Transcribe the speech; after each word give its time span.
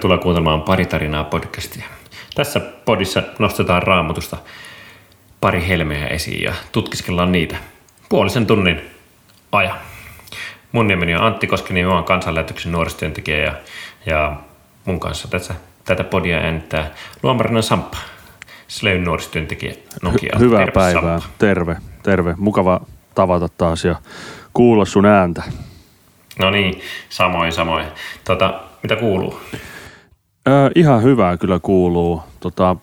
Tervetuloa 0.00 0.22
kuuntelemaan 0.22 0.62
Pari 0.62 0.86
tarinaa 0.86 1.24
podcastia. 1.24 1.84
Tässä 2.34 2.60
podissa 2.60 3.22
nostetaan 3.38 3.82
raamatusta 3.82 4.36
pari 5.40 5.68
helmeä 5.68 6.06
esiin 6.06 6.42
ja 6.42 6.52
tutkiskellaan 6.72 7.32
niitä 7.32 7.56
puolisen 8.08 8.46
tunnin 8.46 8.80
ajan. 9.52 9.76
Mun 10.72 10.88
nimeni 10.88 11.14
on 11.14 11.22
Antti 11.22 11.46
Koskinen, 11.46 11.86
mä 11.86 11.94
oon 11.94 12.04
kansanlähetyksen 12.04 12.72
nuorisotyöntekijä 12.72 13.38
ja, 13.38 13.54
ja 14.06 14.36
mun 14.84 15.00
kanssa 15.00 15.28
tässä, 15.28 15.54
tätä 15.84 16.04
podia 16.04 16.38
äänittää 16.38 16.90
Luomarinen 17.22 17.62
Samppa, 17.62 17.98
Sleyn 18.68 19.04
nuorisotyöntekijä 19.04 19.74
Nokia. 20.02 20.32
Hy- 20.36 20.40
hyvää 20.40 20.58
terve, 20.58 20.72
päivää. 20.72 21.18
Samppa. 21.18 21.28
Terve, 21.38 21.76
terve. 22.02 22.34
Mukava 22.38 22.80
tavata 23.14 23.48
taas 23.48 23.84
ja 23.84 23.96
kuulla 24.52 24.84
sun 24.84 25.06
ääntä. 25.06 25.42
No 26.38 26.50
niin, 26.50 26.80
samoin 27.08 27.52
samoin. 27.52 27.86
Tota, 28.24 28.60
mitä 28.82 28.96
kuuluu? 28.96 29.40
Ö, 30.48 30.70
ihan 30.74 31.02
hyvää 31.02 31.36
kyllä 31.36 31.58
kuuluu. 31.62 32.22
Tota, 32.40 32.76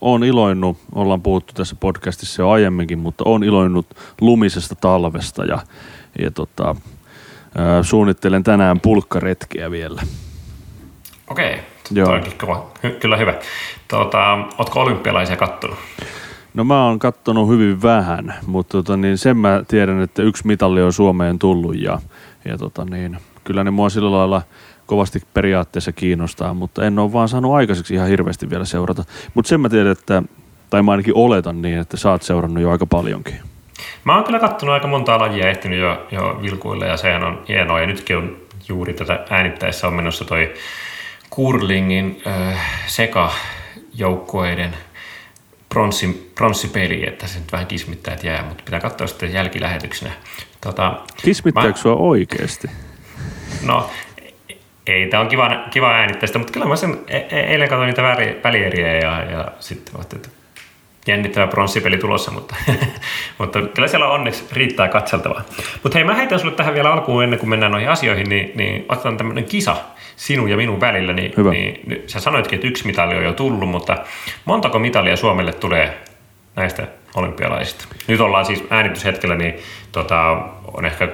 on 0.00 0.24
iloinnut, 0.24 0.78
ollaan 0.94 1.22
puhuttu 1.22 1.54
tässä 1.54 1.76
podcastissa 1.80 2.42
jo 2.42 2.50
aiemminkin, 2.50 2.98
mutta 2.98 3.24
on 3.26 3.44
iloinnut 3.44 3.86
lumisesta 4.20 4.74
talvesta 4.74 5.44
ja, 5.44 5.58
ja 6.18 6.30
tota, 6.30 6.76
ö, 7.78 7.82
suunnittelen 7.84 8.42
tänään 8.42 8.80
pulkkaretkeä 8.80 9.70
vielä. 9.70 10.02
Okei, 11.30 11.58
Joo. 11.90 12.06
toi 12.08 12.20
kova. 12.40 12.70
Hy- 12.86 12.90
kyllä 13.00 13.16
hyvä. 13.16 13.34
Tota, 13.88 14.38
ootko 14.58 14.80
olympialaisia 14.80 15.36
kattonut? 15.36 15.78
No 16.54 16.64
mä 16.64 16.84
oon 16.84 16.98
kattonut 16.98 17.48
hyvin 17.48 17.82
vähän, 17.82 18.34
mutta 18.46 18.72
tota, 18.72 18.96
niin 18.96 19.18
sen 19.18 19.36
mä 19.36 19.62
tiedän, 19.68 20.02
että 20.02 20.22
yksi 20.22 20.46
mitalli 20.46 20.82
on 20.82 20.92
Suomeen 20.92 21.38
tullut 21.38 21.80
ja, 21.80 21.98
ja 22.44 22.58
tota, 22.58 22.84
niin, 22.84 23.18
kyllä 23.44 23.64
ne 23.64 23.70
mua 23.70 23.88
sillä 23.88 24.12
lailla 24.12 24.42
kovasti 24.86 25.22
periaatteessa 25.34 25.92
kiinnostaa, 25.92 26.54
mutta 26.54 26.86
en 26.86 26.98
ole 26.98 27.12
vaan 27.12 27.28
saanut 27.28 27.54
aikaiseksi 27.54 27.94
ihan 27.94 28.08
hirveästi 28.08 28.50
vielä 28.50 28.64
seurata. 28.64 29.04
Mutta 29.34 29.48
sen 29.48 29.60
mä 29.60 29.68
tiedän, 29.68 29.92
että, 29.92 30.22
tai 30.70 30.82
mä 30.82 30.90
ainakin 30.90 31.14
oletan 31.16 31.62
niin, 31.62 31.78
että 31.78 31.96
sä 31.96 32.10
oot 32.10 32.22
seurannut 32.22 32.62
jo 32.62 32.70
aika 32.70 32.86
paljonkin. 32.86 33.34
Mä 34.04 34.14
oon 34.14 34.24
kyllä 34.24 34.38
kattonut 34.38 34.72
aika 34.72 34.88
monta 34.88 35.18
lajia 35.18 35.48
ehtinyt 35.50 35.78
jo, 35.80 36.06
jo 36.10 36.38
vilkuille 36.42 36.86
ja 36.86 36.96
sehän 36.96 37.24
on 37.24 37.42
hienoa. 37.48 37.80
Ja 37.80 37.86
nytkin 37.86 38.16
on 38.16 38.36
juuri 38.68 38.92
tätä 38.92 39.24
äänittäessä 39.30 39.86
on 39.86 39.94
menossa 39.94 40.24
toi 40.24 40.54
Kurlingin 41.30 42.22
äh, 42.26 42.60
sekajoukkueiden 42.86 44.74
pronssi, 45.68 46.32
pronssipeli, 46.34 47.08
että 47.08 47.26
se 47.26 47.38
nyt 47.38 47.52
vähän 47.52 47.66
kismittää, 47.66 48.14
että 48.14 48.26
jää, 48.26 48.42
mutta 48.42 48.62
pitää 48.64 48.80
katsoa 48.80 49.06
sitten 49.06 49.32
jälkilähetyksenä. 49.32 50.12
Tota, 50.60 51.00
Kismittääkö 51.22 51.68
Mä- 51.68 51.76
sua 51.76 51.96
oikeasti? 51.96 52.68
No, 53.62 53.90
ei, 54.86 55.06
tämä 55.06 55.20
on 55.20 55.28
kiva, 55.28 55.50
kiva 55.70 55.92
äänittää 55.92 56.26
sitä, 56.26 56.38
mutta 56.38 56.52
kyllä 56.52 56.66
mä 56.66 56.76
sen 56.76 56.98
e- 57.08 57.16
e- 57.16 57.40
eilen 57.40 57.68
katsoin 57.68 57.86
niitä 57.86 58.02
väli, 58.02 58.40
välieriä 58.44 58.94
ja, 58.94 59.24
ja 59.24 59.48
sitten 59.60 59.94
ajattelin, 59.96 60.24
että 60.24 60.36
jännittävä 61.06 61.46
pronssipeli 61.46 61.98
tulossa, 61.98 62.30
mutta, 62.30 62.56
mutta 63.38 63.62
kyllä 63.62 63.88
siellä 63.88 64.08
onneksi 64.08 64.44
riittää 64.52 64.88
katseltavaa. 64.88 65.42
Mutta 65.82 65.98
hei, 65.98 66.04
mä 66.04 66.14
heitän 66.14 66.40
sulle 66.40 66.54
tähän 66.54 66.74
vielä 66.74 66.92
alkuun 66.92 67.24
ennen 67.24 67.38
kuin 67.38 67.50
mennään 67.50 67.72
noihin 67.72 67.90
asioihin, 67.90 68.28
niin, 68.28 68.52
niin 68.54 68.84
otetaan 68.88 69.16
tämmöinen 69.16 69.44
kisa 69.44 69.76
sinun 70.16 70.50
ja 70.50 70.56
minun 70.56 70.80
välillä. 70.80 71.12
Niin, 71.12 71.34
Hyvä. 71.36 71.50
niin 71.50 71.80
nyt 71.86 72.08
sä 72.08 72.20
sanoitkin, 72.20 72.56
että 72.56 72.68
yksi 72.68 72.86
mitali 72.86 73.16
on 73.16 73.24
jo 73.24 73.32
tullut, 73.32 73.68
mutta 73.68 73.96
montako 74.44 74.78
mitalia 74.78 75.16
Suomelle 75.16 75.52
tulee 75.52 76.00
näistä 76.56 76.86
olympialaisista? 77.14 77.84
Nyt 78.06 78.20
ollaan 78.20 78.46
siis 78.46 78.64
äänityshetkellä, 78.70 79.34
niin 79.34 79.54
tota, 79.92 80.30
on 80.74 80.84
ehkä 80.84 81.08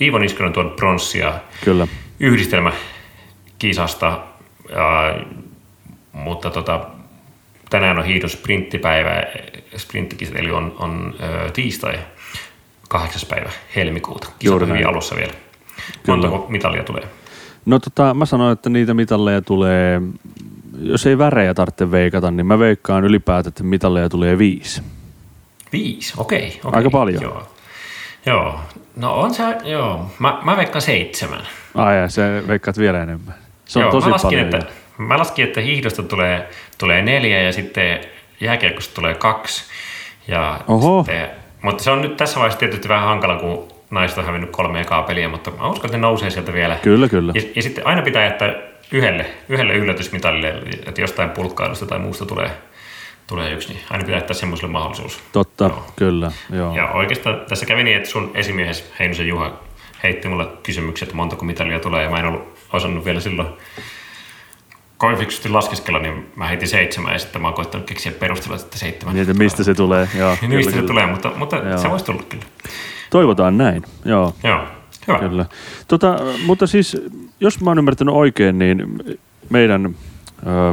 Iivo 0.00 0.18
Niskanen 0.18 0.52
tuonut 0.52 0.76
pronssia 0.76 1.32
Kyllä. 1.64 1.86
Yhdistelmäkisasta, 2.20 4.20
ja, 4.70 5.18
mutta 6.12 6.50
tota, 6.50 6.86
tänään 7.70 7.98
on 7.98 8.04
hiidon 8.04 8.30
sprinttipäivä, 8.30 9.22
sprinttikisat, 9.76 10.36
eli 10.36 10.50
on, 10.50 10.76
on 10.78 11.14
ö, 11.22 11.50
tiistai, 11.50 11.98
kahdeksas 12.88 13.24
päivä 13.24 13.50
helmikuuta. 13.76 14.28
Kisat 14.38 14.62
on 14.62 14.86
alussa 14.86 15.16
vielä. 15.16 15.32
Montako 16.06 16.46
mitalia 16.48 16.84
tulee? 16.84 17.08
No 17.66 17.78
tota, 17.78 18.14
mä 18.14 18.26
sanoin, 18.26 18.52
että 18.52 18.70
niitä 18.70 18.94
mitalleja 18.94 19.42
tulee, 19.42 20.02
jos 20.80 21.06
ei 21.06 21.18
värejä 21.18 21.54
tarvitse 21.54 21.90
veikata, 21.90 22.30
niin 22.30 22.46
mä 22.46 22.58
veikkaan 22.58 23.04
ylipäätään, 23.04 23.50
että 23.50 23.64
mitalleja 23.64 24.08
tulee 24.08 24.38
viisi. 24.38 24.82
Viisi, 25.72 26.14
okei. 26.16 26.60
okei. 26.64 26.78
Aika 26.78 26.90
paljon. 26.90 27.22
Joo. 27.22 27.48
Joo. 28.26 28.60
No 28.96 29.14
on 29.14 29.34
se, 29.34 29.42
joo. 29.64 30.10
Mä, 30.18 30.38
mä 30.42 30.56
veikkaan 30.56 30.82
seitsemän. 30.82 31.42
Ai 31.78 31.96
ja 31.96 32.08
se 32.08 32.42
veikkaat 32.48 32.78
vielä 32.78 33.02
enemmän. 33.02 33.34
Se 33.64 33.78
on 33.78 33.82
joo, 33.82 33.92
tosi 33.92 34.06
mä 34.06 34.12
laskin, 34.12 34.38
paljon. 34.38 34.54
Että, 34.54 34.72
mä 34.98 35.18
laskin, 35.18 35.44
että 35.44 35.60
hiihdosta 35.60 36.02
tulee, 36.02 36.48
tulee 36.78 37.02
neljä 37.02 37.42
ja 37.42 37.52
sitten 37.52 38.00
jääkiekosta 38.40 38.94
tulee 38.94 39.14
kaksi. 39.14 39.64
Ja 40.28 40.60
Oho. 40.68 41.04
Sitten, 41.06 41.30
mutta 41.62 41.84
se 41.84 41.90
on 41.90 42.02
nyt 42.02 42.16
tässä 42.16 42.36
vaiheessa 42.36 42.58
tietysti 42.58 42.88
vähän 42.88 43.08
hankala, 43.08 43.36
kun 43.36 43.68
naiset 43.90 44.18
on 44.18 44.24
hävinnyt 44.24 44.50
kolme 44.50 44.80
ekaa 44.80 45.02
peliä, 45.02 45.28
mutta 45.28 45.50
mä 45.50 45.68
uskon, 45.68 45.86
että 45.86 45.98
ne 45.98 46.02
nousee 46.02 46.30
sieltä 46.30 46.52
vielä. 46.52 46.76
Kyllä, 46.82 47.08
kyllä. 47.08 47.32
Ja, 47.34 47.42
ja 47.56 47.62
sitten 47.62 47.86
aina 47.86 48.02
pitää 48.02 48.24
jättää 48.24 48.54
yhdelle, 48.92 49.26
yhdelle 49.48 49.74
yllätysmitalille, 49.74 50.62
että 50.86 51.00
jostain 51.00 51.30
pulkkailusta 51.30 51.86
tai 51.86 51.98
muusta 51.98 52.26
tulee, 52.26 52.50
tulee 53.26 53.52
yksi, 53.52 53.68
niin 53.68 53.80
aina 53.90 54.04
pitää 54.04 54.18
jättää 54.18 54.34
semmoiselle 54.34 54.72
mahdollisuus. 54.72 55.20
Totta, 55.32 55.64
Joo. 55.64 55.84
kyllä. 55.96 56.32
Joo. 56.52 56.76
Ja 56.76 56.88
oikeastaan 56.88 57.40
tässä 57.48 57.66
kävi 57.66 57.84
niin, 57.84 57.96
että 57.96 58.08
sun 58.08 58.30
esimiehes 58.34 58.92
Heinosen 58.98 59.28
Juha 59.28 59.67
heitti 60.02 60.28
mulle 60.28 60.46
kysymykset, 60.62 61.06
että 61.08 61.16
montako 61.16 61.44
mitalia 61.44 61.80
tulee, 61.80 62.04
ja 62.04 62.10
mä 62.10 62.18
en 62.18 62.26
ollut 62.26 62.58
osannut 62.72 63.04
vielä 63.04 63.20
silloin 63.20 63.48
kovin 64.96 65.18
fiksusti 65.18 65.48
laskeskella, 65.48 65.98
niin 65.98 66.26
mä 66.36 66.46
heitin 66.46 66.68
seitsemän, 66.68 67.12
ja 67.12 67.18
sitten 67.18 67.42
mä 67.42 67.48
oon 67.48 67.54
koittanut 67.54 67.86
keksiä 67.86 68.12
perustella, 68.12 68.56
että 68.56 68.78
seitsemän. 68.78 69.14
Niin, 69.14 69.30
että 69.30 69.42
mistä 69.42 69.64
se 69.64 69.74
tulee. 69.74 70.08
Joo, 70.18 70.30
Niin, 70.30 70.38
kyllä, 70.40 70.56
mistä 70.56 70.70
se 70.72 70.76
kyllä. 70.76 70.88
tulee, 70.88 71.06
mutta, 71.06 71.32
mutta 71.36 71.56
Joo. 71.56 71.78
se 71.78 71.90
voisi 71.90 72.04
tulla 72.04 72.22
kyllä. 72.28 72.44
Toivotaan 73.10 73.58
näin, 73.58 73.82
joo. 74.04 74.34
Joo, 74.44 74.64
hyvä. 75.08 75.18
Kyllä. 75.18 75.46
Tota, 75.88 76.16
mutta 76.46 76.66
siis, 76.66 76.96
jos 77.40 77.60
mä 77.60 77.70
oon 77.70 77.78
ymmärtänyt 77.78 78.14
oikein, 78.14 78.58
niin 78.58 78.98
meidän 79.50 79.94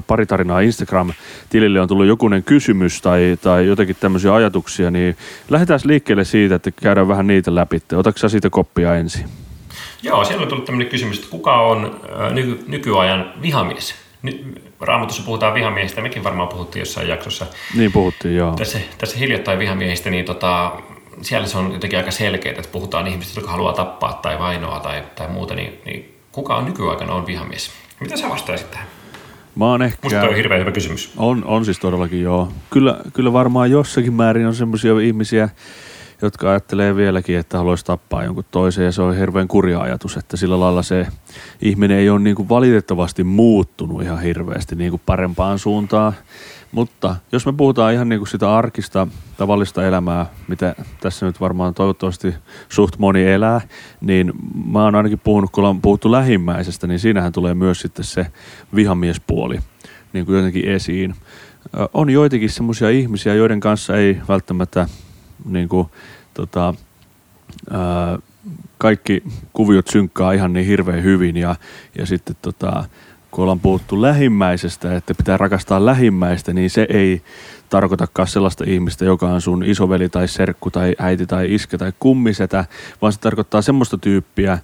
pari 0.07 0.25
tarinaa 0.25 0.59
Instagram-tilille 0.59 1.81
on 1.81 1.87
tullut 1.87 2.05
jokunen 2.05 2.43
kysymys 2.43 3.01
tai, 3.01 3.37
tai 3.41 3.67
jotakin 3.67 3.95
tämmöisiä 3.99 4.33
ajatuksia, 4.35 4.91
niin 4.91 5.17
lähdetään 5.49 5.79
liikkeelle 5.83 6.23
siitä, 6.23 6.55
että 6.55 6.71
käydään 6.71 7.07
vähän 7.07 7.27
niitä 7.27 7.55
läpi. 7.55 7.81
Otatko 7.95 8.17
sä 8.17 8.29
siitä 8.29 8.49
koppia 8.49 8.95
ensin? 8.95 9.25
Joo, 10.03 10.25
siellä 10.25 10.43
on 10.43 10.49
tullut 10.49 10.65
tämmöinen 10.65 10.91
kysymys, 10.91 11.17
että 11.17 11.31
kuka 11.31 11.61
on 11.61 12.01
nyky, 12.31 12.63
nykyajan 12.67 13.33
vihamies? 13.41 13.95
Ny, 14.21 14.53
Raamatussa 14.79 15.23
puhutaan 15.25 15.53
vihamiehistä, 15.53 16.01
mekin 16.01 16.23
varmaan 16.23 16.47
puhuttiin 16.47 16.81
jossain 16.81 17.07
jaksossa 17.07 17.45
Niin 17.75 17.91
puhuttiin, 17.91 18.35
joo. 18.35 18.51
tässä, 18.55 18.79
tässä 18.97 19.17
hiljattain 19.17 19.59
vihamiehistä, 19.59 20.09
niin 20.09 20.25
tota, 20.25 20.71
siellä 21.21 21.47
se 21.47 21.57
on 21.57 21.71
jotenkin 21.71 21.99
aika 21.99 22.11
selkeää, 22.11 22.55
että 22.57 22.71
puhutaan 22.71 23.07
ihmisistä, 23.07 23.39
jotka 23.39 23.51
haluaa 23.51 23.73
tappaa 23.73 24.13
tai 24.13 24.39
vainoa 24.39 24.79
tai, 24.79 25.03
tai 25.15 25.27
muuta, 25.27 25.55
niin, 25.55 25.81
niin 25.85 26.15
kuka 26.31 26.55
on 26.55 26.65
nykyaikana 26.65 27.13
on 27.13 27.27
vihamies? 27.27 27.71
Mitä 27.99 28.17
sä 28.17 28.29
vastaisit 28.29 28.71
tähän? 28.71 28.87
Mä 29.55 29.65
oon 29.65 29.81
Musta 29.81 30.07
ehkä... 30.07 30.19
toi 30.19 30.29
on 30.29 30.35
hirveän 30.35 30.59
hyvä 30.59 30.71
kysymys. 30.71 31.11
On, 31.17 31.45
on 31.45 31.65
siis 31.65 31.79
todellakin 31.79 32.21
joo. 32.21 32.51
Kyllä, 32.69 32.99
kyllä 33.13 33.33
varmaan 33.33 33.71
jossakin 33.71 34.13
määrin 34.13 34.47
on 34.47 34.55
semmoisia 34.55 34.99
ihmisiä, 34.99 35.49
jotka 36.21 36.49
ajattelee 36.49 36.95
vieläkin, 36.95 37.37
että 37.37 37.57
haluaisi 37.57 37.85
tappaa 37.85 38.23
jonkun 38.23 38.45
toisen 38.51 38.85
ja 38.85 38.91
se 38.91 39.01
on 39.01 39.17
hirveän 39.17 39.47
kurja 39.47 39.81
ajatus, 39.81 40.17
että 40.17 40.37
sillä 40.37 40.59
lailla 40.59 40.83
se 40.83 41.07
ihminen 41.61 41.97
ei 41.97 42.09
ole 42.09 42.19
niin 42.19 42.35
kuin 42.35 42.49
valitettavasti 42.49 43.23
muuttunut 43.23 44.01
ihan 44.01 44.21
hirveästi 44.21 44.75
niin 44.75 44.89
kuin 44.89 45.01
parempaan 45.05 45.59
suuntaan. 45.59 46.13
Mutta 46.75 47.15
jos 47.31 47.45
me 47.45 47.53
puhutaan 47.53 47.93
ihan 47.93 48.09
niin 48.09 48.19
kuin 48.19 48.27
sitä 48.27 48.55
arkista, 48.55 49.07
tavallista 49.37 49.85
elämää, 49.85 50.25
mitä 50.47 50.75
tässä 50.99 51.25
nyt 51.25 51.41
varmaan 51.41 51.73
toivottavasti 51.73 52.35
suht 52.69 52.97
moni 52.97 53.27
elää, 53.27 53.61
niin 54.01 54.33
mä 54.65 54.83
oon 54.83 54.95
ainakin 54.95 55.19
puhunut, 55.19 55.51
kun 55.51 55.61
ollaan 55.61 55.81
puhuttu 55.81 56.11
lähimmäisestä, 56.11 56.87
niin 56.87 56.99
siinähän 56.99 57.31
tulee 57.31 57.53
myös 57.53 57.79
sitten 57.79 58.05
se 58.05 58.27
vihamiespuoli 58.75 59.59
niin 60.13 60.25
kuin 60.25 60.35
jotenkin 60.35 60.67
esiin. 60.71 61.15
On 61.93 62.09
joitakin 62.09 62.49
semmoisia 62.49 62.89
ihmisiä, 62.89 63.33
joiden 63.33 63.59
kanssa 63.59 63.97
ei 63.97 64.21
välttämättä 64.27 64.87
niin 65.45 65.69
kuin, 65.69 65.87
tota, 66.33 66.73
ää, 67.71 68.19
kaikki 68.77 69.23
kuviot 69.53 69.87
synkkaa 69.87 70.31
ihan 70.31 70.53
niin 70.53 70.65
hirveän 70.65 71.03
hyvin 71.03 71.37
ja, 71.37 71.55
ja 71.97 72.05
sitten 72.05 72.35
tota, 72.41 72.85
kun 73.35 73.43
ollaan 73.43 73.59
puhuttu 73.59 74.01
lähimmäisestä, 74.01 74.95
että 74.95 75.13
pitää 75.13 75.37
rakastaa 75.37 75.85
lähimmäistä, 75.85 76.53
niin 76.53 76.69
se 76.69 76.87
ei 76.89 77.21
tarkoitakaan 77.69 78.27
sellaista 78.27 78.63
ihmistä, 78.67 79.05
joka 79.05 79.29
on 79.29 79.41
sun 79.41 79.63
isoveli 79.63 80.09
tai 80.09 80.27
serkku 80.27 80.71
tai 80.71 80.95
äiti 80.99 81.25
tai 81.25 81.53
iskä 81.53 81.77
tai 81.77 81.93
kummisetä, 81.99 82.65
vaan 83.01 83.13
se 83.13 83.19
tarkoittaa 83.19 83.61
semmoista 83.61 83.97
tyyppiä, 83.97 84.59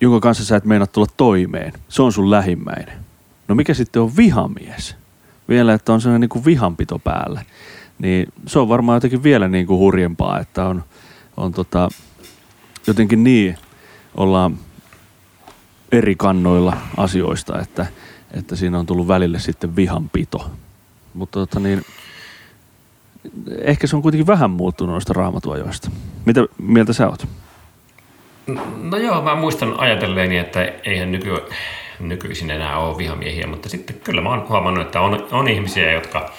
jonka 0.00 0.20
kanssa 0.20 0.44
sä 0.44 0.56
et 0.56 0.64
meinaa 0.64 0.86
tulla 0.86 1.06
toimeen. 1.16 1.72
Se 1.88 2.02
on 2.02 2.12
sun 2.12 2.30
lähimmäinen. 2.30 2.98
No 3.48 3.54
mikä 3.54 3.74
sitten 3.74 4.02
on 4.02 4.16
vihamies? 4.16 4.96
Vielä, 5.48 5.74
että 5.74 5.92
on 5.92 6.00
sellainen 6.00 6.20
niin 6.20 6.28
kuin 6.28 6.44
vihanpito 6.44 6.98
päällä. 6.98 7.42
Niin 7.98 8.32
se 8.46 8.58
on 8.58 8.68
varmaan 8.68 8.96
jotenkin 8.96 9.22
vielä 9.22 9.48
niin 9.48 9.66
kuin 9.66 9.78
hurjempaa, 9.78 10.40
että 10.40 10.64
on, 10.64 10.84
on 11.36 11.52
tota, 11.52 11.88
jotenkin 12.86 13.24
niin, 13.24 13.58
ollaan 14.16 14.58
eri 15.94 16.14
kannoilla 16.14 16.76
asioista, 16.96 17.60
että, 17.60 17.86
että 18.30 18.56
siinä 18.56 18.78
on 18.78 18.86
tullut 18.86 19.08
välille 19.08 19.38
sitten 19.38 19.76
vihanpito. 19.76 20.50
Mutta 21.14 21.38
tota 21.38 21.60
niin, 21.60 21.84
ehkä 23.60 23.86
se 23.86 23.96
on 23.96 24.02
kuitenkin 24.02 24.26
vähän 24.26 24.50
muuttunut 24.50 24.92
noista 24.92 25.12
raamatuajoista. 25.12 25.90
Mitä 26.24 26.46
mieltä 26.58 26.92
sä 26.92 27.08
oot? 27.08 27.26
No 28.82 28.96
joo, 28.96 29.22
mä 29.22 29.34
muistan 29.34 29.80
ajatelleeni, 29.80 30.38
että 30.38 30.72
eihän 30.84 31.12
nyky, 31.12 31.30
nykyisin 32.00 32.50
enää 32.50 32.78
ole 32.78 32.98
vihamiehiä, 32.98 33.46
mutta 33.46 33.68
sitten 33.68 34.00
kyllä 34.04 34.20
mä 34.20 34.28
oon 34.28 34.48
huomannut, 34.48 34.86
että 34.86 35.00
on, 35.00 35.26
on 35.32 35.48
ihmisiä, 35.48 35.92
jotka, 35.92 36.32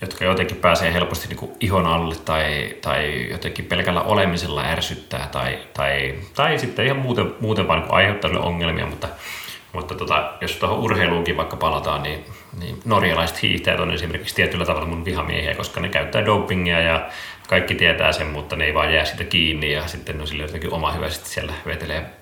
jotka 0.00 0.24
jotenkin 0.24 0.56
pääsee 0.56 0.92
helposti 0.92 1.28
niin 1.28 1.36
kuin 1.36 1.52
ihon 1.60 1.86
alle 1.86 2.14
tai, 2.24 2.76
tai 2.80 3.30
jotenkin 3.30 3.64
pelkällä 3.64 4.02
olemisella 4.02 4.64
ärsyttää 4.64 5.28
tai, 5.32 5.58
tai, 5.74 6.14
tai 6.34 6.58
sitten 6.58 6.84
ihan 6.84 6.98
muuten, 6.98 7.34
muuten 7.40 7.68
vaan 7.68 7.80
niin 7.80 7.92
aiheuttaa 7.92 8.30
ongelmia, 8.30 8.86
mutta, 8.86 9.08
mutta 9.72 9.94
tota, 9.94 10.32
jos 10.40 10.56
tuohon 10.56 10.78
urheiluunkin 10.78 11.36
vaikka 11.36 11.56
palataan, 11.56 12.02
niin, 12.02 12.24
niin 12.60 12.80
norjalaiset 12.84 13.42
hiihtäjät 13.42 13.80
on 13.80 13.94
esimerkiksi 13.94 14.34
tietyllä 14.34 14.64
tavalla 14.64 14.88
mun 14.88 15.04
vihamiehiä, 15.04 15.54
koska 15.54 15.80
ne 15.80 15.88
käyttää 15.88 16.26
dopingia 16.26 16.80
ja 16.80 17.08
kaikki 17.48 17.74
tietää 17.74 18.12
sen, 18.12 18.26
mutta 18.26 18.56
ne 18.56 18.64
ei 18.64 18.74
vaan 18.74 18.94
jää 18.94 19.04
sitä 19.04 19.24
kiinni 19.24 19.72
ja 19.72 19.86
sitten 19.86 20.20
on 20.20 20.26
sille 20.26 20.42
jotenkin 20.42 20.72
oma 20.72 20.92
hyvä 20.92 21.10
sitten 21.10 21.30
siellä 21.30 21.52
vetelee 21.66 22.17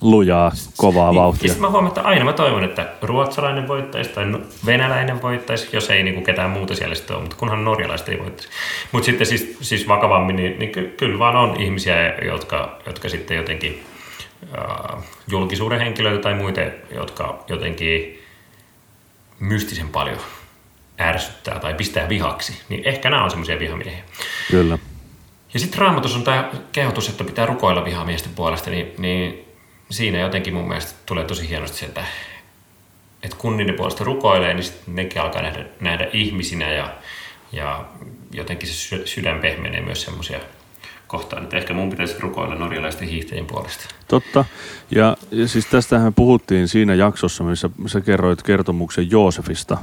lujaa, 0.00 0.52
kovaa 0.76 1.10
niin, 1.10 1.20
vauhtia. 1.20 1.48
Siis 1.48 1.60
mä 1.60 1.70
huomaan, 1.70 1.88
että 1.88 2.02
aina 2.02 2.24
mä 2.24 2.32
toivon, 2.32 2.64
että 2.64 2.86
ruotsalainen 3.02 3.68
voittaisi 3.68 4.10
tai 4.10 4.24
venäläinen 4.66 5.22
voittaisi, 5.22 5.68
jos 5.72 5.90
ei 5.90 6.02
niinku 6.02 6.20
ketään 6.20 6.50
muuta 6.50 6.74
siellä 6.74 6.94
sitten 6.94 7.16
ole, 7.16 7.22
mutta 7.22 7.36
kunhan 7.36 7.64
norjalaiset 7.64 8.08
ei 8.08 8.18
voittaisi. 8.18 8.48
Mutta 8.92 9.06
sitten 9.06 9.26
siis, 9.26 9.56
siis 9.60 9.88
vakavammin, 9.88 10.36
niin, 10.36 10.58
niin 10.58 10.72
ky- 10.72 10.94
kyllä 10.96 11.18
vaan 11.18 11.36
on 11.36 11.60
ihmisiä, 11.60 12.14
jotka, 12.24 12.78
jotka 12.86 13.08
sitten 13.08 13.36
jotenkin 13.36 13.82
äh, 14.58 15.02
julkisuuden 15.30 15.80
henkilöitä 15.80 16.22
tai 16.22 16.34
muita, 16.34 16.60
jotka 16.94 17.44
jotenkin 17.48 18.22
mystisen 19.40 19.88
paljon 19.88 20.18
ärsyttää 21.00 21.58
tai 21.58 21.74
pistää 21.74 22.08
vihaksi, 22.08 22.62
niin 22.68 22.82
ehkä 22.84 23.10
nämä 23.10 23.24
on 23.24 23.30
semmoisia 23.30 23.58
vihamiehiä. 23.58 24.02
Kyllä. 24.50 24.78
Ja 25.54 25.60
sitten 25.60 25.78
raamatus 25.78 26.16
on 26.16 26.24
tämä 26.24 26.50
kehotus, 26.72 27.08
että 27.08 27.24
pitää 27.24 27.46
rukoilla 27.46 27.84
vihamiesten 27.84 28.34
puolesta, 28.34 28.70
niin, 28.70 28.94
niin 28.98 29.44
siinä 29.90 30.18
jotenkin 30.18 30.54
mun 30.54 30.68
mielestä 30.68 30.92
tulee 31.06 31.24
tosi 31.24 31.48
hienosti 31.48 31.84
että, 31.84 32.04
että 33.22 33.36
kun 33.36 33.56
niiden 33.56 33.74
puolesta 33.74 34.04
rukoilee, 34.04 34.54
niin 34.54 34.64
sitten 34.64 34.96
nekin 34.96 35.22
alkaa 35.22 35.42
nähdä, 35.42 35.64
nähdä 35.80 36.08
ihmisinä 36.12 36.72
ja, 36.72 36.94
ja 37.52 37.84
jotenkin 38.32 38.68
se 38.68 39.06
sydän 39.06 39.40
pehmenee 39.40 39.80
myös 39.80 40.02
semmoisia 40.02 40.40
kohtaan, 41.08 41.42
että 41.42 41.56
ehkä 41.56 41.74
mun 41.74 41.90
pitäisi 41.90 42.20
rukoilla 42.20 42.54
norjalaisten 42.54 43.08
hiihtäjien 43.08 43.46
puolesta. 43.46 43.84
Totta. 44.08 44.44
Ja, 44.90 45.16
ja 45.30 45.48
siis 45.48 45.66
tästähän 45.66 46.14
puhuttiin 46.14 46.68
siinä 46.68 46.94
jaksossa, 46.94 47.44
missä 47.44 47.70
sä 47.86 48.00
kerroit 48.00 48.42
kertomuksen 48.42 49.10
Joosefista 49.10 49.78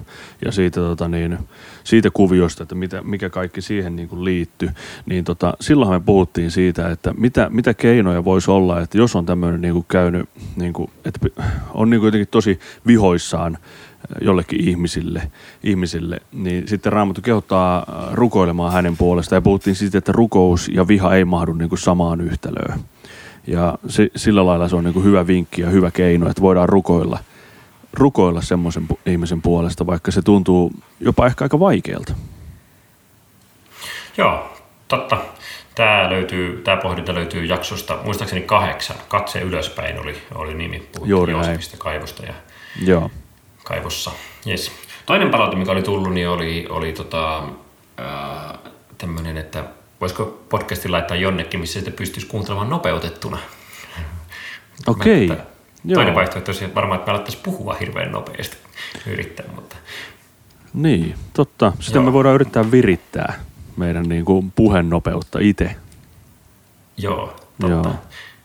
ja 0.45 0.51
siitä, 0.51 0.79
tota 0.79 1.07
niin, 1.07 1.37
siitä 1.83 2.09
kuviosta, 2.13 2.63
että 2.63 2.75
mitä, 2.75 3.01
mikä 3.03 3.29
kaikki 3.29 3.61
siihen 3.61 3.95
niin 3.95 4.09
kuin 4.09 4.25
liittyy. 4.25 4.69
Niin 5.05 5.23
tota, 5.23 5.53
silloin 5.59 5.91
me 5.91 5.99
puhuttiin 5.99 6.51
siitä, 6.51 6.91
että 6.91 7.13
mitä, 7.17 7.49
mitä 7.49 7.73
keinoja 7.73 8.25
voisi 8.25 8.51
olla, 8.51 8.81
että 8.81 8.97
jos 8.97 9.15
on 9.15 9.25
tämmöinen 9.25 9.61
niin 9.61 9.73
kuin 9.73 9.85
käynyt, 9.87 10.29
niin 10.55 10.73
kuin, 10.73 10.91
että 11.05 11.19
on 11.73 11.89
niin 11.89 11.99
kuin 11.99 12.07
jotenkin 12.07 12.27
tosi 12.31 12.59
vihoissaan 12.87 13.57
jollekin 14.21 14.69
ihmisille, 14.69 15.31
ihmisille, 15.63 16.19
niin 16.31 16.67
sitten 16.67 16.93
Raamattu 16.93 17.21
kehottaa 17.21 17.77
äh, 17.77 18.13
rukoilemaan 18.13 18.73
hänen 18.73 18.97
puolestaan. 18.97 19.37
Ja 19.37 19.41
puhuttiin 19.41 19.75
siitä, 19.75 19.97
että 19.97 20.11
rukous 20.11 20.67
ja 20.67 20.87
viha 20.87 21.15
ei 21.15 21.25
mahdu 21.25 21.53
niin 21.53 21.69
kuin 21.69 21.79
samaan 21.79 22.21
yhtälöön. 22.21 22.79
Ja 23.47 23.77
se, 23.87 24.09
sillä 24.15 24.45
lailla 24.45 24.67
se 24.67 24.75
on 24.75 24.83
niin 24.83 24.93
kuin 24.93 25.05
hyvä 25.05 25.27
vinkki 25.27 25.61
ja 25.61 25.69
hyvä 25.69 25.91
keino, 25.91 26.29
että 26.29 26.41
voidaan 26.41 26.69
rukoilla, 26.69 27.19
rukoilla 27.93 28.41
semmoisen 28.41 28.87
ihmisen 29.05 29.41
puolesta, 29.41 29.85
vaikka 29.85 30.11
se 30.11 30.21
tuntuu 30.21 30.71
jopa 30.99 31.25
ehkä 31.25 31.45
aika 31.45 31.59
vaikealta. 31.59 32.13
Joo, 34.17 34.53
totta. 34.87 35.17
Tämä, 35.75 36.09
löytyy, 36.09 36.61
tämä 36.61 36.77
pohdinta 36.77 37.13
löytyy 37.13 37.45
jaksosta, 37.45 37.97
muistaakseni 38.03 38.41
kahdeksan. 38.41 38.95
Katse 39.07 39.41
ylöspäin 39.41 39.99
oli, 39.99 40.17
oli 40.35 40.53
nimi. 40.53 40.77
Puhuttiin 40.79 41.09
Juuri 41.09 41.33
kaivosta 41.77 42.25
ja 42.25 42.33
Joo 42.85 43.11
kaivossa. 43.65 44.11
Yes. 44.47 44.71
Toinen 45.05 45.29
palaute, 45.29 45.55
mikä 45.55 45.71
oli 45.71 45.83
tullut, 45.83 46.13
niin 46.13 46.29
oli, 46.29 46.65
oli 46.69 46.93
tota, 46.93 47.43
tämmöinen, 48.97 49.37
että 49.37 49.63
voisiko 50.01 50.43
podcastin 50.49 50.91
laittaa 50.91 51.17
jonnekin, 51.17 51.59
missä 51.59 51.79
sitä 51.79 51.91
pystyisi 51.91 52.27
kuuntelemaan 52.27 52.69
nopeutettuna. 52.69 53.37
Okei. 54.87 55.25
Okay. 55.25 55.45
Toinen 55.93 56.15
vaihtoehto 56.15 56.51
olisi 56.51 56.75
varmaan, 56.75 56.99
että 56.99 57.11
me 57.11 57.11
alettaisiin 57.11 57.43
puhua 57.43 57.73
hirveän 57.73 58.11
nopeasti 58.11 58.57
yrittää, 59.07 59.45
mutta... 59.55 59.75
Niin, 60.73 61.15
totta. 61.33 61.73
Sitten 61.79 61.99
Joo. 61.99 62.05
me 62.05 62.13
voidaan 62.13 62.35
yrittää 62.35 62.71
virittää 62.71 63.39
meidän 63.77 64.09
niin 64.09 64.25
kuin 64.25 64.51
puhenopeutta 64.51 65.39
itse. 65.41 65.75
Joo, 66.97 67.35
totta. 67.61 67.89
Joo. 67.89 67.95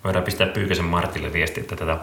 Voidaan 0.04 0.24
pistää 0.24 0.46
Pyykäsen 0.46 0.84
Martille 0.84 1.32
viesti, 1.32 1.60
että 1.60 1.76
tätä 1.76 1.98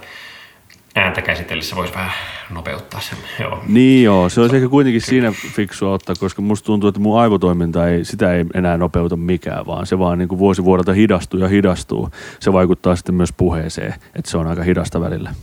ääntä 0.98 1.22
käsitellessä 1.22 1.76
voisi 1.76 1.94
vähän 1.94 2.12
nopeuttaa 2.50 3.02
sen. 3.02 3.18
Joo. 3.44 3.64
Niin 3.68 4.04
joo, 4.04 4.30
se 4.30 4.42
olisi 4.42 4.56
ehkä 4.56 4.70
kuitenkin 4.70 5.02
siinä 5.02 5.32
fiksua 5.32 5.94
ottaa, 5.94 6.16
koska 6.16 6.42
musta 6.42 6.66
tuntuu, 6.66 6.88
että 6.88 7.00
mun 7.00 7.20
aivotoiminta 7.20 7.88
ei, 7.88 8.06
sitä 8.06 8.34
ei 8.34 8.46
enää 8.54 8.78
nopeuta 8.78 9.16
mikään, 9.16 9.66
vaan 9.66 9.86
se 9.86 10.00
vaan 10.00 10.18
niin 10.18 10.28
kuin 10.28 10.40
vuosi 10.40 10.64
vuodelta 10.64 10.94
hidastuu 10.94 11.40
ja 11.40 11.48
hidastuu. 11.48 12.10
Se 12.40 12.54
vaikuttaa 12.54 12.96
sitten 12.96 13.16
myös 13.16 13.34
puheeseen, 13.34 13.94
että 14.16 14.32
se 14.32 14.38
on 14.38 14.48
aika 14.48 14.64
hidasta 14.64 15.02
välillä. 15.02 15.34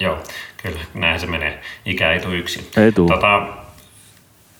Joo, 0.00 0.18
kyllä, 0.62 0.80
näin 0.94 1.20
se 1.20 1.26
menee. 1.26 1.60
Ikä 1.84 2.12
ei 2.12 2.20
tule 2.20 2.36
yksin. 2.36 2.66
Ei 2.76 2.92
tule. 2.92 3.14
Tota, 3.14 3.46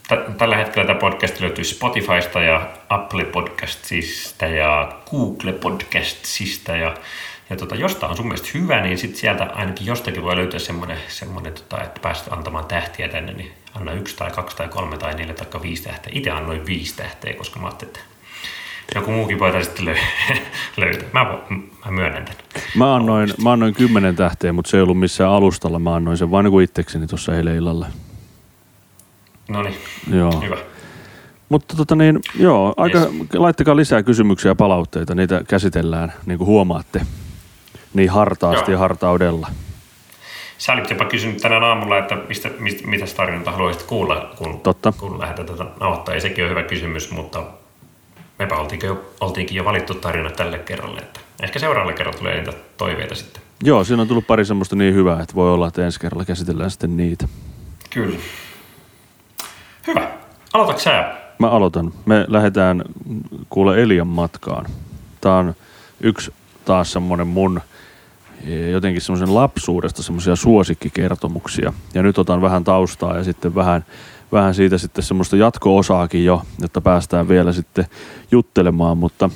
t- 0.08 0.36
tällä 0.38 0.56
hetkellä 0.56 0.86
tämä 0.86 0.98
podcast 0.98 1.40
löytyy 1.40 1.64
Spotifysta 1.64 2.40
ja 2.40 2.68
Apple 2.88 3.24
Podcastsista 3.24 4.46
ja 4.46 4.92
Google 5.10 5.52
Podcastsista 5.52 6.76
ja 6.76 6.94
ja 7.52 7.56
tota, 7.56 7.74
jostain 7.74 8.10
on 8.10 8.16
sun 8.16 8.26
mielestä 8.26 8.48
hyvä, 8.54 8.80
niin 8.80 8.98
sit 8.98 9.16
sieltä 9.16 9.44
ainakin 9.44 9.86
jostakin 9.86 10.22
voi 10.22 10.36
löytyä 10.36 10.60
semmoinen, 10.60 10.98
semmoinen 11.08 11.52
tota, 11.52 11.82
että 11.82 12.00
päästä 12.00 12.34
antamaan 12.34 12.64
tähtiä 12.64 13.08
tänne, 13.08 13.32
niin 13.32 13.52
anna 13.74 13.92
yksi 13.92 14.16
tai 14.16 14.30
kaksi 14.30 14.56
tai 14.56 14.68
kolme 14.68 14.98
tai 14.98 15.14
neljä 15.14 15.34
tai 15.34 15.62
viisi 15.62 15.82
tähteä. 15.82 16.12
Itse 16.14 16.30
annoin 16.30 16.66
viisi 16.66 16.96
tähteä, 16.96 17.34
koska 17.34 17.60
mä 17.60 17.66
ajattelin, 17.66 17.94
että 17.94 18.00
joku 18.94 19.10
muukin 19.10 19.38
voitaisiin 19.38 19.76
sitten 19.76 19.98
löytää. 20.76 21.08
Mä, 21.12 21.24
mä 21.84 21.90
myönnän 21.90 22.24
tämän. 22.24 22.40
Mä 22.76 22.94
annoin, 22.94 23.30
mä 23.42 23.52
annoin 23.52 23.74
kymmenen 23.74 24.16
tähteä, 24.16 24.52
mutta 24.52 24.70
se 24.70 24.76
ei 24.76 24.82
ollut 24.82 24.98
missään 24.98 25.30
alustalla. 25.30 25.78
Mä 25.78 25.94
annoin 25.94 26.16
sen 26.16 26.30
vain 26.30 26.44
niin 26.44 26.62
itsekseni 26.62 27.06
tuossa 27.06 27.36
eilen 27.36 27.56
illalla. 27.56 27.86
No 29.48 29.62
niin, 29.62 29.76
hyvä. 30.42 30.56
Mutta 31.48 31.76
tota 31.76 31.96
niin, 31.96 32.20
joo, 32.38 32.74
aika, 32.76 32.98
yes. 32.98 33.10
laittakaa 33.34 33.76
lisää 33.76 34.02
kysymyksiä 34.02 34.50
ja 34.50 34.54
palautteita, 34.54 35.14
niitä 35.14 35.44
käsitellään, 35.48 36.12
niin 36.26 36.38
kuin 36.38 36.48
huomaatte 36.48 37.00
niin 37.94 38.10
hartaasti 38.10 38.70
Joo. 38.70 38.80
hartaudella. 38.80 39.48
Sä 40.58 40.72
olit 40.72 40.90
jopa 40.90 41.04
kysynyt 41.04 41.36
tänään 41.36 41.64
aamulla, 41.64 41.98
että 41.98 42.16
mistä, 42.28 42.50
mistä, 42.58 42.86
mitä 42.86 43.04
tarinaa 43.16 43.52
haluaisit 43.52 43.82
kuulla, 43.82 44.32
kun, 44.36 44.60
Totta. 44.60 44.92
kun 44.92 45.20
lähdetään 45.20 45.48
tätä 45.48 45.64
nauhoittaa. 45.80 46.14
Ja 46.14 46.20
sekin 46.20 46.44
on 46.44 46.50
hyvä 46.50 46.62
kysymys, 46.62 47.10
mutta 47.10 47.42
mepä 48.38 48.56
oltiinkin 48.56 48.86
jo, 48.86 49.04
oltiinkin 49.20 49.56
jo 49.56 49.64
valittu 49.64 49.94
tarina 49.94 50.30
tälle 50.30 50.58
kerralle. 50.58 51.00
Että 51.00 51.20
ehkä 51.42 51.58
seuraavalle 51.58 51.92
kerralla 51.96 52.18
tulee 52.18 52.36
niitä 52.36 52.52
toiveita 52.76 53.14
sitten. 53.14 53.42
Joo, 53.64 53.84
siinä 53.84 54.02
on 54.02 54.08
tullut 54.08 54.26
pari 54.26 54.44
semmoista 54.44 54.76
niin 54.76 54.94
hyvää, 54.94 55.22
että 55.22 55.34
voi 55.34 55.52
olla, 55.54 55.68
että 55.68 55.84
ensi 55.84 56.00
kerralla 56.00 56.24
käsitellään 56.24 56.70
sitten 56.70 56.96
niitä. 56.96 57.28
Kyllä. 57.90 58.18
Hyvä. 59.86 60.10
Aloitatko 60.52 60.82
sä? 60.82 61.14
Mä 61.38 61.50
aloitan. 61.50 61.92
Me 62.06 62.24
lähdetään 62.28 62.82
kuule 63.50 63.82
Elian 63.82 64.06
matkaan. 64.06 64.66
Tämä 65.20 65.36
on 65.36 65.54
yksi 66.00 66.32
taas 66.64 66.92
semmoinen 66.92 67.26
mun– 67.26 67.60
jotenkin 68.72 69.02
semmoisen 69.02 69.34
lapsuudesta 69.34 70.02
semmoisia 70.02 70.36
suosikkikertomuksia. 70.36 71.72
Ja 71.94 72.02
nyt 72.02 72.18
otan 72.18 72.42
vähän 72.42 72.64
taustaa 72.64 73.16
ja 73.16 73.24
sitten 73.24 73.54
vähän, 73.54 73.84
vähän 74.32 74.54
siitä 74.54 74.78
sitten 74.78 75.04
semmoista 75.04 75.36
jatko-osaakin 75.36 76.24
jo, 76.24 76.42
jotta 76.60 76.80
päästään 76.80 77.28
vielä 77.28 77.52
sitten 77.52 77.86
juttelemaan. 78.30 78.98
Mutta 78.98 79.30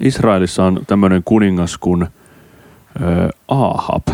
Israelissa 0.00 0.64
on 0.64 0.80
tämmöinen 0.86 1.22
kuningas 1.24 1.78
kuin 1.78 2.02
ö, 2.02 2.08
Ahab 3.48 4.08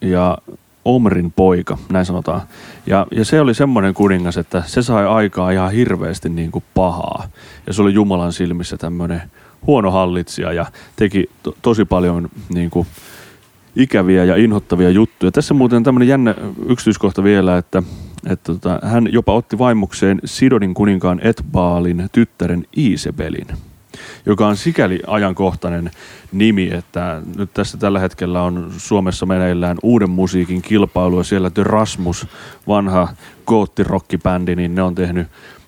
ja 0.00 0.38
Omrin 0.84 1.32
poika, 1.32 1.78
näin 1.92 2.06
sanotaan. 2.06 2.40
Ja, 2.86 3.06
ja 3.10 3.24
se 3.24 3.40
oli 3.40 3.54
semmoinen 3.54 3.94
kuningas, 3.94 4.36
että 4.36 4.62
se 4.66 4.82
sai 4.82 5.06
aikaa 5.06 5.50
ihan 5.50 5.72
hirveästi 5.72 6.28
niin 6.28 6.50
kuin 6.50 6.64
pahaa. 6.74 7.28
Ja 7.66 7.72
se 7.72 7.82
oli 7.82 7.94
Jumalan 7.94 8.32
silmissä 8.32 8.76
tämmöinen 8.76 9.22
huono 9.66 9.90
hallitsija 9.90 10.52
ja 10.52 10.66
teki 10.96 11.30
to, 11.42 11.56
tosi 11.62 11.84
paljon 11.84 12.28
niin 12.54 12.70
kuin, 12.70 12.86
ikäviä 13.76 14.24
ja 14.24 14.36
inhottavia 14.36 14.90
juttuja. 14.90 15.32
Tässä 15.32 15.54
muuten 15.54 15.82
tämmöinen 15.82 16.08
jännä 16.08 16.34
yksityiskohta 16.66 17.24
vielä, 17.24 17.58
että, 17.58 17.82
että 18.26 18.52
tota, 18.52 18.80
hän 18.82 19.12
jopa 19.12 19.34
otti 19.34 19.58
vaimukseen 19.58 20.20
Sidonin 20.24 20.74
kuninkaan 20.74 21.20
Etbaalin 21.22 22.08
tyttären 22.12 22.64
Iisebelin. 22.76 23.46
joka 24.26 24.46
on 24.46 24.56
sikäli 24.56 25.00
ajankohtainen 25.06 25.90
nimi, 26.32 26.70
että 26.72 27.22
nyt 27.36 27.54
tässä 27.54 27.78
tällä 27.78 28.00
hetkellä 28.00 28.42
on 28.42 28.72
Suomessa 28.76 29.26
meneillään 29.26 29.76
uuden 29.82 30.10
musiikin 30.10 30.62
kilpailu 30.62 31.18
ja 31.18 31.24
siellä 31.24 31.50
The 31.50 31.62
Rasmus, 31.64 32.26
vanha 32.68 33.08
goottirockibändi, 33.46 34.56
niin 34.56 34.74
ne 34.74 34.82
on 34.82 34.94
tehnyt 34.94 35.26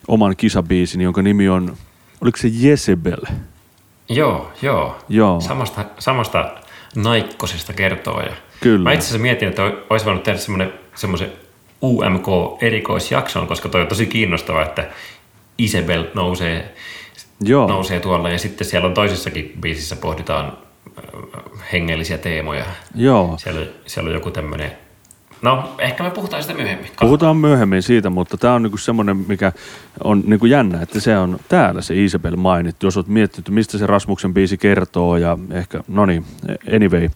oman 0.08 0.36
kisabiisin, 0.36 1.00
jonka 1.00 1.22
nimi 1.22 1.48
on, 1.48 1.76
oliko 2.20 2.38
se 2.38 2.48
Jezebel? 2.52 3.20
Joo, 4.10 4.52
joo. 4.62 4.96
Joo. 5.08 5.40
Samasta, 5.40 5.84
samasta 5.98 6.50
naikkosesta 6.96 7.72
kertoo. 7.72 8.20
Ja 8.20 8.32
Kyllä. 8.60 8.82
Mä 8.82 8.92
itse 8.92 9.04
asiassa 9.04 9.22
mietin, 9.22 9.48
että 9.48 9.62
olisi 9.90 10.06
voinut 10.06 10.22
tehdä 10.22 10.38
semmoinen, 10.38 10.72
semmoisen 10.94 11.32
UMK-erikoisjakson, 11.82 13.46
koska 13.46 13.68
toi 13.68 13.80
on 13.80 13.86
tosi 13.86 14.06
kiinnostavaa, 14.06 14.62
että 14.62 14.88
Isabel 15.58 16.04
nousee, 16.14 16.74
Joo. 17.40 17.68
nousee 17.68 18.00
tuolla 18.00 18.30
ja 18.30 18.38
sitten 18.38 18.66
siellä 18.66 18.88
on 18.88 18.94
toisessakin 18.94 19.52
biisissä 19.60 19.96
pohditaan 19.96 20.58
hengellisiä 21.72 22.18
teemoja. 22.18 22.64
Joo. 22.94 23.34
Siellä, 23.38 23.66
siellä 23.86 24.08
on 24.08 24.14
joku 24.14 24.30
tämmöinen, 24.30 24.72
no 25.42 25.74
ehkä 25.78 26.02
me 26.02 26.10
puhutaan 26.10 26.42
sitä 26.42 26.54
myöhemmin. 26.54 26.90
Puhutaan 27.00 27.36
myöhemmin 27.36 27.82
siitä, 27.82 28.10
mutta 28.10 28.36
tämä 28.36 28.54
on 28.54 28.62
niinku 28.62 28.76
semmoinen, 28.78 29.16
mikä 29.16 29.52
on 30.04 30.22
niinku 30.26 30.46
jännä, 30.46 30.82
että 30.82 31.00
se 31.00 31.18
on 31.18 31.38
täällä 31.48 31.82
se 31.82 32.04
Isabel 32.04 32.36
mainittu. 32.36 32.86
Jos 32.86 32.96
olet 32.96 33.08
miettinyt, 33.08 33.48
mistä 33.48 33.78
se 33.78 33.86
Rasmuksen 33.86 34.34
biisi 34.34 34.58
kertoo 34.58 35.16
ja 35.16 35.38
ehkä, 35.50 35.80
no 35.88 36.06
niin, 36.06 36.24
anyway. 36.76 37.08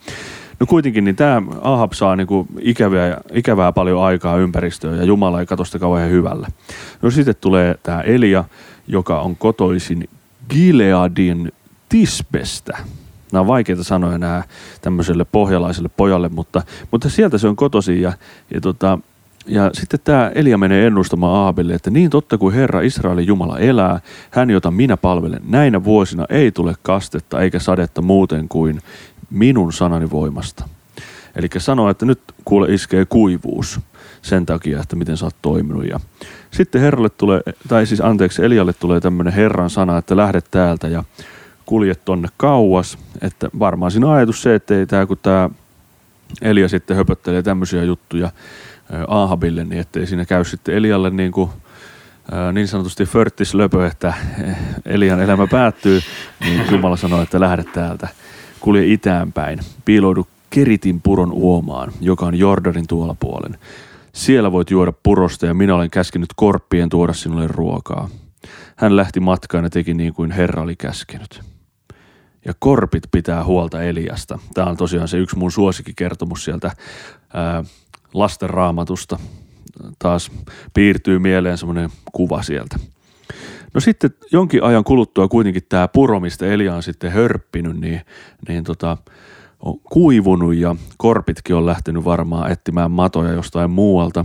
No 0.60 0.66
kuitenkin, 0.66 1.04
niin 1.04 1.16
tämä 1.16 1.42
Ahab 1.62 1.92
saa 1.92 2.16
niinku 2.16 2.46
ikävää, 2.60 3.20
ikävää 3.32 3.72
paljon 3.72 4.02
aikaa 4.02 4.36
ympäristöön 4.36 4.98
ja 4.98 5.04
Jumala 5.04 5.40
ei 5.40 5.46
katso 5.46 5.64
sitä 5.64 5.78
kauhean 5.78 6.10
hyvällä. 6.10 6.48
No 7.02 7.10
sitten 7.10 7.34
tulee 7.40 7.74
tämä 7.82 8.00
Elia, 8.00 8.44
joka 8.86 9.20
on 9.20 9.36
kotoisin 9.36 10.08
Gileadin 10.50 11.52
Tispestä. 11.88 12.78
Nämä 13.34 13.40
on 13.40 13.46
vaikeita 13.46 13.84
sanoja 13.84 14.18
nämä 14.18 14.42
tämmöiselle 14.80 15.24
pohjalaiselle 15.24 15.90
pojalle, 15.96 16.28
mutta, 16.28 16.62
mutta 16.90 17.08
sieltä 17.08 17.38
se 17.38 17.48
on 17.48 17.56
kotoisin 17.56 18.02
ja, 18.02 18.12
ja, 18.54 18.60
tota, 18.60 18.98
ja 19.46 19.70
sitten 19.72 20.00
tämä 20.04 20.32
Elia 20.34 20.58
menee 20.58 20.86
ennustamaan 20.86 21.44
Aabille, 21.44 21.74
että 21.74 21.90
niin 21.90 22.10
totta 22.10 22.38
kuin 22.38 22.54
Herra 22.54 22.80
Israelin 22.80 23.26
Jumala 23.26 23.58
elää, 23.58 24.00
hän 24.30 24.50
jota 24.50 24.70
minä 24.70 24.96
palvelen, 24.96 25.40
näinä 25.48 25.84
vuosina 25.84 26.26
ei 26.28 26.52
tule 26.52 26.74
kastetta 26.82 27.40
eikä 27.40 27.58
sadetta 27.58 28.02
muuten 28.02 28.48
kuin 28.48 28.80
minun 29.30 29.72
sanani 29.72 30.10
voimasta. 30.10 30.68
Eli 31.36 31.48
sanoo, 31.58 31.90
että 31.90 32.06
nyt 32.06 32.20
kuule 32.44 32.74
iskee 32.74 33.04
kuivuus 33.04 33.80
sen 34.22 34.46
takia, 34.46 34.80
että 34.80 34.96
miten 34.96 35.16
sä 35.16 35.24
oot 35.24 35.36
toiminut. 35.42 35.86
Ja 35.88 36.00
sitten 36.50 36.80
Herralle 36.80 37.10
tulee, 37.10 37.40
tai 37.68 37.86
siis 37.86 38.00
anteeksi, 38.00 38.44
Elialle 38.44 38.72
tulee 38.72 39.00
tämmöinen 39.00 39.32
Herran 39.32 39.70
sana, 39.70 39.98
että 39.98 40.16
lähdet 40.16 40.44
täältä 40.50 40.88
ja 40.88 41.04
kuljet 41.66 42.04
tonne 42.04 42.28
kauas. 42.36 42.98
Että 43.22 43.48
varmaan 43.58 43.90
siinä 43.90 44.06
on 44.06 44.14
ajatus 44.14 44.42
se, 44.42 44.54
että 44.54 44.74
ei 44.74 44.86
tämä, 44.86 45.06
kun 45.06 45.18
tämä 45.22 45.50
Elia 46.42 46.68
sitten 46.68 46.96
höpöttelee 46.96 47.42
tämmöisiä 47.42 47.82
juttuja 47.82 48.30
Aahabille, 49.08 49.64
niin 49.64 49.80
ettei 49.80 50.06
siinä 50.06 50.24
käy 50.24 50.44
sitten 50.44 50.74
Elialle 50.74 51.10
niin 51.10 51.32
kuin 51.32 51.50
niin 52.52 52.68
sanotusti 52.68 53.04
förttis 53.04 53.54
löpö, 53.54 53.86
että 53.86 54.14
Elian 54.86 55.20
elämä 55.20 55.46
päättyy, 55.46 56.00
niin 56.40 56.62
Jumala 56.70 56.96
sanoi, 56.96 57.22
että 57.22 57.40
lähde 57.40 57.64
täältä, 57.64 58.08
kulje 58.60 58.86
itäänpäin, 58.86 59.60
piiloudu 59.84 60.26
Keritin 60.50 61.00
puron 61.00 61.32
uomaan, 61.32 61.92
joka 62.00 62.26
on 62.26 62.34
Jordanin 62.34 62.86
tuolla 62.86 63.16
puolen. 63.20 63.58
Siellä 64.12 64.52
voit 64.52 64.70
juoda 64.70 64.92
purosta 65.02 65.46
ja 65.46 65.54
minä 65.54 65.74
olen 65.74 65.90
käskenyt 65.90 66.28
korppien 66.36 66.88
tuoda 66.88 67.12
sinulle 67.12 67.46
ruokaa. 67.48 68.08
Hän 68.76 68.96
lähti 68.96 69.20
matkaan 69.20 69.64
ja 69.64 69.70
teki 69.70 69.94
niin 69.94 70.14
kuin 70.14 70.30
Herra 70.30 70.62
oli 70.62 70.76
käskenyt. 70.76 71.40
Ja 72.44 72.54
korpit 72.58 73.02
pitää 73.10 73.44
huolta 73.44 73.82
Eliasta. 73.82 74.38
Tämä 74.54 74.70
on 74.70 74.76
tosiaan 74.76 75.08
se 75.08 75.18
yksi 75.18 75.38
mun 75.38 75.52
suosikkikertomus 75.52 76.44
sieltä 76.44 76.70
ää, 77.34 77.64
lasten 78.14 78.50
raamatusta. 78.50 79.18
Taas 79.98 80.32
piirtyy 80.74 81.18
mieleen 81.18 81.58
semmoinen 81.58 81.90
kuva 82.12 82.42
sieltä. 82.42 82.76
No 83.74 83.80
sitten 83.80 84.10
jonkin 84.32 84.62
ajan 84.62 84.84
kuluttua 84.84 85.28
kuitenkin 85.28 85.62
tämä 85.68 85.88
puro, 85.88 86.20
mistä 86.20 86.46
Elia 86.46 86.74
on 86.74 86.82
sitten 86.82 87.12
hörppinyt, 87.12 87.80
niin, 87.80 88.00
niin 88.48 88.64
tota, 88.64 88.96
on 89.60 89.78
kuivunut 89.78 90.54
ja 90.54 90.76
korpitkin 90.96 91.56
on 91.56 91.66
lähtenyt 91.66 92.04
varmaan 92.04 92.52
etsimään 92.52 92.90
matoja 92.90 93.32
jostain 93.32 93.70
muualta. 93.70 94.24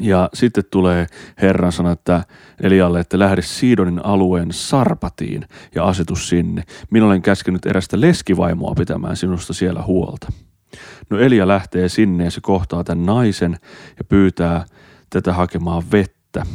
Ja 0.00 0.28
sitten 0.34 0.64
tulee 0.70 1.06
Herran 1.42 1.72
sana, 1.72 1.92
että 1.92 2.24
Elialle, 2.62 3.00
että 3.00 3.18
lähde 3.18 3.42
Siidonin 3.42 4.04
alueen 4.04 4.52
Sarpatiin 4.52 5.44
ja 5.74 5.84
asetus 5.84 6.28
sinne. 6.28 6.62
Minä 6.90 7.06
olen 7.06 7.22
käskenyt 7.22 7.66
erästä 7.66 8.00
leskivaimoa 8.00 8.74
pitämään 8.74 9.16
sinusta 9.16 9.52
siellä 9.52 9.82
huolta. 9.82 10.32
No 11.10 11.18
Elia 11.18 11.48
lähtee 11.48 11.88
sinne 11.88 12.24
ja 12.24 12.30
se 12.30 12.40
kohtaa 12.40 12.84
tämän 12.84 13.06
naisen 13.06 13.56
ja 13.98 14.04
pyytää 14.04 14.64
tätä 15.10 15.32
hakemaan 15.32 15.82
vettä. 15.92 16.46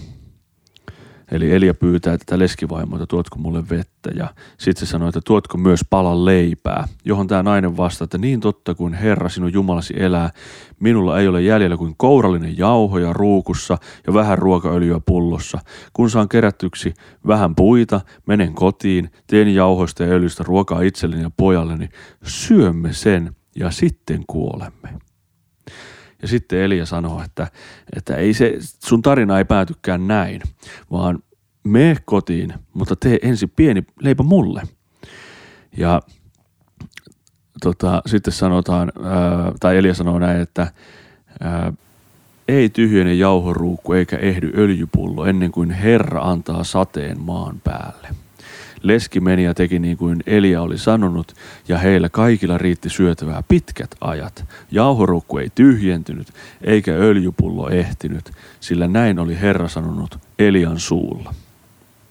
Eli 1.32 1.52
Elia 1.52 1.74
pyytää 1.74 2.18
tätä 2.18 2.40
leskivaimoa, 2.40 2.98
että 2.98 3.06
tuotko 3.08 3.40
mulle 3.40 3.70
vettä 3.70 4.10
ja 4.16 4.34
sitten 4.58 4.88
se 4.88 4.92
sanoo, 4.92 5.08
että 5.08 5.22
tuotko 5.26 5.58
myös 5.58 5.86
palan 5.90 6.26
leipää, 6.26 6.88
johon 7.06 7.28
tämä 7.28 7.44
nainen 7.44 7.78
vastaa, 7.78 8.06
että 8.06 8.18
niin 8.18 8.40
totta 8.40 8.76
kuin 8.76 8.94
Herra 8.94 9.30
sinun 9.30 9.54
Jumalasi 9.54 9.94
elää, 9.98 10.30
minulla 10.80 11.20
ei 11.20 11.28
ole 11.28 11.42
jäljellä 11.42 11.78
kuin 11.78 11.94
kourallinen 11.98 12.58
jauhoja 12.58 13.14
ruukussa 13.14 13.78
ja 14.08 14.14
vähän 14.14 14.38
ruokaöljyä 14.38 15.00
pullossa. 15.06 15.60
Kun 15.94 16.10
saan 16.10 16.30
kerättyksi 16.30 16.94
vähän 17.28 17.56
puita, 17.56 18.02
menen 18.26 18.54
kotiin, 18.54 19.12
teen 19.28 19.56
jauhoista 19.56 20.04
ja 20.04 20.10
öljystä 20.10 20.44
ruokaa 20.44 20.82
itselleni 20.82 21.22
ja 21.24 21.32
pojalleni, 21.38 21.90
syömme 22.24 22.94
sen 22.94 23.36
ja 23.56 23.72
sitten 23.72 24.24
kuolemme. 24.28 25.07
Ja 26.22 26.28
sitten 26.28 26.60
Elia 26.60 26.86
sanoo, 26.86 27.24
että, 27.24 27.48
että 27.96 28.16
ei 28.16 28.34
se, 28.34 28.58
sun 28.60 29.02
tarina 29.02 29.38
ei 29.38 29.46
päätykään 29.46 30.08
näin, 30.08 30.42
vaan 30.92 31.20
me 31.64 31.98
kotiin, 32.06 32.54
mutta 32.74 32.96
tee 32.96 33.20
ensin 33.22 33.52
pieni 33.56 33.84
leipä 34.02 34.24
mulle. 34.24 34.62
Ja 35.78 36.02
tota, 37.62 38.02
sitten 38.06 38.34
sanotaan, 38.34 38.92
ää, 39.04 39.52
tai 39.60 39.78
Elia 39.78 39.94
sanoo 39.94 40.20
näin, 40.20 40.42
että 40.42 40.72
ää, 41.40 41.74
ei 42.48 42.70
tyhjene 42.70 43.14
jauhoruukku 43.14 43.94
eikä 43.94 44.18
ehdy 44.18 44.52
öljypullo 44.58 45.26
ennen 45.26 45.52
kuin 45.52 45.72
Herra 45.72 46.22
antaa 46.22 46.64
sateen 46.64 47.22
maan 47.22 47.62
päälle. 47.64 48.27
Leski 48.88 49.20
meni 49.20 49.44
ja 49.44 49.54
teki 49.54 49.80
niin 49.80 49.98
kuin 49.98 50.24
Elia 50.26 50.62
oli 50.62 50.78
sanonut, 50.78 51.34
ja 51.68 51.78
heillä 51.78 52.10
kaikilla 52.10 52.58
riitti 52.58 52.90
syötävää 52.90 53.44
pitkät 53.48 53.96
ajat. 54.02 54.46
Jauhorukku 54.72 55.38
ei 55.38 55.50
tyhjentynyt, 55.56 56.28
eikä 56.62 56.92
öljypullo 56.92 57.70
ehtinyt, 57.70 58.32
sillä 58.60 58.88
näin 58.88 59.20
oli 59.20 59.40
Herra 59.42 59.68
sanonut 59.68 60.20
Elian 60.40 60.80
suulla. 60.80 61.34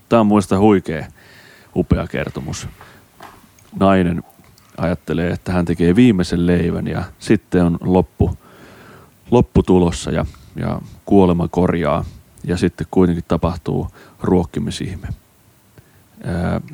Tämä 0.08 0.20
on 0.20 0.26
muista 0.26 0.58
huikea, 0.58 1.06
upea 1.76 2.06
kertomus. 2.06 2.68
Nainen 3.80 4.22
ajattelee, 4.76 5.30
että 5.30 5.52
hän 5.52 5.64
tekee 5.64 5.96
viimeisen 5.96 6.46
leivän 6.46 6.86
ja 6.86 7.04
sitten 7.18 7.64
on 7.64 7.78
loppu, 7.80 8.38
loppu 9.30 9.62
tulossa 9.62 10.10
ja, 10.10 10.26
ja 10.56 10.80
kuolema 11.04 11.48
korjaa 11.48 12.04
ja 12.44 12.56
sitten 12.56 12.86
kuitenkin 12.90 13.24
tapahtuu 13.28 13.88
ruokkimisihme 14.20 15.08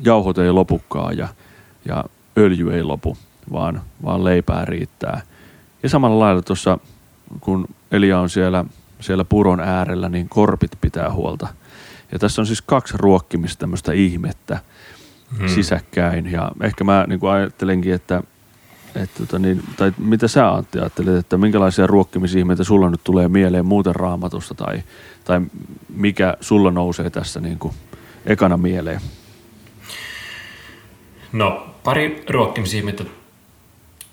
jauhot 0.03 0.37
ei 0.37 0.51
lopukaan 0.51 1.17
ja, 1.17 1.27
ja 1.85 2.03
öljy 2.37 2.73
ei 2.73 2.83
lopu, 2.83 3.17
vaan, 3.51 3.81
vaan 4.03 4.23
leipää 4.23 4.65
riittää. 4.65 5.21
Ja 5.83 5.89
samalla 5.89 6.19
lailla 6.19 6.41
tuossa, 6.41 6.77
kun 7.39 7.67
Elia 7.91 8.19
on 8.19 8.29
siellä, 8.29 8.65
siellä 8.99 9.25
puron 9.25 9.59
äärellä, 9.59 10.09
niin 10.09 10.29
korpit 10.29 10.71
pitää 10.81 11.11
huolta. 11.11 11.47
Ja 12.11 12.19
tässä 12.19 12.41
on 12.41 12.45
siis 12.45 12.61
kaksi 12.61 12.93
ruokkimista 12.97 13.59
tämmöistä 13.59 13.93
ihmettä 13.93 14.59
hmm. 15.37 15.47
sisäkkäin. 15.47 16.31
Ja 16.31 16.51
ehkä 16.61 16.83
mä 16.83 17.05
niin 17.07 17.19
ajattelenkin, 17.31 17.93
että, 17.93 18.23
että 18.95 19.19
tota 19.19 19.39
niin, 19.39 19.63
tai 19.77 19.93
mitä 19.97 20.27
sä 20.27 20.51
Antti 20.51 20.79
ajattelet, 20.79 21.15
että 21.15 21.37
minkälaisia 21.37 21.87
ruokkimisihmeitä 21.87 22.63
sulla 22.63 22.89
nyt 22.89 23.03
tulee 23.03 23.27
mieleen 23.27 23.65
muuten 23.65 23.95
raamatusta 23.95 24.53
tai, 24.55 24.83
tai 25.23 25.41
mikä 25.95 26.37
sulla 26.41 26.71
nousee 26.71 27.09
tässä 27.09 27.39
niin 27.39 27.59
kuin 27.59 27.73
ekana 28.25 28.57
mieleen? 28.57 29.01
No, 31.33 31.75
pari 31.83 32.23
ruokkimisihmettä 32.29 33.03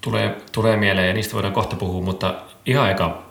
tulee, 0.01 0.37
tulee 0.53 0.77
mieleen 0.77 1.09
ja 1.09 1.15
niistä 1.15 1.35
voidaan 1.35 1.55
kohta 1.55 1.77
puhua, 1.77 2.03
mutta 2.03 2.35
ihan 2.67 2.85
aika 2.85 3.23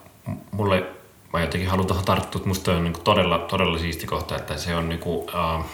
mulle 0.52 0.86
mä 1.34 1.42
jotenkin 1.42 1.70
haluan 1.70 1.88
tuohon 1.88 2.06
tarttua, 2.06 2.40
että 2.40 2.48
musta 2.48 2.72
on 2.72 2.84
niin 2.84 3.04
todella, 3.04 3.40
todella 3.40 3.78
siisti 3.78 4.08
kohta, 4.08 4.36
että 4.36 4.58
se 4.58 4.76
on 4.76 4.90
niin 4.90 5.00
kuin, 5.00 5.30
äh, 5.36 5.66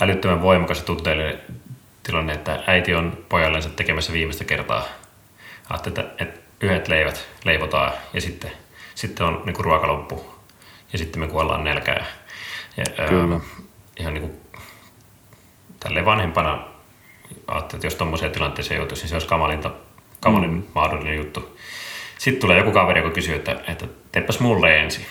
älyttömän 0.00 0.42
voimakas 0.42 0.78
ja 0.78 0.84
tutteellinen 0.84 1.40
tilanne, 2.02 2.32
että 2.32 2.62
äiti 2.66 2.94
on 2.94 3.18
pojallensa 3.28 3.70
tekemässä 3.70 4.12
viimeistä 4.12 4.44
kertaa. 4.44 4.84
Ajattelin, 5.70 6.00
että, 6.00 6.24
että 6.24 6.40
yhdet 6.60 6.88
leivät 6.88 7.28
leivotaan 7.44 7.92
ja 8.12 8.20
sitten, 8.20 8.52
sitten 8.94 9.26
on 9.26 9.42
niin 9.44 9.54
kuin 9.54 9.64
ruokaloppu 9.64 10.26
ja 10.92 10.98
sitten 10.98 11.20
me 11.20 11.28
kuollaan 11.28 11.64
nälkään. 11.64 12.06
Ja, 12.76 13.06
Kyllä. 13.08 13.40
ihan 14.00 14.14
niin 14.14 14.22
kuin 14.22 14.40
tälle 15.80 16.04
vanhempana 16.04 16.75
ajattelin, 17.46 17.78
että 17.78 17.86
jos 17.86 17.94
tuommoiseen 17.94 18.32
tilanteeseen 18.32 18.78
joutuisi, 18.78 19.02
niin 19.02 19.08
se 19.08 19.14
olisi 19.14 19.28
kamalinta, 19.28 19.70
kamalin 20.20 20.50
mm. 20.50 20.62
mahdollinen 20.74 21.16
juttu. 21.16 21.58
Sitten 22.18 22.40
tulee 22.40 22.58
joku 22.58 22.72
kaveri, 22.72 23.00
joka 23.00 23.14
kysyy, 23.14 23.34
että, 23.34 23.60
että 23.68 23.86
teepäs 24.12 24.40
mulle 24.40 24.76
ensin. 24.76 25.06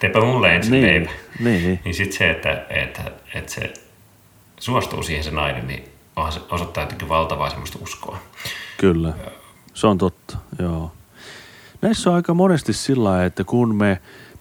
Teepä 0.00 0.20
mulle 0.20 0.54
ensin 0.56 0.72
Niin, 0.72 0.86
leipä. 0.86 1.10
niin. 1.40 1.80
Niin 1.84 1.94
sitten 1.94 2.18
se, 2.18 2.30
että, 2.30 2.66
että, 2.70 3.02
että 3.34 3.52
se 3.52 3.72
suostuu 4.60 5.02
siihen 5.02 5.24
se 5.24 5.30
nainen, 5.30 5.66
niin 5.66 5.84
onhan 6.16 6.32
se 6.32 6.40
osoittaa 6.50 6.82
jotenkin 6.84 7.08
valtavaa 7.08 7.50
semmoista 7.50 7.78
uskoa. 7.82 8.18
Kyllä, 8.76 9.12
se 9.74 9.86
on 9.86 9.98
totta, 9.98 10.36
joo. 10.58 10.92
Näissä 11.82 12.10
on 12.10 12.16
aika 12.16 12.34
monesti 12.34 12.72
sillä 12.72 13.24
että 13.24 13.44
kun 13.44 13.74
me 13.74 14.00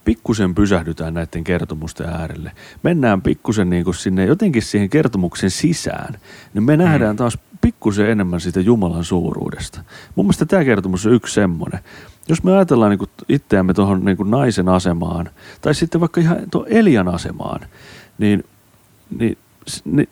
pikkusen 0.10 0.56
pysähdytään 0.56 1.14
näiden 1.14 1.44
kertomusten 1.44 2.10
äärelle, 2.10 2.52
mennään 2.84 3.22
pikkusen 3.22 3.70
niin 3.70 3.84
kuin 3.84 3.96
sinne 3.96 4.26
jotenkin 4.26 4.62
siihen 4.62 4.90
kertomuksen 4.90 5.52
sisään, 5.52 6.18
niin 6.54 6.64
me 6.64 6.78
nähdään 6.78 7.16
taas 7.16 7.38
pikkusen 7.62 8.10
enemmän 8.10 8.42
siitä 8.42 8.60
Jumalan 8.60 9.04
suuruudesta. 9.04 9.84
Mun 10.16 10.26
mielestä 10.26 10.46
tämä 10.46 10.64
kertomus 10.66 11.06
on 11.06 11.14
yksi 11.14 11.34
semmoinen. 11.34 11.80
Jos 12.28 12.44
me 12.44 12.52
ajatellaan 12.52 12.90
niin 12.90 13.00
kuin 13.00 13.10
itseämme 13.30 13.74
tuohon 13.74 14.06
niin 14.06 14.18
kuin 14.18 14.32
naisen 14.32 14.70
asemaan, 14.70 15.30
tai 15.62 15.76
sitten 15.76 16.02
vaikka 16.02 16.22
ihan 16.22 16.38
tuon 16.52 16.66
Elian 16.70 17.08
asemaan, 17.08 17.62
niin, 18.18 18.44
niin 19.20 19.38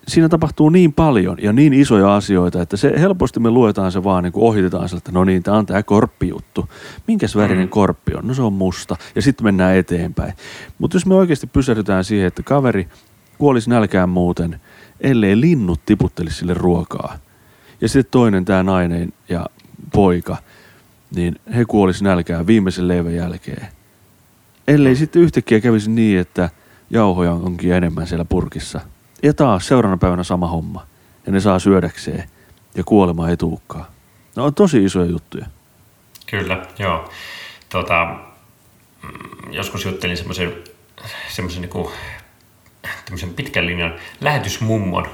siinä 0.07 0.29
tapahtuu 0.29 0.69
niin 0.69 0.93
paljon 0.93 1.37
ja 1.41 1.53
niin 1.53 1.73
isoja 1.73 2.15
asioita, 2.15 2.61
että 2.61 2.77
se 2.77 2.93
helposti 2.99 3.39
me 3.39 3.49
luetaan 3.49 3.91
se 3.91 4.03
vaan, 4.03 4.23
niin 4.23 4.33
kuin 4.33 4.43
ohitetaan 4.43 4.89
sille, 4.89 4.97
että 4.97 5.11
no 5.11 5.23
niin, 5.23 5.43
tämä 5.43 5.57
on 5.57 5.65
tämä 5.65 5.83
korppijuttu. 5.83 6.69
Minkäs 7.07 7.35
värinen 7.35 7.65
Mm. 7.65 7.69
korppi 7.69 8.13
on? 8.15 8.27
No 8.27 8.33
se 8.33 8.41
on 8.41 8.53
musta. 8.53 8.95
Ja 9.15 9.21
sitten 9.21 9.45
mennään 9.45 9.75
eteenpäin. 9.75 10.33
Mutta 10.77 10.95
jos 10.95 11.05
me 11.05 11.15
oikeasti 11.15 11.47
pysähdytään 11.47 12.03
siihen, 12.03 12.27
että 12.27 12.43
kaveri 12.43 12.87
kuolisi 13.37 13.69
nälkään 13.69 14.09
muuten, 14.09 14.59
ellei 15.01 15.41
linnut 15.41 15.79
tiputtelisi 15.85 16.37
sille 16.37 16.53
ruokaa. 16.53 17.17
Ja 17.81 17.89
sitten 17.89 18.11
toinen, 18.11 18.45
tämä 18.45 18.63
nainen 18.63 19.13
ja 19.29 19.45
poika, 19.93 20.37
niin 21.15 21.35
he 21.55 21.65
kuolisi 21.65 22.03
nälkään 22.03 22.47
viimeisen 22.47 22.87
leivän 22.87 23.15
jälkeen. 23.15 23.67
Ellei 24.67 24.95
sitten 24.95 25.21
yhtäkkiä 25.21 25.59
kävisi 25.59 25.89
niin, 25.91 26.19
että 26.19 26.49
jauhoja 26.89 27.31
onkin 27.33 27.73
enemmän 27.73 28.07
siellä 28.07 28.25
purkissa. 28.25 28.81
Ja 29.23 29.33
taas 29.33 29.67
seuraavana 29.67 29.97
päivänä 29.97 30.23
sama 30.23 30.47
homma. 30.47 30.85
Ja 31.25 31.31
ne 31.31 31.39
saa 31.39 31.59
syödäkseen. 31.59 32.23
Ja 32.75 32.83
kuolema 32.83 33.29
ei 33.29 33.37
tuukkaa. 33.37 33.91
No 34.35 34.45
on 34.45 34.53
tosi 34.53 34.83
isoja 34.83 35.11
juttuja. 35.11 35.45
Kyllä, 36.25 36.65
joo. 36.79 37.09
Tota, 37.69 38.15
mm, 39.03 39.53
joskus 39.53 39.85
juttelin 39.85 40.17
semmoisen, 40.17 40.53
semmoisen 41.29 41.61
niin 41.61 41.87
tämmöisen 43.05 43.33
pitkän 43.33 43.65
linjan 43.65 43.93
lähetysmummon. 44.21 45.07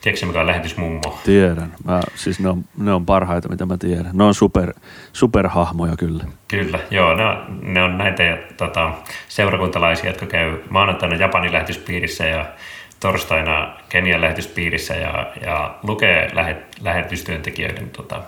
Tiedätkö 0.00 0.26
mikä 0.26 0.40
on 0.40 0.46
lähetysmummo? 0.46 1.18
Tiedän. 1.24 1.74
Mä, 1.84 2.00
siis 2.14 2.40
ne 2.40 2.48
on, 2.48 2.64
ne 2.78 2.92
on 2.92 3.06
parhaita, 3.06 3.48
mitä 3.48 3.66
mä 3.66 3.76
tiedän. 3.76 4.10
Ne 4.12 4.24
on 4.24 4.34
super, 4.34 4.72
superhahmoja 5.12 5.96
kyllä. 5.96 6.24
Kyllä, 6.48 6.78
joo. 6.90 7.14
Ne 7.14 7.24
on, 7.24 7.60
ne 7.62 7.82
on 7.82 7.98
näitä 7.98 8.38
tota, 8.56 8.92
seurakuntalaisia, 9.28 10.10
jotka 10.10 10.26
käy 10.26 10.62
maanantaina 10.70 11.16
Japanin 11.16 11.52
lähetyspiirissä 11.52 12.26
ja 12.26 12.46
torstaina 13.00 13.76
Kenian 13.88 14.20
lähetyspiirissä 14.20 14.94
ja, 14.94 15.32
ja 15.44 15.74
lukee 15.82 16.30
lähet, 16.32 16.56
lähetystyöntekijöiden 16.82 17.90
tota, 17.90 18.22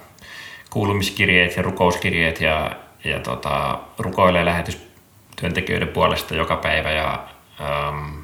kuulumiskirjeet 0.71 1.57
ja 1.57 1.63
rukouskirjeet 1.63 2.41
ja, 2.41 2.71
ja 3.05 3.21
tota, 3.21 3.79
rukoilee 3.99 4.45
lähetystyöntekijöiden 4.45 5.89
puolesta 5.89 6.35
joka 6.35 6.57
päivä 6.57 6.91
ja 6.91 7.25
ähm, 7.61 8.19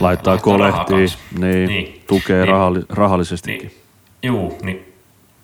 Laittaa 0.00 0.38
kolehtiin, 0.38 1.08
niin, 1.38 1.68
Niin. 1.68 2.02
tukee 2.06 2.36
Niin. 2.36 2.48
rahalli, 2.48 2.80
rahallisestikin. 2.88 3.68
Niin, 3.68 3.82
juu, 4.22 4.58
niin, 4.62 4.94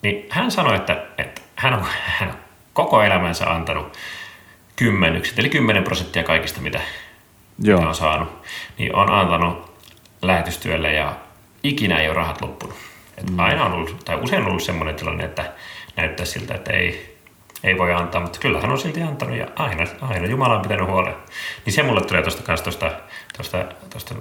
niin 0.03 0.27
hän 0.29 0.51
sanoi, 0.51 0.77
että, 0.77 1.03
että 1.19 1.41
hän, 1.57 1.75
on, 1.75 1.85
hän 2.05 2.29
on 2.29 2.35
koko 2.73 3.03
elämänsä 3.03 3.53
antanut 3.53 3.97
kymmenykset, 4.77 5.39
eli 5.39 5.49
10 5.49 5.85
prosenttia 5.85 6.25
kaikista, 6.25 6.61
mitä, 6.61 6.81
Joo. 7.61 7.79
mitä 7.79 7.89
on 7.89 7.95
saanut, 7.95 8.29
niin 8.79 8.95
on 8.95 9.11
antanut 9.11 9.71
lähetystyölle 10.23 10.93
ja 10.93 11.13
ikinä 11.63 11.99
ei 11.99 12.07
ole 12.09 12.15
rahat 12.17 12.41
loppunut. 12.41 12.77
Et 13.19 13.31
mm. 13.31 13.39
Aina 13.39 13.65
on 13.65 13.73
ollut, 13.73 14.05
tai 14.05 14.17
usein 14.17 14.43
on 14.43 14.49
ollut 14.49 14.63
semmoinen 14.63 14.95
tilanne, 14.95 15.25
että 15.25 15.53
näyttää 15.97 16.27
siltä, 16.27 16.55
että 16.55 16.73
ei, 16.73 17.19
ei 17.65 17.79
voi 17.79 17.93
antaa, 17.93 18.21
mutta 18.21 18.39
kyllä 18.39 18.61
hän 18.61 18.71
on 18.71 18.79
silti 18.79 19.03
antanut 19.03 19.37
ja 19.37 19.47
aina, 19.57 19.87
aina 20.01 20.27
Jumala 20.27 20.57
on 20.57 20.63
pitänyt 20.63 20.87
huolen. 20.87 21.15
Niin 21.67 21.73
se 21.75 21.83
mulle 21.83 22.01
tulee 22.01 22.23
tuosta 22.23 22.43
kanssa 22.43 22.65
tuosta, 22.65 22.91
tuosta, 23.37 23.65
tuosta 23.91 24.15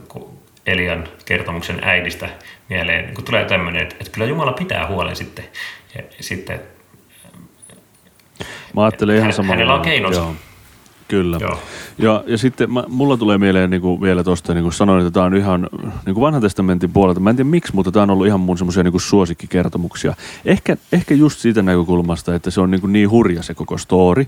Elian 0.66 1.08
kertomuksen 1.26 1.80
äidistä 1.84 2.30
mieleen, 2.70 3.06
niin 3.06 3.16
kun 3.16 3.24
tulee 3.24 3.46
tämmöinen, 3.46 3.82
että, 3.82 3.96
että 4.00 4.12
kyllä 4.12 4.28
Jumala 4.28 4.54
pitää 4.54 4.88
huolen 4.88 5.16
sitten. 5.16 5.46
Ja 5.96 6.04
sitten 6.20 6.62
Mä 8.76 8.84
ajattelen 8.84 9.18
ihan 9.18 9.34
samalla. 9.34 9.54
hänellä 9.54 9.74
on 9.74 9.82
keinonsa. 9.82 10.20
Joo. 10.20 10.36
Kyllä. 11.10 11.38
Joo. 11.42 11.58
Ja, 11.98 12.24
ja 12.28 12.38
sitten 12.38 12.74
mä, 12.74 12.84
mulla 12.88 13.18
tulee 13.18 13.38
mieleen 13.38 13.70
niin 13.70 13.82
kuin 13.82 14.02
vielä 14.02 14.24
tuosta, 14.24 14.54
niin 14.54 14.64
kuin 14.64 14.74
sanoin, 14.74 15.00
että 15.02 15.12
tämä 15.12 15.26
on 15.26 15.36
ihan 15.36 15.70
niin 16.06 16.14
kuin 16.14 16.22
vanhan 16.22 16.42
testamentin 16.42 16.92
puolelta. 16.92 17.20
Mä 17.20 17.30
en 17.30 17.36
tiedä 17.36 17.50
miksi, 17.50 17.76
mutta 17.76 17.92
tämä 17.92 18.04
on 18.04 18.10
ollut 18.10 18.28
ihan 18.28 18.40
mun 18.40 18.58
semmoisia 18.58 18.84
niin 18.84 19.02
suosikkikertomuksia. 19.02 20.14
Ehkä, 20.46 20.78
ehkä 20.92 21.14
just 21.14 21.40
siitä 21.40 21.62
näkökulmasta, 21.62 22.36
että 22.36 22.52
se 22.52 22.62
on 22.62 22.72
niin, 22.72 22.82
kuin 22.82 22.94
niin 22.94 23.10
hurja 23.10 23.44
se 23.44 23.54
koko 23.54 23.78
story. 23.78 24.26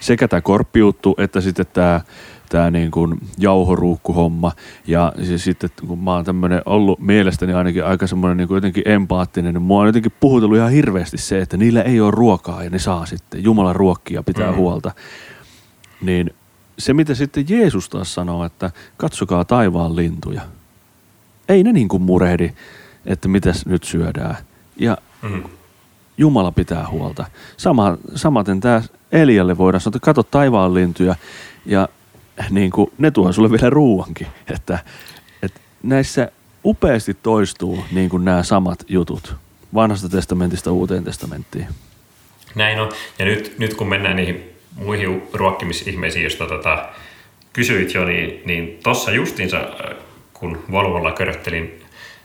Sekä 0.00 0.28
tämä 0.28 0.40
korppijuttu, 0.40 1.14
että 1.18 1.40
sitten 1.40 1.66
tämä 1.72 2.00
tämä 2.48 2.70
niin 2.70 2.90
kuin 2.90 3.18
jauhoruukkuhomma. 3.38 4.52
Ja 4.86 5.12
siis 5.22 5.44
sitten 5.44 5.70
kun 5.86 5.98
mä 5.98 6.14
oon 6.14 6.24
tämmöinen 6.24 6.62
ollut 6.66 7.00
mielestäni 7.00 7.52
ainakin 7.52 7.84
aika 7.84 8.06
semmoinen 8.06 8.36
niin 8.36 8.54
jotenkin 8.54 8.88
empaattinen, 8.88 9.54
niin 9.54 9.62
mua 9.62 9.80
on 9.80 9.86
jotenkin 9.86 10.12
puhutellut 10.20 10.56
ihan 10.56 10.70
hirveästi 10.70 11.18
se, 11.18 11.38
että 11.38 11.56
niillä 11.56 11.82
ei 11.82 12.00
ole 12.00 12.10
ruokaa 12.10 12.64
ja 12.64 12.70
ne 12.70 12.78
saa 12.78 13.06
sitten. 13.06 13.44
Jumalan 13.44 13.76
ruokkia 13.76 14.22
pitää 14.22 14.50
Mm. 14.50 14.56
huolta. 14.56 14.92
Niin 16.02 16.30
se, 16.78 16.94
mitä 16.94 17.14
sitten 17.14 17.44
Jeesus 17.48 17.88
taas 17.88 18.14
sanoo, 18.14 18.44
että 18.44 18.70
katsokaa 18.96 19.44
taivaan 19.44 19.96
lintuja. 19.96 20.42
Ei 21.48 21.62
ne 21.62 21.72
niin 21.72 21.88
kuin 21.88 22.02
murehdi, 22.02 22.52
että 23.06 23.28
mitäs 23.28 23.66
nyt 23.66 23.84
syödään. 23.84 24.36
Ja 24.76 24.98
Mm. 25.22 25.42
Jumala 26.18 26.52
pitää 26.52 26.88
huolta. 26.88 27.24
Sama, 27.56 27.96
samaten 28.14 28.60
tämä 28.60 28.82
Elialle 29.12 29.58
voidaan 29.58 29.80
sanoa, 29.80 29.96
että 29.96 30.04
kato 30.04 30.22
taivaan 30.22 30.74
lintuja 30.74 31.16
ja 31.66 31.88
niin 32.50 32.70
kuin, 32.70 32.92
ne 32.98 33.10
tuo 33.10 33.32
sulle 33.32 33.50
vielä 33.50 33.70
ruuankin. 33.70 34.26
Että, 34.54 34.78
että 35.42 35.60
näissä 35.82 36.28
upeasti 36.64 37.14
toistuu 37.14 37.84
niin 37.92 38.10
kuin 38.10 38.24
nämä 38.24 38.42
samat 38.42 38.84
jutut 38.88 39.36
vanhasta 39.74 40.08
testamentista 40.08 40.72
uuteen 40.72 41.04
testamenttiin. 41.04 41.66
Näin 42.54 42.80
on. 42.80 42.92
Ja 43.18 43.24
nyt, 43.24 43.54
nyt 43.58 43.74
kun 43.74 43.88
mennään 43.88 44.16
niihin 44.16 44.51
muihin 44.74 45.22
ruokkimisihmeisiin, 45.32 46.22
joista 46.22 46.46
tota, 46.46 46.88
kysyit 47.52 47.94
jo, 47.94 48.04
niin, 48.04 48.42
niin 48.44 48.78
tuossa 48.82 49.10
justiinsa, 49.10 49.56
äh, 49.56 49.96
kun 50.32 50.64
Volvolla 50.70 51.12
köröttelin 51.12 51.82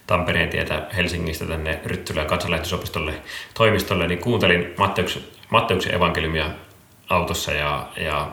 Tampereen 0.08 0.50
tietä 0.50 0.82
Helsingistä 0.96 1.46
tänne 1.46 1.80
Ryttylän 1.86 2.26
kansanlähetysopistolle 2.26 3.14
toimistolle, 3.54 4.08
niin 4.08 4.20
kuuntelin 4.20 4.74
Matteuksen, 4.78 5.22
Matteuksen 5.50 5.96
evankeliumia 5.96 6.50
autossa 7.10 7.52
ja, 7.52 7.88
ja 7.98 8.32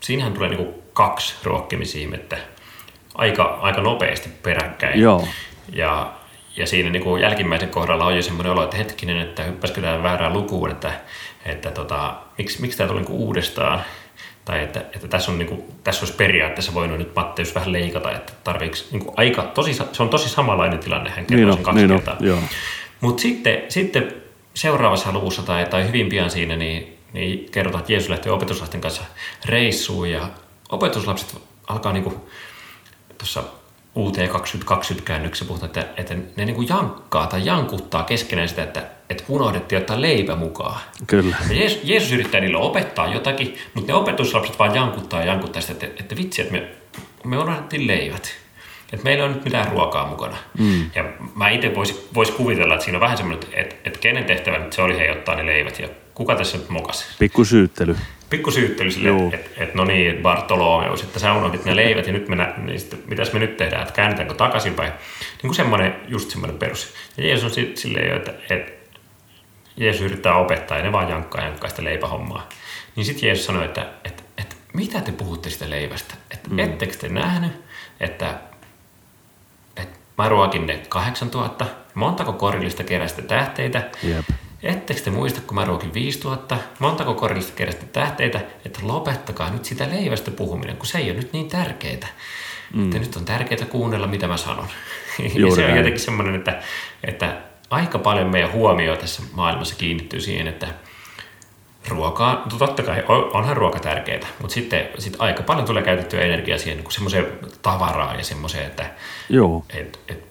siinähän 0.00 0.32
tulee 0.32 0.48
niinku 0.48 0.82
kaksi 0.92 1.34
ruokkimisihmettä 1.44 2.36
aika, 3.14 3.58
aika 3.62 3.80
nopeasti 3.80 4.28
peräkkäin. 4.42 5.00
Joo. 5.00 5.28
Ja, 5.72 6.12
ja 6.56 6.66
siinä 6.66 6.90
niin 6.90 7.02
kuin 7.02 7.22
jälkimmäisen 7.22 7.68
kohdalla 7.68 8.04
on 8.04 8.16
jo 8.16 8.22
semmoinen 8.22 8.52
olo, 8.52 8.64
että 8.64 8.76
hetkinen, 8.76 9.18
että 9.18 9.42
hyppäskö 9.42 9.80
tämä 9.80 10.02
väärään 10.02 10.32
lukuun, 10.32 10.70
että, 10.70 10.92
että 11.44 11.70
tota, 11.70 12.14
miksi, 12.42 12.60
miksi 12.60 12.78
tämä 12.78 12.88
tuli 12.88 13.00
niin 13.00 13.06
kuin 13.06 13.18
uudestaan. 13.18 13.82
Tai 14.44 14.62
että, 14.62 14.80
että 14.80 15.08
tässä, 15.08 15.32
on, 15.32 15.38
niin 15.38 15.48
kuin, 15.48 15.62
tässä 15.84 16.02
olisi 16.02 16.16
periaatteessa 16.16 16.74
voinut 16.74 16.98
nyt 16.98 17.14
Matteus 17.14 17.54
vähän 17.54 17.72
leikata, 17.72 18.12
että 18.12 18.32
tarviiksi 18.44 18.86
niin 18.90 19.04
kuin 19.04 19.14
aika, 19.16 19.42
tosi, 19.42 19.74
se 19.74 20.02
on 20.02 20.08
tosi 20.08 20.28
samanlainen 20.28 20.78
tilanne, 20.78 21.10
hän 21.10 21.26
kertoo 21.26 21.46
Niin 21.46 21.54
sen 21.54 21.62
kaksi 21.64 21.86
niin 21.86 21.90
kertaa. 21.90 22.16
Mutta 23.00 23.22
sitten, 23.22 23.62
sitten 23.68 24.14
seuraavassa 24.54 25.12
luvussa 25.12 25.42
tai, 25.42 25.66
tai 25.66 25.86
hyvin 25.86 26.08
pian 26.08 26.30
siinä, 26.30 26.56
niin, 26.56 26.98
niin 27.12 27.50
kerrotaan, 27.50 27.80
että 27.80 27.92
Jeesus 27.92 28.10
lähtee 28.10 28.32
opetuslasten 28.32 28.80
kanssa 28.80 29.02
reissuun 29.44 30.10
ja 30.10 30.28
opetuslapset 30.70 31.36
alkaa 31.68 31.92
niinku 31.92 32.28
tuossa 33.18 33.42
UT 33.96 34.16
2020 34.32 35.06
käännöksessä 35.06 35.44
puhutaan, 35.44 35.68
että, 35.68 35.86
että 35.96 36.14
ne 36.36 36.44
niinku 36.44 36.62
jankkaa 36.62 37.26
tai 37.26 37.46
jankuttaa 37.46 38.02
keskenään 38.02 38.48
sitä, 38.48 38.62
että, 38.62 38.86
että 39.12 39.24
unohdettiin 39.28 39.80
ottaa 39.80 40.00
leipä 40.00 40.36
mukaan. 40.36 40.80
Kyllä. 41.06 41.36
Ja 41.50 41.56
Jeesus, 41.56 41.80
Jeesus 41.84 42.12
yrittää 42.12 42.40
niille 42.40 42.58
opettaa 42.58 43.14
jotakin, 43.14 43.54
mutta 43.74 43.92
ne 43.92 43.98
opetuslapset 43.98 44.58
vaan 44.58 44.74
jankuttaa 44.74 45.20
ja 45.20 45.26
jankuttaa 45.26 45.62
sitä, 45.62 45.86
että, 45.86 46.02
että 46.02 46.16
vitsi, 46.16 46.42
että 46.42 46.52
me, 46.52 46.68
me 47.24 47.38
unohdettiin 47.38 47.86
leivät. 47.86 48.42
Että 48.92 49.04
meillä 49.04 49.24
on 49.24 49.32
nyt 49.32 49.44
mitään 49.44 49.68
ruokaa 49.68 50.06
mukana. 50.06 50.36
Mm. 50.58 50.90
Ja 50.94 51.04
mä 51.34 51.50
itse 51.50 51.74
voisin 51.74 51.96
vois 52.14 52.30
kuvitella, 52.30 52.74
että 52.74 52.84
siinä 52.84 52.96
on 52.96 53.00
vähän 53.00 53.16
semmoinen, 53.16 53.48
että, 53.52 53.76
että 53.84 53.98
kenen 53.98 54.24
tehtävä 54.24 54.58
nyt 54.58 54.72
se 54.72 54.82
oli 54.82 54.98
he 54.98 55.10
ottaa 55.10 55.34
ne 55.34 55.46
leivät 55.46 55.78
ja 55.78 55.88
kuka 56.14 56.34
tässä 56.34 56.58
nyt 56.58 56.68
mokasi. 56.68 57.04
Pikku 57.18 57.44
syyttely. 57.44 57.96
pikku 58.30 58.50
syyttely 58.50 58.90
sille, 58.90 59.34
että 59.34 59.62
et, 59.62 59.74
no 59.74 59.84
niin, 59.84 60.16
Bartolomeus, 60.22 61.02
että 61.02 61.18
sä 61.18 61.32
unohdit 61.32 61.64
ne 61.64 61.76
leivät 61.76 62.06
ja 62.06 62.12
nyt 62.12 62.28
me, 62.28 62.36
nä, 62.36 62.54
niin 62.56 62.80
sitten, 62.80 62.98
mitäs 63.06 63.32
me 63.32 63.38
nyt 63.38 63.56
tehdään, 63.56 63.82
että 63.82 63.94
käännetäänkö 63.94 64.34
takaisinpäin. 64.34 64.92
Niin 65.20 65.40
kuin 65.48 65.54
semmoinen, 65.54 65.94
just 66.08 66.30
semmoinen 66.30 66.58
perus. 66.58 66.94
Ja 67.16 67.26
Jeesus 67.26 67.44
on 67.44 67.50
si- 67.50 67.72
silleen 67.74 68.08
jo, 68.08 68.16
että, 68.16 68.34
että 68.50 68.72
Jeesus 69.76 70.02
yrittää 70.02 70.36
opettaa 70.36 70.76
ja 70.76 70.82
ne 70.82 70.92
vaan 70.92 71.08
jankkaa 71.08 71.44
jankkaa 71.44 71.70
sitä 71.70 71.84
leipähommaa. 71.84 72.48
Niin 72.96 73.04
sitten 73.04 73.26
Jeesus 73.26 73.46
sanoi, 73.46 73.64
että, 73.64 73.86
että, 74.04 74.22
että 74.38 74.56
mitä 74.72 75.00
te 75.00 75.12
puhutte 75.12 75.50
sitä 75.50 75.70
leivästä? 75.70 76.14
Että 76.30 76.50
mm. 76.50 76.58
ettekö 76.58 76.96
te 76.96 77.08
nähnyt, 77.08 77.52
että, 78.00 78.34
että 79.76 79.98
mä 80.18 80.28
ruokin 80.28 80.66
ne 80.66 80.82
8000, 80.88 81.66
montako 81.94 82.32
korillista 82.32 82.84
kerästä 82.84 83.22
tähteitä, 83.22 83.90
Jep. 84.02 84.24
Ettekö 84.62 85.00
te 85.00 85.10
muista, 85.10 85.40
kun 85.40 85.54
mä 85.54 85.64
ruokin 85.64 85.94
5000, 85.94 86.58
montako 86.78 87.14
korillista 87.14 87.52
kerästä 87.52 87.86
tähteitä, 87.86 88.40
että 88.64 88.80
lopettakaa 88.82 89.50
nyt 89.50 89.64
sitä 89.64 89.88
leivästä 89.90 90.30
puhuminen, 90.30 90.76
kun 90.76 90.86
se 90.86 90.98
ei 90.98 91.10
ole 91.10 91.18
nyt 91.18 91.32
niin 91.32 91.48
tärkeää. 91.48 92.08
Mm. 92.74 92.84
Että 92.84 92.98
nyt 92.98 93.16
on 93.16 93.24
tärkeää 93.24 93.66
kuunnella, 93.66 94.06
mitä 94.06 94.28
mä 94.28 94.36
sanon. 94.36 94.68
ja 95.18 95.30
Juuri 95.34 95.54
se 95.54 95.60
on 95.60 95.66
näin. 95.66 95.76
jotenkin 95.76 96.00
semmoinen, 96.00 96.34
että, 96.34 96.62
että 97.04 97.36
aika 97.72 97.98
paljon 97.98 98.28
meidän 98.28 98.52
huomio 98.52 98.96
tässä 98.96 99.22
maailmassa 99.32 99.74
kiinnittyy 99.76 100.20
siihen, 100.20 100.48
että 100.48 100.68
ruokaa, 101.88 102.42
no 102.52 102.58
totta 102.58 102.82
kai 102.82 103.04
on- 103.08 103.30
onhan 103.36 103.56
ruoka 103.56 103.80
tärkeää, 103.80 104.28
mutta 104.38 104.54
sitten 104.54 104.88
sit 104.98 105.16
aika 105.18 105.42
paljon 105.42 105.66
tulee 105.66 105.82
käytettyä 105.82 106.20
energiaa 106.20 106.58
siihen 106.58 106.78
niin 106.78 106.92
semmoiseen 106.92 107.26
tavaraan 107.62 108.18
ja 108.18 108.24
semmoiseen, 108.24 108.66
että 108.66 108.90
Joo. 109.28 109.64
et, 109.70 110.00
et, 110.08 110.24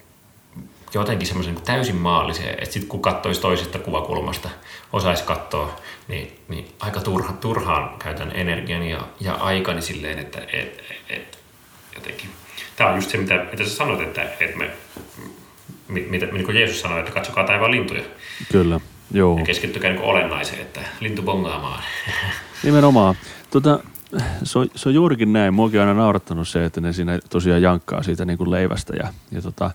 jotenkin 0.94 1.28
semmoisen 1.28 1.56
niin 1.56 1.66
täysin 1.66 1.96
maallisen, 1.96 2.50
että 2.50 2.66
sitten 2.66 2.88
kun 2.88 3.02
katsoisi 3.02 3.42
toisesta 3.42 3.80
kuvakulmasta, 3.80 4.50
osaisi 4.94 5.24
katsoa, 5.24 5.76
niin, 6.08 6.40
niin 6.48 6.72
aika 6.80 7.00
turha, 7.00 7.34
turhaan 7.34 8.00
käytän 8.00 8.32
energiani 8.36 8.92
ja, 8.92 9.02
ja 9.20 9.34
aikani 9.34 9.82
silleen, 9.82 10.20
että 10.20 10.40
et, 10.54 10.84
et, 11.10 11.40
jotenkin. 11.96 12.30
Tämä 12.76 12.90
on 12.90 12.96
just 12.96 13.10
se, 13.10 13.18
mitä, 13.18 13.46
mitä 13.52 13.64
sä 13.64 13.70
sanoit, 13.70 14.02
että, 14.02 14.24
että 14.24 14.58
me, 14.58 14.70
mitä, 15.92 16.26
niin 16.26 16.46
kuin 16.46 16.58
Jeesus 16.58 16.82
sanoi, 16.82 17.00
että 17.00 17.12
katsokaa 17.12 17.44
taivaan 17.44 17.72
lintuja 17.72 18.02
Kyllä. 18.52 18.80
Joo. 19.14 19.38
ja 19.38 19.46
keskittykää 19.46 19.92
niin 19.92 20.02
olennaiseen, 20.02 20.62
että 20.62 20.82
lintu 21.00 21.22
bongaamaan. 21.22 21.84
Nimenomaan. 22.64 23.16
Tota, 23.50 23.80
se, 24.44 24.60
on, 24.60 24.68
se 24.76 24.90
on 24.90 24.96
juurikin 24.96 25.34
näin. 25.34 25.54
Muakin 25.54 25.82
on 25.82 25.88
aina 25.88 26.02
naurattanut 26.02 26.48
se, 26.48 26.66
että 26.66 26.82
ne 26.82 26.94
siinä 26.94 27.20
tosiaan 27.30 27.62
jankkaa 27.62 28.04
siitä 28.04 28.26
niin 28.26 28.38
kuin 28.38 28.52
leivästä. 28.52 28.94
Ja, 28.96 29.14
ja 29.32 29.42
tota, 29.42 29.72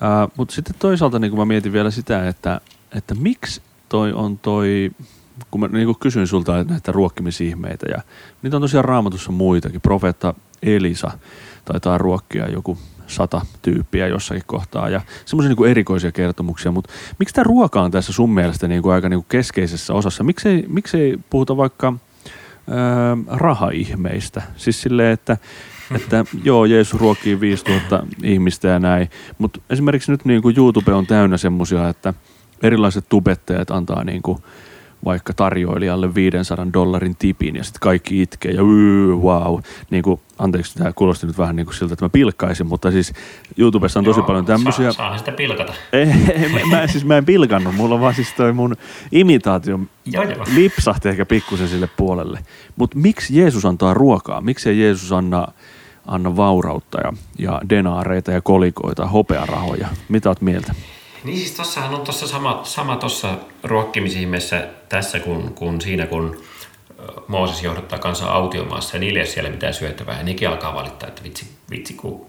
ää, 0.00 0.28
mutta 0.36 0.54
sitten 0.54 0.74
toisaalta 0.78 1.18
niin 1.18 1.30
kuin 1.30 1.40
mä 1.40 1.44
mietin 1.44 1.72
vielä 1.72 1.90
sitä, 1.90 2.28
että, 2.28 2.60
että 2.96 3.14
miksi 3.14 3.62
toi 3.88 4.12
on 4.12 4.38
toi, 4.38 4.90
kun 5.50 5.60
mä 5.60 5.68
niin 5.68 5.86
kuin 5.86 5.98
kysyin 5.98 6.26
sulta 6.26 6.64
näitä 6.64 6.92
ruokkimisihmeitä 6.92 7.86
ja 7.90 8.02
niitä 8.42 8.56
on 8.56 8.62
tosiaan 8.62 8.84
raamatussa 8.84 9.32
muitakin. 9.32 9.80
Profeetta 9.80 10.34
Elisa 10.62 11.10
taitaa 11.64 11.98
ruokkia 11.98 12.50
joku 12.50 12.78
sata 13.10 13.40
tyyppiä 13.62 14.06
jossakin 14.06 14.42
kohtaa 14.46 14.88
ja 14.88 15.00
semmoisia 15.24 15.48
niin 15.48 15.56
kuin 15.56 15.70
erikoisia 15.70 16.12
kertomuksia, 16.12 16.72
mutta 16.72 16.92
miksi 17.18 17.34
tämä 17.34 17.44
ruoka 17.44 17.82
on 17.82 17.90
tässä 17.90 18.12
sun 18.12 18.30
mielestä 18.30 18.68
niin 18.68 18.82
kuin 18.82 18.92
aika 18.92 19.08
niin 19.08 19.18
kuin 19.20 19.28
keskeisessä 19.28 19.94
osassa? 19.94 20.24
Miksei, 20.24 20.64
miksei 20.68 21.18
puhuta 21.30 21.56
vaikka 21.56 21.92
ää, 22.70 23.16
rahaihmeistä? 23.26 24.42
Siis 24.56 24.82
silleen, 24.82 25.12
että, 25.12 25.36
että 25.94 26.24
joo, 26.44 26.64
Jeesus 26.64 27.00
ruokkii 27.00 27.40
5000 27.40 28.06
ihmistä 28.22 28.68
ja 28.68 28.78
näin, 28.78 29.10
mutta 29.38 29.60
esimerkiksi 29.70 30.12
nyt 30.12 30.24
niin 30.24 30.42
kuin 30.42 30.56
YouTube 30.56 30.92
on 30.92 31.06
täynnä 31.06 31.36
semmoisia, 31.36 31.88
että 31.88 32.14
erilaiset 32.62 33.08
tubettajat 33.08 33.70
antaa 33.70 34.04
niin 34.04 34.22
kuin 34.22 34.38
vaikka 35.04 35.32
tarjoilijalle 35.32 36.14
500 36.14 36.66
dollarin 36.72 37.16
tipin 37.18 37.56
ja 37.56 37.64
sitten 37.64 37.80
kaikki 37.80 38.22
itkee 38.22 38.52
ja 38.52 38.62
yy, 38.62 39.14
wow. 39.14 39.60
Niin 39.90 40.02
kuin, 40.02 40.20
anteeksi, 40.38 40.78
tämä 40.78 40.92
kuulosti 40.92 41.26
nyt 41.26 41.38
vähän 41.38 41.56
niin 41.56 41.66
kuin 41.66 41.74
siltä, 41.74 41.92
että 41.92 42.04
mä 42.04 42.08
pilkkaisin, 42.08 42.66
mutta 42.66 42.90
siis 42.90 43.12
YouTubessa 43.56 43.98
on 43.98 44.04
tosi 44.04 44.20
Joo, 44.20 44.26
paljon 44.26 44.44
tämmöisiä. 44.44 44.84
Saa, 44.84 44.92
saahan 44.92 45.18
sitä 45.18 45.32
pilkata. 45.32 45.72
Ei, 45.92 46.48
mä, 46.48 46.76
mä, 46.76 46.86
siis 46.86 47.04
mä 47.04 47.16
en 47.16 47.24
pilkannut, 47.24 47.74
mulla 47.74 47.94
on 47.94 48.00
vaan 48.00 48.14
siis 48.14 48.32
toi 48.32 48.52
mun 48.52 48.76
imitaatio 49.12 49.80
Joo, 50.06 50.24
lipsahti 50.54 51.08
ehkä 51.08 51.26
pikkusen 51.26 51.68
sille 51.68 51.88
puolelle. 51.96 52.38
Mutta 52.76 52.98
miksi 52.98 53.38
Jeesus 53.38 53.64
antaa 53.66 53.94
ruokaa? 53.94 54.40
Miksi 54.40 54.70
ei 54.70 54.80
Jeesus 54.80 55.12
anna, 55.12 55.48
anna 56.06 56.36
vaurautta 56.36 57.00
ja, 57.00 57.12
ja 57.38 57.60
denaareita 57.68 58.30
ja 58.30 58.40
kolikoita, 58.40 59.06
hopearahoja? 59.06 59.88
Mitä 60.08 60.28
oot 60.28 60.40
mieltä? 60.40 60.74
Niin 61.24 61.38
siis 61.38 61.52
tossahan 61.52 61.94
on 61.94 62.00
tossa 62.00 62.28
sama, 62.28 62.60
sama 62.64 62.96
tuossa 62.96 63.34
ruokkimisihmeessä 63.62 64.68
tässä 64.88 65.20
kuin, 65.20 65.54
kuin 65.54 65.80
siinä, 65.80 66.06
kun 66.06 66.42
Mooses 67.28 67.62
johdottaa 67.62 67.98
kansaa 67.98 68.34
autiomaassa 68.34 68.96
ja 68.96 69.00
niillä 69.00 69.18
ei 69.18 69.22
ole 69.22 69.30
siellä 69.30 69.50
mitään 69.50 69.74
syötävää. 69.74 70.18
Ja 70.18 70.22
nekin 70.22 70.48
alkaa 70.48 70.74
valittaa, 70.74 71.08
että 71.08 71.22
vitsi, 71.22 71.46
vitsi 71.70 71.94
kun 71.94 72.26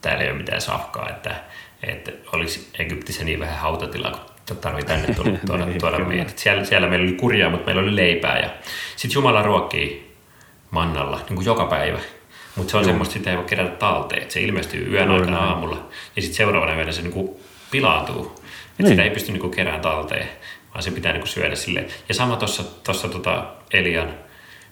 täällä 0.00 0.24
ei 0.24 0.30
ole 0.30 0.38
mitään 0.38 0.60
safkaa, 0.60 1.08
että, 1.08 1.34
että 1.82 2.12
olisi 2.32 2.68
Egyptissä 2.78 3.24
niin 3.24 3.40
vähän 3.40 3.58
hautatilaa, 3.58 4.26
kun 4.48 4.56
tarvii 4.56 4.84
tänne 4.84 5.14
tuoda, 5.14 5.30
Niin, 5.66 5.80
tuoda 5.80 5.96
kyllä. 5.96 6.08
meidät. 6.08 6.38
Siellä, 6.38 6.64
siellä 6.64 6.88
meillä 6.88 7.04
oli 7.04 7.12
kurjaa, 7.12 7.50
mutta 7.50 7.66
meillä 7.66 7.82
oli 7.82 7.96
leipää. 7.96 8.38
Ja 8.38 8.50
sitten 8.96 9.14
Jumala 9.14 9.42
ruokkii 9.42 10.16
mannalla 10.70 11.16
niin 11.16 11.36
kuin 11.36 11.46
joka 11.46 11.64
päivä. 11.66 11.98
Mutta 12.56 12.70
se 12.70 12.76
on 12.76 12.84
semmoista, 12.84 13.12
sitä 13.12 13.30
ei 13.30 13.36
voi 13.36 13.44
kerätä 13.44 13.76
talteen. 13.76 14.22
Et 14.22 14.30
se 14.30 14.40
ilmestyy 14.40 14.92
yön 14.92 15.10
aikana 15.10 15.38
aamulla 15.38 15.88
ja 16.16 16.22
sitten 16.22 16.36
seuraavana 16.36 16.74
yönä 16.74 16.92
se 16.92 17.02
niinku 17.02 17.40
pilaantuu. 17.76 18.32
Et 18.36 18.78
Niin. 18.78 18.88
sitä 18.88 19.02
ei 19.02 19.10
pysty 19.10 19.32
niinku 19.32 19.48
kerään 19.48 19.80
talteen, 19.80 20.28
vaan 20.74 20.82
se 20.82 20.90
pitää 20.90 21.12
niinku 21.12 21.26
syödä 21.26 21.56
sille. 21.56 21.84
Ja 22.08 22.14
sama 22.14 22.36
tuossa 22.36 22.62
tossa 22.84 23.08
tota 23.08 23.46
Elian, 23.72 24.14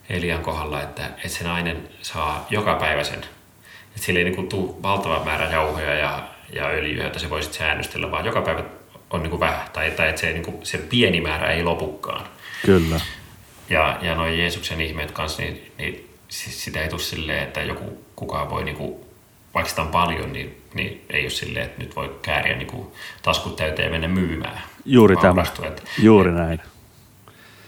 Elian 0.09 0.43
kohdalla, 0.43 0.83
että, 0.83 1.07
että 1.07 1.29
se 1.29 1.45
nainen 1.45 1.89
saa 2.03 2.47
joka 2.51 2.75
päivä 2.75 3.05
sen. 3.05 3.19
Että 3.19 4.07
sille 4.07 4.19
ei 4.19 4.25
niinku 4.25 4.43
tule 4.43 4.83
valtava 4.83 5.25
määrä 5.25 5.51
jauhoja 5.51 5.95
ja, 5.95 6.23
ja 6.53 6.67
öljyä, 6.67 7.07
että 7.07 7.19
se 7.19 7.31
voisit 7.31 7.53
säännöstellä, 7.53 8.11
vaan 8.11 8.25
joka 8.25 8.43
päivä 8.43 8.63
on 9.11 9.23
niinku 9.23 9.41
vähän. 9.41 9.69
Tai, 9.73 9.91
tai 9.91 10.09
että 10.09 10.21
se, 10.21 10.33
niinku, 10.33 10.61
se 10.63 10.79
pieni 10.79 11.21
määrä 11.21 11.51
ei 11.53 11.63
lopukaan. 11.63 12.27
Kyllä. 12.67 13.01
Ja, 13.71 13.99
ja 14.03 14.15
noin 14.15 14.39
Jeesuksen 14.39 14.81
ihmeet 14.81 15.11
kanssa, 15.11 15.43
niin, 15.43 15.73
niin 15.79 16.11
sitä 16.29 16.83
ei 16.83 16.89
tule 16.89 17.01
silleen, 17.01 17.43
että 17.43 17.63
joku 17.63 18.05
kukaan 18.17 18.51
voi, 18.51 18.65
niinku, 18.65 19.04
vaikka 19.55 19.71
sitä 19.71 19.83
on 19.83 19.89
paljon, 19.89 20.33
niin, 20.33 20.63
niin 20.75 21.05
ei 21.11 21.23
ole 21.23 21.31
silleen, 21.31 21.65
että 21.67 21.83
nyt 21.83 21.97
voi 21.97 22.19
kääriä 22.23 22.57
niinku, 22.57 22.93
taskut 23.23 23.57
täyteen 23.57 23.87
ja 23.87 23.91
mennä 23.91 24.09
myymään. 24.09 24.63
Juuri 24.85 25.17
tämä. 25.17 25.29
Vaurastua, 25.35 25.67
Että, 25.67 25.83
Juuri 25.99 26.33
näin. 26.33 26.61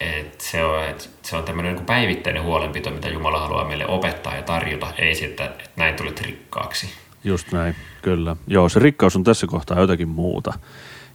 et 0.00 0.40
se 0.40 0.64
on, 0.64 0.84
et 0.84 1.10
se 1.22 1.36
on 1.36 1.44
tämmöinen 1.44 1.72
niinku 1.72 1.86
päivittäinen 1.86 2.42
huolenpito, 2.42 2.90
mitä 2.90 3.08
Jumala 3.08 3.40
haluaa 3.40 3.64
meille 3.64 3.86
opettaa 3.86 4.36
ja 4.36 4.42
tarjota. 4.42 4.86
Ei 4.98 5.14
se, 5.14 5.24
että, 5.24 5.44
että 5.44 5.70
näin 5.76 5.94
tulet 5.94 6.20
rikkaaksi. 6.20 6.90
Just 7.24 7.52
näin, 7.52 7.76
kyllä. 8.02 8.36
Joo, 8.46 8.68
se 8.68 8.80
rikkaus 8.80 9.16
on 9.16 9.24
tässä 9.24 9.46
kohtaa 9.46 9.80
jotakin 9.80 10.08
muuta. 10.08 10.52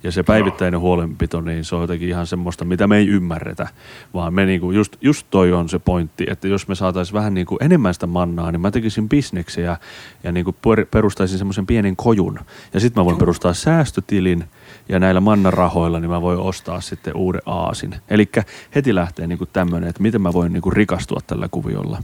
Ja 0.03 0.11
se 0.11 0.23
päivittäinen 0.23 0.79
huolenpito, 0.79 1.41
niin 1.41 1.65
se 1.65 1.75
on 1.75 1.81
jotenkin 1.81 2.09
ihan 2.09 2.27
semmoista, 2.27 2.65
mitä 2.65 2.87
me 2.87 2.97
ei 2.97 3.07
ymmärretä. 3.07 3.67
Vaan 4.13 4.33
me 4.33 4.45
niinku, 4.45 4.71
just, 4.71 4.95
just 5.01 5.27
toi 5.29 5.53
on 5.53 5.69
se 5.69 5.79
pointti, 5.79 6.25
että 6.29 6.47
jos 6.47 6.67
me 6.67 6.75
saataisiin 6.75 7.13
vähän 7.13 7.33
niinku 7.33 7.57
enemmän 7.61 7.93
sitä 7.93 8.07
mannaa, 8.07 8.51
niin 8.51 8.61
mä 8.61 8.71
tekisin 8.71 9.09
bisneksiä 9.09 9.65
ja, 9.65 9.77
ja 10.23 10.31
niinku 10.31 10.51
per- 10.51 10.85
perustaisin 10.91 11.37
semmoisen 11.37 11.67
pienen 11.67 11.95
kojun. 11.95 12.39
Ja 12.73 12.79
sitten 12.79 13.01
mä 13.01 13.05
voin 13.05 13.17
perustaa 13.17 13.53
säästötilin 13.53 14.43
ja 14.89 14.99
näillä 14.99 15.21
mannarahoilla 15.21 15.99
niin 15.99 16.09
mä 16.09 16.21
voin 16.21 16.39
ostaa 16.39 16.81
sitten 16.81 17.15
uuden 17.15 17.41
aasin. 17.45 17.95
Eli 18.09 18.29
heti 18.75 18.95
lähtee 18.95 19.27
niinku 19.27 19.45
tämmöinen, 19.45 19.89
että 19.89 20.01
miten 20.01 20.21
mä 20.21 20.33
voin 20.33 20.53
niinku 20.53 20.69
rikastua 20.69 21.19
tällä 21.27 21.47
kuviolla. 21.51 22.03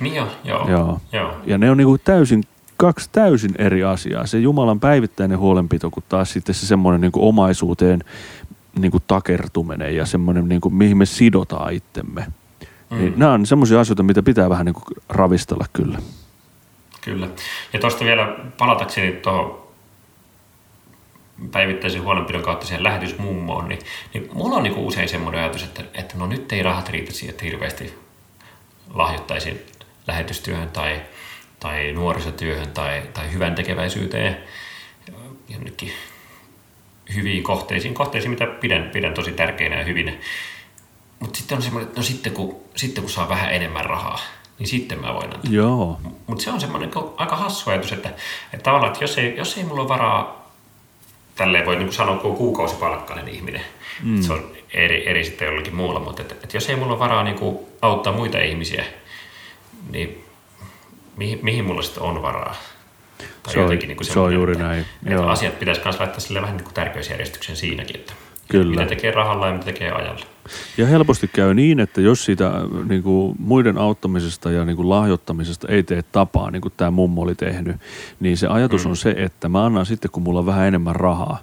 Niin 0.00 0.14
joo, 0.14 0.28
joo. 0.44 0.68
Joo. 0.68 1.00
joo. 1.12 1.36
Ja 1.46 1.58
ne 1.58 1.70
on 1.70 1.76
niinku 1.76 1.98
täysin, 1.98 2.42
kaksi 2.82 3.08
täysin 3.12 3.54
eri 3.58 3.84
asiaa. 3.84 4.26
Se 4.26 4.38
Jumalan 4.38 4.80
päivittäinen 4.80 5.38
huolenpito, 5.38 5.90
kun 5.90 6.02
taas 6.08 6.32
sitten 6.32 6.54
se 6.54 6.66
semmoinen 6.66 7.00
niinku 7.00 7.28
omaisuuteen 7.28 8.04
niinku 8.78 9.00
takertuminen 9.06 9.96
ja 9.96 10.06
semmoinen, 10.06 10.48
niinku, 10.48 10.70
mihin 10.70 10.96
me 10.96 11.06
sidotaan 11.06 11.72
itsemme. 11.72 12.26
Mm. 12.90 12.98
Niin 12.98 13.14
nämä 13.16 13.32
on 13.32 13.46
semmoisia 13.46 13.80
asioita, 13.80 14.02
mitä 14.02 14.22
pitää 14.22 14.48
vähän 14.48 14.66
niinku 14.66 14.82
ravistella 15.08 15.66
kyllä. 15.72 15.98
Kyllä. 17.00 17.28
Ja 17.72 17.80
tuosta 17.80 18.04
vielä 18.04 18.36
palatakseni 18.58 19.12
tuohon 19.12 19.62
päivittäisen 21.52 22.02
huolenpidon 22.02 22.42
kautta 22.42 22.66
siihen 22.66 22.84
lähetysmummoon, 22.84 23.68
niin, 23.68 23.80
niin 24.14 24.30
mulla 24.32 24.56
on 24.56 24.62
niinku 24.62 24.86
usein 24.86 25.08
semmoinen 25.08 25.40
ajatus, 25.40 25.62
että, 25.62 25.82
että 25.94 26.18
no 26.18 26.26
nyt 26.26 26.52
ei 26.52 26.62
rahat 26.62 26.88
riitä 26.88 27.12
siihen, 27.12 27.30
että 27.30 27.44
hirveästi 27.44 27.94
lahjoittaisin 28.94 29.62
lähetystyöhön 30.06 30.70
tai, 30.70 31.00
tai 31.62 31.92
nuorisotyöhön 31.92 32.70
tai, 32.70 33.02
tai 33.14 33.32
hyvän 33.32 33.54
tekeväisyyteen 33.54 34.36
jonnekin 35.48 35.92
hyviin 37.14 37.42
kohteisiin, 37.42 37.94
kohteisiin, 37.94 38.30
mitä 38.30 38.46
pidän, 38.46 38.90
pidän 38.92 39.14
tosi 39.14 39.32
tärkeinä 39.32 39.78
ja 39.78 39.84
hyvinä. 39.84 40.12
Mutta 41.20 41.38
sitten 41.38 41.56
on 41.56 41.62
semmoinen, 41.62 41.88
että 41.88 42.00
no 42.00 42.04
sitten 42.04 42.32
kun, 42.32 42.56
sitten 42.76 43.04
kun 43.04 43.10
saa 43.10 43.28
vähän 43.28 43.54
enemmän 43.54 43.84
rahaa, 43.84 44.20
niin 44.58 44.68
sitten 44.68 45.00
mä 45.00 45.14
voin 45.14 45.34
antaa. 45.34 45.50
Joo, 45.50 46.00
Mutta 46.26 46.44
se 46.44 46.50
on 46.50 46.60
semmoinen 46.60 46.90
aika 47.16 47.36
hassu 47.36 47.70
ajatus, 47.70 47.92
että, 47.92 48.08
että 48.52 48.62
tavallaan, 48.62 48.92
että 48.92 49.04
jos 49.04 49.18
ei, 49.18 49.36
jos 49.36 49.58
ei 49.58 49.64
mulla 49.64 49.80
ole 49.80 49.88
varaa 49.88 50.52
tälleen 51.34 51.66
voi 51.66 51.76
niin 51.76 51.92
sanoa, 51.92 52.16
kun 52.16 52.30
on 52.30 52.36
kuukausipalkkainen 52.36 53.28
ihminen. 53.28 53.62
Mm. 54.02 54.22
Se 54.22 54.32
on 54.32 54.52
eri, 54.70 55.08
eri 55.08 55.24
sitten 55.24 55.46
jollakin 55.46 55.74
muulla, 55.74 56.00
mutta 56.00 56.22
että, 56.22 56.34
että 56.34 56.56
jos 56.56 56.70
ei 56.70 56.76
mulla 56.76 56.92
ole 56.92 56.98
varaa 56.98 57.24
niin 57.24 57.38
kuin 57.38 57.58
auttaa 57.82 58.12
muita 58.12 58.38
ihmisiä, 58.38 58.84
niin 59.90 60.24
mihin, 61.16 61.38
mihin 61.42 61.64
mulla 61.64 61.82
sitten 61.82 62.02
on 62.02 62.22
varaa? 62.22 62.56
Tai 63.42 63.52
se 63.52 63.60
on, 63.60 63.70
niin 63.70 63.96
kuin 63.96 64.06
se 64.06 64.20
on 64.20 64.34
juuri 64.34 64.54
näin. 64.54 64.80
Että 64.80 65.14
Joo. 65.14 65.28
asiat 65.28 65.58
pitäisi 65.58 65.80
myös 65.84 65.98
laittaa 65.98 66.20
sille 66.20 66.42
vähän 66.42 66.56
niin 66.56 66.64
kuin 66.64 66.74
tärkeysjärjestyksen 66.74 67.56
siinäkin, 67.56 67.96
että 67.96 68.12
Kyllä. 68.48 68.70
mitä 68.70 68.86
tekee 68.86 69.10
rahalla 69.10 69.46
ja 69.46 69.52
mitä 69.52 69.64
tekee 69.64 69.90
ajalla. 69.90 70.26
Ja 70.76 70.86
helposti 70.86 71.28
käy 71.28 71.54
niin, 71.54 71.80
että 71.80 72.00
jos 72.00 72.24
siitä 72.24 72.52
niin 72.88 73.02
kuin 73.02 73.36
muiden 73.38 73.78
auttamisesta 73.78 74.50
ja 74.50 74.64
niin 74.64 74.76
kuin 74.76 74.88
lahjoittamisesta 74.88 75.68
ei 75.68 75.82
tee 75.82 76.02
tapaa, 76.12 76.50
niin 76.50 76.62
kuin 76.62 76.74
tämä 76.76 76.90
mummo 76.90 77.22
oli 77.22 77.34
tehnyt, 77.34 77.76
niin 78.20 78.36
se 78.36 78.46
ajatus 78.46 78.84
mm. 78.84 78.90
on 78.90 78.96
se, 78.96 79.14
että 79.16 79.48
mä 79.48 79.64
annan 79.64 79.86
sitten, 79.86 80.10
kun 80.10 80.22
mulla 80.22 80.38
on 80.38 80.46
vähän 80.46 80.66
enemmän 80.66 80.96
rahaa. 80.96 81.38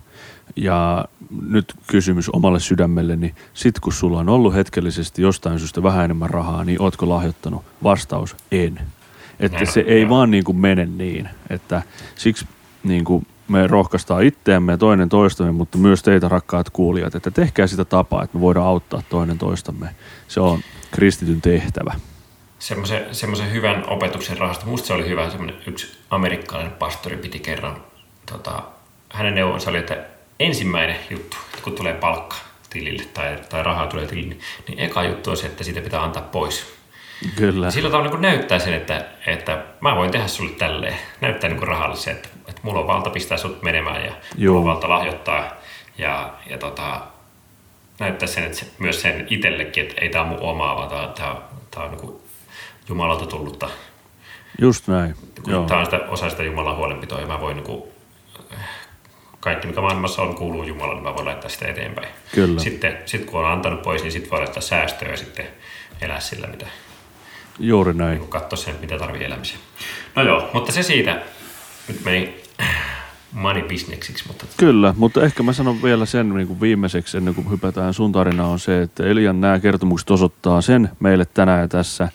Ja 0.56 1.06
nyt 1.50 1.74
kysymys 1.88 2.30
omalle 2.30 2.60
sydämelle, 2.60 3.16
niin 3.16 3.36
sit 3.54 3.80
kun 3.80 3.94
sulla 3.94 4.20
on 4.20 4.30
ollut 4.30 4.54
hetkellisesti 4.54 5.22
jostain 5.22 5.60
syystä 5.60 5.84
vähän 5.84 6.06
enemmän 6.06 6.30
rahaa, 6.30 6.64
niin 6.64 6.82
ootko 6.82 7.10
lahjoittanut? 7.10 7.64
Vastaus, 7.84 8.36
en. 8.52 8.80
Että 9.40 9.56
Näin 9.56 9.68
se 9.68 9.80
ei 9.88 10.10
vaan 10.10 10.32
niin 10.32 10.44
kuin 10.44 10.58
mene 10.58 10.86
niin. 10.86 11.30
Että 11.50 11.82
siksi 12.16 12.48
niin 12.84 13.06
kuin 13.06 13.28
me 13.48 13.68
rohkaistaan 13.68 14.24
itseämme 14.24 14.72
ja 14.72 14.78
toinen 14.78 15.10
toistamme, 15.10 15.52
mutta 15.52 15.78
myös 15.78 16.04
teitä 16.04 16.28
rakkaat 16.28 16.70
kuulijat, 16.70 17.16
että 17.16 17.32
tehkää 17.32 17.68
sitä 17.68 17.86
tapaa, 17.86 18.24
että 18.24 18.38
me 18.38 18.42
voidaan 18.42 18.68
auttaa 18.68 19.04
toinen 19.10 19.38
toistamme. 19.38 19.90
Se 20.28 20.40
on 20.40 20.60
kristityn 20.92 21.42
tehtävä. 21.42 21.94
Semmoisen, 22.60 23.16
semmoisen 23.16 23.52
hyvän 23.52 23.90
opetuksen 23.90 24.38
rahasta, 24.38 24.66
musta 24.66 24.88
se 24.88 24.94
oli 24.94 25.10
hyvä, 25.10 25.30
semmoinen 25.30 25.56
yksi 25.68 25.98
amerikkalainen 26.10 26.74
pastori 26.74 27.18
piti 27.18 27.40
kerran, 27.40 27.84
tota, 28.26 28.64
hänen 29.10 29.36
neuvonsa 29.36 29.70
oli, 29.70 29.78
että 29.78 29.98
ensimmäinen 30.40 30.96
juttu, 31.10 31.38
että 31.46 31.64
kun 31.64 31.74
tulee 31.74 31.94
palkka 31.94 32.36
tilille 32.70 33.04
tai, 33.14 33.38
tai 33.50 33.64
rahaa 33.64 33.88
tulee 33.88 34.08
tilille, 34.08 34.30
niin, 34.30 34.42
niin 34.68 34.80
eka 34.80 35.04
juttu 35.04 35.30
on 35.30 35.38
se, 35.38 35.48
että 35.48 35.64
siitä 35.64 35.82
pitää 35.82 36.04
antaa 36.04 36.22
pois 36.22 36.79
Kyllä. 37.36 37.72
Sillä 37.72 37.90
tavalla 37.90 38.12
niin 38.12 38.22
näyttää 38.22 38.60
sen, 38.60 38.74
että, 38.74 39.06
että 39.28 39.64
mä 39.82 39.96
voin 39.96 40.12
tehdä 40.12 40.28
sulle 40.28 40.52
tälleen. 40.52 40.96
Näyttää 41.22 41.50
niin 41.50 41.64
rahallisen, 41.64 42.16
että, 42.16 42.30
että 42.48 42.62
mulla 42.64 42.80
on 42.80 42.88
valta 42.88 43.10
pistää 43.10 43.38
sut 43.38 43.62
menemään 43.62 44.06
ja 44.06 44.14
Joo. 44.38 44.54
mulla 44.54 44.70
on 44.70 44.76
valta 44.76 44.90
lahjoittaa. 44.90 45.54
Ja, 45.98 46.34
ja 46.50 46.58
tota, 46.58 47.02
näyttää 48.00 48.28
sen, 48.28 48.44
että 48.44 48.58
se, 48.58 48.66
myös 48.80 49.02
sen 49.02 49.28
itsellekin, 49.30 49.84
että 49.84 50.02
ei 50.02 50.10
tämä 50.10 50.26
mun 50.26 50.40
omaa, 50.40 50.76
vaan 50.76 50.90
tämä, 50.90 51.08
tämä, 51.16 51.36
tämä 51.72 51.86
on 51.86 51.92
niin 51.92 52.22
Jumalalta 52.90 53.26
tullutta. 53.26 53.70
Just 54.62 54.88
näin. 54.88 55.16
Joo. 55.48 55.66
Tämä 55.66 55.80
on 55.80 55.86
sitä, 55.86 56.00
osa 56.08 56.30
sitä 56.30 56.44
Jumalan 56.44 56.76
huolenpitoa 56.76 57.22
ja 57.22 57.28
mä 57.28 57.42
voin 57.42 57.56
niin 57.56 57.66
kuin, 57.66 57.84
kaikki, 59.40 59.68
mikä 59.68 59.82
maailmassa 59.82 60.22
on, 60.22 60.36
kuuluu 60.36 60.64
Jumalalle, 60.64 60.96
niin 60.96 61.04
mä 61.04 61.16
voin 61.16 61.26
laittaa 61.26 61.50
sitä 61.50 61.68
eteenpäin. 61.68 62.08
Kyllä. 62.36 62.62
Sitten 62.62 62.98
sit 63.06 63.26
kun 63.26 63.40
on 63.40 63.52
antanut 63.52 63.82
pois, 63.82 64.02
niin 64.04 64.12
sitten 64.12 64.32
voi 64.32 64.40
laittaa 64.40 64.62
säästöä 64.62 65.10
ja 65.10 65.18
sitten 65.18 65.48
elää 66.02 66.20
sillä, 66.20 66.48
mitä, 66.48 66.66
Juuri 67.60 67.94
näin. 67.94 68.20
Niin 68.20 68.30
katsoa 68.30 68.58
sen, 68.58 68.76
mitä 68.82 68.98
tarvii 68.98 69.24
elämiseen. 69.24 69.60
No 70.16 70.24
joo, 70.24 70.50
mutta 70.54 70.72
se 70.72 70.84
siitä. 70.84 71.22
Nyt 71.88 72.06
meni 72.06 72.42
money 73.32 73.62
businessiksi. 73.68 74.24
Mutta... 74.28 74.46
Kyllä, 74.58 74.94
mutta 74.98 75.24
ehkä 75.24 75.44
mä 75.44 75.54
sanon 75.54 75.84
vielä 75.84 76.06
sen 76.06 76.30
niin 76.30 76.48
kuin 76.48 76.62
viimeiseksi 76.62 77.18
ennen 77.18 77.36
kuin 77.36 77.52
hypätään 77.52 77.94
sun 77.94 78.12
tarinaan 78.12 78.50
on 78.50 78.60
se, 78.60 78.82
että 78.82 79.04
Elian 79.04 79.42
nämä 79.42 79.60
kertomukset 79.60 80.12
osoittaa 80.12 80.62
sen 80.62 80.90
meille 81.00 81.26
tänään 81.26 81.62
ja 81.62 81.68
tässä, 81.68 82.10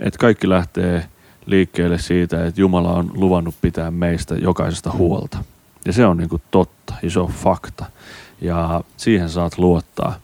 että 0.00 0.18
kaikki 0.18 0.48
lähtee 0.48 1.04
liikkeelle 1.46 1.98
siitä, 1.98 2.46
että 2.46 2.60
Jumala 2.60 2.92
on 2.92 3.10
luvannut 3.14 3.54
pitää 3.62 3.90
meistä 3.90 4.34
jokaisesta 4.34 4.92
huolta. 4.92 5.38
Ja 5.84 5.92
se 5.92 6.06
on 6.06 6.16
niin 6.16 6.28
kuin 6.28 6.42
totta, 6.50 6.94
iso 7.02 7.26
fakta. 7.26 7.84
Ja 8.40 8.80
siihen 8.96 9.28
saat 9.28 9.58
luottaa 9.58 10.18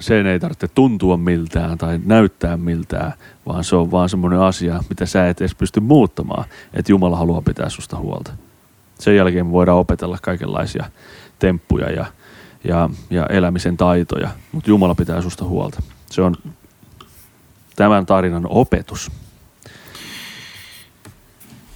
sen 0.00 0.26
ei 0.26 0.40
tarvitse 0.40 0.68
tuntua 0.68 1.16
miltään 1.16 1.78
tai 1.78 2.00
näyttää 2.04 2.56
miltään, 2.56 3.12
vaan 3.46 3.64
se 3.64 3.76
on 3.76 3.90
vaan 3.90 4.08
semmoinen 4.08 4.40
asia, 4.40 4.80
mitä 4.88 5.06
sä 5.06 5.28
et 5.28 5.40
edes 5.40 5.54
pysty 5.54 5.80
muuttamaan, 5.80 6.44
että 6.74 6.92
Jumala 6.92 7.16
haluaa 7.16 7.42
pitää 7.42 7.68
susta 7.68 7.96
huolta. 7.96 8.32
Sen 8.98 9.16
jälkeen 9.16 9.46
me 9.46 9.52
voidaan 9.52 9.78
opetella 9.78 10.18
kaikenlaisia 10.22 10.84
temppuja 11.38 11.90
ja, 11.90 12.06
ja, 12.64 12.90
ja 13.10 13.26
elämisen 13.26 13.76
taitoja, 13.76 14.30
mutta 14.52 14.70
Jumala 14.70 14.94
pitää 14.94 15.22
susta 15.22 15.44
huolta. 15.44 15.82
Se 16.10 16.22
on 16.22 16.36
tämän 17.76 18.06
tarinan 18.06 18.46
opetus. 18.48 19.10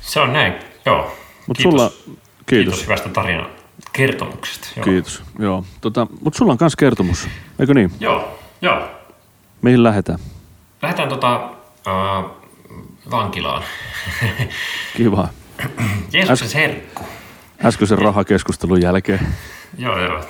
Se 0.01 0.21
on 0.21 0.33
näin, 0.33 0.53
joo. 0.87 1.17
Mut 1.47 1.57
kiitos. 1.57 1.73
Sulla, 1.73 1.91
kiitos. 1.91 2.17
kiitos 2.47 2.83
hyvästä 2.85 3.09
tarinaa 3.09 3.64
kertomuksesta. 3.97 4.69
Joo. 4.77 4.85
Kiitos. 4.85 5.23
Joo. 5.39 5.65
Tota, 5.81 6.07
Mutta 6.21 6.39
sulla 6.39 6.53
on 6.53 6.59
myös 6.61 6.77
kertomus, 6.77 7.29
eikö 7.59 7.75
niin? 7.75 7.91
Joo, 8.01 8.39
joo. 8.63 8.89
Mihin 9.63 9.83
lähdetään? 9.83 10.19
Lähdetään 10.83 11.09
tota, 11.09 11.51
uh, 11.87 12.31
vankilaan. 13.11 13.63
Kiva. 14.97 15.29
Jeesuksen 16.13 16.49
Äs- 16.49 16.53
serkku. 16.53 17.03
Äskeisen 17.65 17.99
rahakeskustelun 17.99 18.83
jälkeen. 18.83 19.21
joo, 19.79 20.01
joo. 20.01 20.21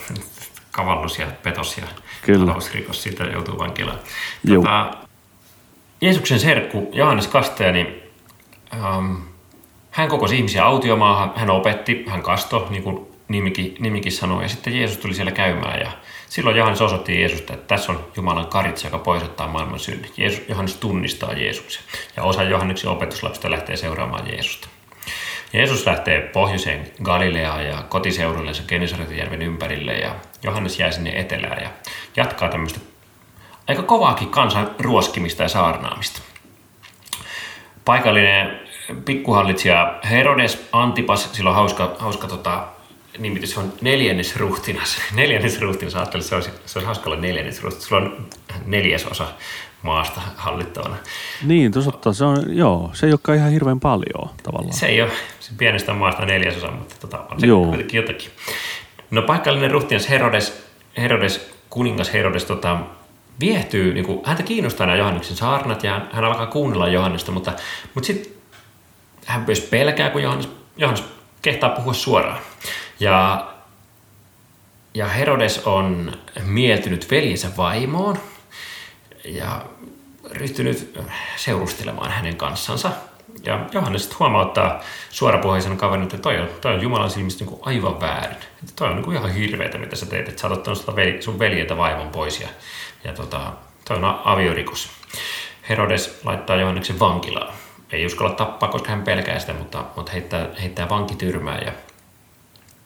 Kavallus 0.71 1.19
ja 1.19 1.27
petos 1.43 1.79
ja 1.79 1.85
Kyllä. 2.23 2.47
talousrikos, 2.47 3.03
siitä 3.03 3.25
joutuu 3.25 3.59
vankilaan. 3.59 3.99
Tota, 4.55 4.95
Jeesuksen 6.01 6.41
serkku, 6.41 6.91
Johannes 6.93 7.27
Kastaja, 7.29 7.73
niin 7.73 8.03
um, 8.99 9.17
hän 9.91 10.09
kokosi 10.09 10.37
ihmisiä 10.37 10.65
autiomaahan, 10.65 11.33
hän 11.37 11.51
opetti, 11.51 12.05
hän 12.09 12.23
kasto, 12.23 12.67
niin 12.71 12.83
kuin 12.83 13.04
nimikin, 13.29 13.77
nimikin 13.79 14.13
sanoi. 14.13 14.43
Ja 14.43 14.49
sitten 14.49 14.79
Jeesus 14.79 14.99
tuli 14.99 15.15
siellä 15.15 15.33
käymään 15.33 15.81
ja 15.81 15.91
silloin 16.29 16.57
Johannes 16.57 16.83
osoitti 16.83 17.21
Jeesusta, 17.21 17.55
että 17.55 17.67
tässä 17.67 17.93
on 17.93 18.05
Jumalan 18.17 18.47
karitsa, 18.47 18.87
joka 18.87 18.99
poisottaa 18.99 19.49
maailman 19.49 19.79
synnit. 19.79 20.19
Jeesus, 20.19 20.49
Johannes 20.49 20.77
tunnistaa 20.77 21.33
Jeesuksen 21.33 21.83
ja 22.17 22.23
osa 22.23 22.43
Johanneksen 22.43 22.91
opetuslapsista 22.91 23.51
lähtee 23.51 23.77
seuraamaan 23.77 24.31
Jeesusta. 24.31 24.69
Jeesus 25.53 25.87
lähtee 25.87 26.21
pohjoiseen 26.21 26.93
Galileaan 27.03 27.67
ja 27.67 27.83
kotiseudullensa 27.89 28.63
Genesaretin 28.69 29.43
ympärille 29.43 29.93
ja 29.93 30.15
Johannes 30.43 30.79
jää 30.79 30.91
sinne 30.91 31.21
etelään 31.21 31.63
ja 31.63 31.71
jatkaa 32.17 32.49
tämmöistä 32.49 32.81
aika 33.69 33.83
kovaakin 33.83 34.29
kansan 34.29 34.71
ruoskimista 34.79 35.43
ja 35.43 35.49
saarnaamista. 35.49 36.21
Paikallinen 37.85 38.61
pikkuhallitsija 39.05 39.99
Herodes 40.11 40.69
Antipas, 40.73 41.33
sillä 41.33 41.51
on 41.51 41.57
hauska, 41.57 41.97
hauska 41.99 42.27
tota, 42.27 42.67
nimitys 43.19 43.59
on 43.59 43.73
neljännesruhtinas. 43.81 44.99
Neljännesruhtinas, 45.15 45.95
ajattelin, 45.95 46.23
että 46.23 46.29
se 46.29 46.35
olisi, 46.35 46.51
se 46.67 46.79
olisi 46.79 46.87
hauska 46.87 47.11
olla 47.11 47.21
neljännesruhtinas. 47.21 47.85
Sulla 47.89 48.03
on 48.03 48.29
neljäsosa 48.67 49.27
maasta 49.83 50.21
hallittavana. 50.37 50.97
Niin, 51.43 51.73
totta, 51.73 52.13
se 52.13 52.25
on, 52.25 52.57
joo, 52.57 52.91
se 52.93 53.07
ei 53.07 53.13
olekaan 53.13 53.39
ihan 53.39 53.51
hirveän 53.51 53.81
paljon 53.81 54.31
tavallaan. 54.43 54.73
Se 54.73 54.87
ei 54.87 55.03
ole, 55.03 55.11
se 55.41 55.53
pienestä 55.59 55.93
maasta 55.93 56.27
neljäsosa, 56.27 56.71
mutta 56.71 56.95
tota, 57.01 57.25
on 57.31 57.41
se 57.41 57.47
joo. 57.47 57.67
kuitenkin 57.67 58.01
jotakin. 58.01 58.31
No 59.11 59.23
paikallinen 59.23 59.71
ruhtinas 59.71 60.11
Herodes, 60.11 60.65
Herodes 60.97 61.51
kuningas 61.71 62.13
Herodes 62.13 62.45
tota, 62.45 62.79
viehtyy, 63.41 63.95
niin 63.95 64.07
kuin, 64.07 64.21
häntä 64.25 64.43
kiinnostaa 64.43 64.87
nämä 64.87 64.99
Johanneksen 64.99 65.37
saarnat 65.37 65.85
ja 65.85 66.01
hän 66.13 66.25
alkaa 66.25 66.47
kuunnella 66.47 66.89
Johannesta, 66.89 67.33
mutta, 67.33 67.53
mutta 67.95 68.07
sitten 68.07 68.33
hän 69.27 69.45
myös 69.47 69.61
pelkää, 69.61 70.11
kun 70.11 70.23
Johannes, 70.23 70.49
Johannes 70.77 71.05
kehtaa 71.43 71.71
puhua 71.71 71.93
suoraan. 71.93 72.39
Ja, 73.05 73.47
ja 74.95 75.07
Herodes 75.07 75.59
on 75.59 76.13
mieltynyt 76.45 77.11
veljensä 77.11 77.49
vaimoon 77.57 78.19
ja 79.25 79.63
ryhtynyt 80.31 80.99
seurustelemaan 81.37 82.11
hänen 82.11 82.37
kanssansa. 82.37 82.91
Ja 83.45 83.67
Johannes 83.73 84.03
sitten 84.03 84.19
huomauttaa 84.19 84.81
suorapuheisen 85.11 85.77
kaverin, 85.77 86.03
että 86.03 86.19
toi 86.19 86.41
on, 86.41 86.49
toi 86.61 86.75
on 86.75 86.83
Jumalan 86.83 87.11
silmistä 87.11 87.45
niin 87.45 87.59
aivan 87.63 88.01
väärin. 88.01 88.37
Että 88.37 88.73
toi 88.77 88.89
on 88.89 88.97
niin 88.97 89.13
ihan 89.13 89.35
hirveätä, 89.35 89.79
mitä 89.79 89.97
sä 89.97 90.07
teet, 90.07 90.29
että 90.29 90.41
sä 90.41 90.49
oot 90.49 90.69
ottanut 90.69 91.23
sun 91.23 91.39
veljeltä 91.39 91.77
vaimon 91.77 92.09
pois 92.09 92.41
ja, 92.41 92.49
ja 93.05 93.13
tota, 93.13 93.53
toi 93.89 93.97
on 93.97 94.05
aviorikos. 94.05 94.91
Herodes 95.69 96.21
laittaa 96.25 96.57
Johanneksen 96.57 97.01
vankilaan. 97.01 97.55
Ei 97.93 98.07
uskalla 98.07 98.35
tappaa, 98.35 98.69
koska 98.69 98.91
hän 98.91 99.03
pelkää 99.03 99.39
sitä, 99.39 99.53
mutta, 99.53 99.85
mutta 99.97 100.13
heittää, 100.13 100.49
heittää 100.61 100.89
vankityrmää 100.89 101.59
ja 101.59 101.73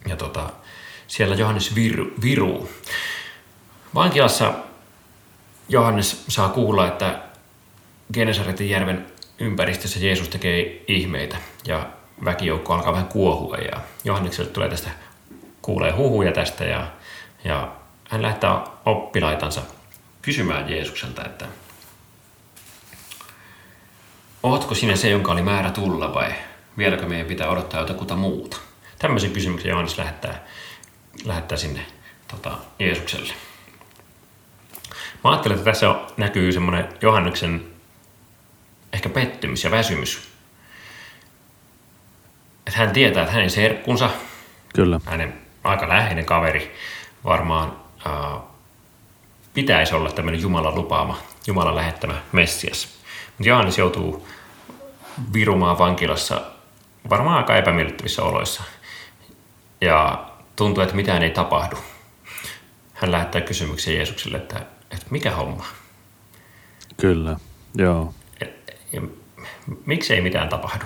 ja 0.07 0.17
tota, 0.17 0.51
siellä 1.07 1.35
Johannes 1.35 1.75
viru, 1.75 2.07
viruu. 2.23 2.71
Vankilassa 3.95 4.55
Johannes 5.69 6.25
saa 6.29 6.49
kuulla, 6.49 6.87
että 6.87 7.23
Genesaretin 8.13 8.71
järven 8.71 9.07
ympäristössä 9.39 10.01
Jeesus 10.01 10.29
tekee 10.29 10.85
ihmeitä 10.89 11.37
ja 11.65 11.87
väkijoukko 12.25 12.75
alkaa 12.75 12.93
vähän 12.93 13.09
kuohua 13.09 13.57
ja 13.57 13.81
Johannekselle 14.05 14.51
tulee 14.51 14.69
tästä, 14.69 14.91
kuulee 15.63 15.93
huhuja 15.93 16.33
tästä 16.33 16.65
ja, 16.65 16.87
ja 17.45 17.73
hän 18.09 18.23
lähtee 18.23 18.51
oppilaitansa 18.85 19.63
kysymään 20.23 20.71
Jeesukselta, 20.71 21.25
että 21.25 21.47
Ootko 24.43 24.75
sinä 24.75 24.97
se, 24.97 25.11
jonka 25.11 25.33
oli 25.33 25.43
määrä 25.43 25.71
tulla 25.71 26.15
vai 26.15 26.33
vieläkö 26.79 27.07
meidän 27.07 27.27
pitää 27.27 27.51
odottaa 27.51 27.81
jotakuta 27.81 28.17
muuta? 28.17 28.57
Tämmöisen 28.99 29.31
kysymyksen 29.31 29.69
Johannes 29.69 29.99
lähettää, 29.99 30.45
lähettää 31.25 31.59
sinne 31.59 31.87
tota, 32.29 32.59
Jeesukselle. 32.79 33.33
Mä 35.25 35.31
ajattelen, 35.31 35.59
että 35.59 35.71
tässä 35.71 35.95
näkyy 36.17 36.53
semmoinen 36.53 36.89
Johanneksen 37.03 37.65
ehkä 38.93 39.09
pettymys 39.09 39.65
ja 39.65 39.71
väsymys. 39.71 40.29
Että 42.67 42.79
hän 42.79 42.91
tietää, 42.91 43.23
että 43.23 43.35
hänen 43.35 43.51
serkkunsa, 43.51 44.11
Kyllä. 44.75 45.01
hänen 45.05 45.35
aika 45.65 45.89
läheinen 45.89 46.25
kaveri, 46.25 46.75
varmaan 47.25 47.77
ää, 48.05 48.41
pitäisi 49.55 49.95
olla 49.95 50.13
tämmöinen 50.13 50.41
Jumalan 50.41 50.75
lupaama, 50.75 51.19
Jumalan 51.47 51.77
lähettämä 51.77 52.15
Messias. 52.33 52.89
Mutta 53.27 53.49
Johannes 53.49 53.79
joutuu 53.79 54.29
virumaan 55.33 55.79
vankilassa 55.79 56.41
varmaan 57.11 57.37
aika 57.37 57.57
epämiellyttävissä 57.57 58.23
oloissa. 58.23 58.63
Ja 59.81 60.29
tuntuu, 60.57 60.83
että 60.83 60.97
mitään 60.97 61.23
ei 61.23 61.31
tapahdu. 61.31 61.77
Hän 62.95 63.13
lähettää 63.13 63.41
kysymyksen 63.41 63.95
Jeesukselle, 63.95 64.37
että, 64.39 64.59
että 64.91 65.07
mikä 65.11 65.31
homma? 65.31 65.67
Kyllä, 66.97 67.37
joo. 67.75 68.15
Ja 68.93 69.03
miksi 69.87 70.15
ei 70.15 70.21
mitään 70.21 70.49
tapahdu? 70.49 70.85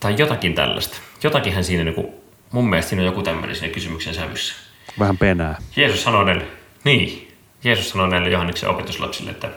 Tai 0.00 0.14
jotakin 0.18 0.54
tällaista. 0.54 0.96
Jotakinhan 1.22 1.64
siinä, 1.64 1.84
niin 1.84 1.94
kuin, 1.94 2.06
mun 2.52 2.70
mielestä 2.70 2.88
siinä 2.88 3.02
on 3.02 3.06
joku 3.06 3.22
tämmöinen 3.22 3.56
siinä 3.56 3.74
kysymyksen 3.74 4.14
sävyssä. 4.14 4.54
Vähän 4.98 5.18
penää. 5.18 5.58
Jeesus 5.76 6.02
sanoi 6.02 6.24
näille, 6.24 6.46
niin, 6.84 7.36
Jeesus 7.64 7.90
sanoi 7.90 8.08
näille 8.08 8.28
Johanneksen 8.28 8.68
opetuslapsille, 8.68 9.30
että 9.30 9.50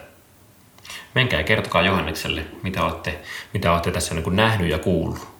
menkää 1.15 1.39
ja 1.39 1.43
kertokaa 1.43 1.81
Johannekselle, 1.81 2.45
mitä 2.63 2.85
olette, 2.85 3.19
mitä 3.53 3.71
olette 3.71 3.91
tässä 3.91 4.13
niin 4.13 4.23
kuin 4.23 4.35
nähnyt 4.35 4.69
ja 4.69 4.79
kuullut. 4.79 5.36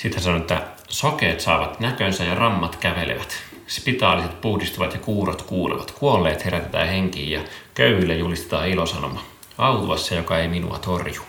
Sitten 0.00 0.18
hän 0.18 0.24
sanoi, 0.24 0.40
että 0.40 0.62
sokeet 0.88 1.40
saavat 1.40 1.80
näkönsä 1.80 2.24
ja 2.24 2.34
rammat 2.34 2.76
kävelevät. 2.76 3.42
Spitaaliset 3.66 4.40
puhdistuvat 4.40 4.94
ja 4.94 5.00
kuurot 5.00 5.42
kuulevat. 5.42 5.90
Kuolleet 5.90 6.44
herätetään 6.44 6.88
henkiin 6.88 7.30
ja 7.30 7.40
köyhille 7.74 8.14
julistetaan 8.14 8.68
ilosanoma. 8.68 9.24
Autua 9.58 9.96
se, 9.96 10.14
joka 10.14 10.38
ei 10.38 10.48
minua 10.48 10.78
torju. 10.78 11.22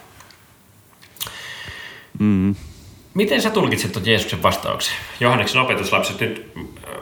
Mm. 2.19 2.55
Miten 3.13 3.41
sä 3.41 3.49
tulkitset 3.49 3.91
tuon 3.91 4.05
Jeesuksen 4.05 4.43
vastauksen? 4.43 4.95
Johanneksen 5.19 5.61
opetuslapset 5.61 6.19
nyt 6.19 6.51
äh, 6.57 6.93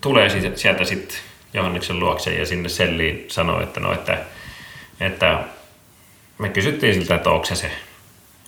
tulee 0.00 0.28
sieltä 0.54 0.84
sitten 0.84 1.18
Johanneksen 1.54 2.00
luokse 2.00 2.34
ja 2.34 2.46
sinne 2.46 2.68
selliin 2.68 3.24
sanoo, 3.28 3.60
että 3.60 3.80
no, 3.80 3.92
että, 3.92 4.18
että 5.00 5.44
me 6.38 6.48
kysyttiin 6.48 6.94
siltä, 6.94 7.14
että 7.14 7.30
onko 7.30 7.46
se 7.46 7.54
se, 7.54 7.70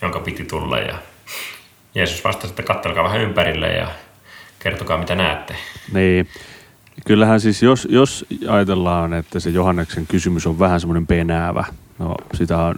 jonka 0.03 0.21
piti 0.21 0.45
tulla 0.45 0.79
ja 0.79 0.99
Jeesus 1.99 2.25
vastasi, 2.25 2.53
että 2.53 2.63
kattelkaa 2.63 3.05
vähän 3.05 3.21
ympärille 3.21 3.73
ja 3.73 3.89
kertokaa 4.59 4.99
mitä 4.99 5.15
näette. 5.15 5.55
Niin. 5.93 6.29
Kyllähän 7.07 7.41
siis, 7.41 7.63
jos, 7.63 7.89
jos 7.91 8.27
ajatellaan, 8.49 9.15
että 9.15 9.41
se 9.41 9.51
Johanneksen 9.51 10.07
kysymys 10.07 10.47
on 10.47 10.59
vähän 10.59 10.81
semmoinen 10.81 11.07
penäävä, 11.07 11.65
no 11.99 12.15
sitä 12.35 12.59
on 12.59 12.75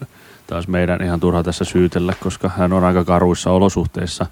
taas 0.47 0.69
meidän 0.69 1.03
ihan 1.03 1.21
turha 1.21 1.43
tässä 1.43 1.65
syytellä, 1.65 2.15
koska 2.23 2.49
hän 2.49 2.73
on 2.73 2.85
aika 2.85 3.05
karuissa 3.05 3.51
olosuhteissa. 3.51 4.27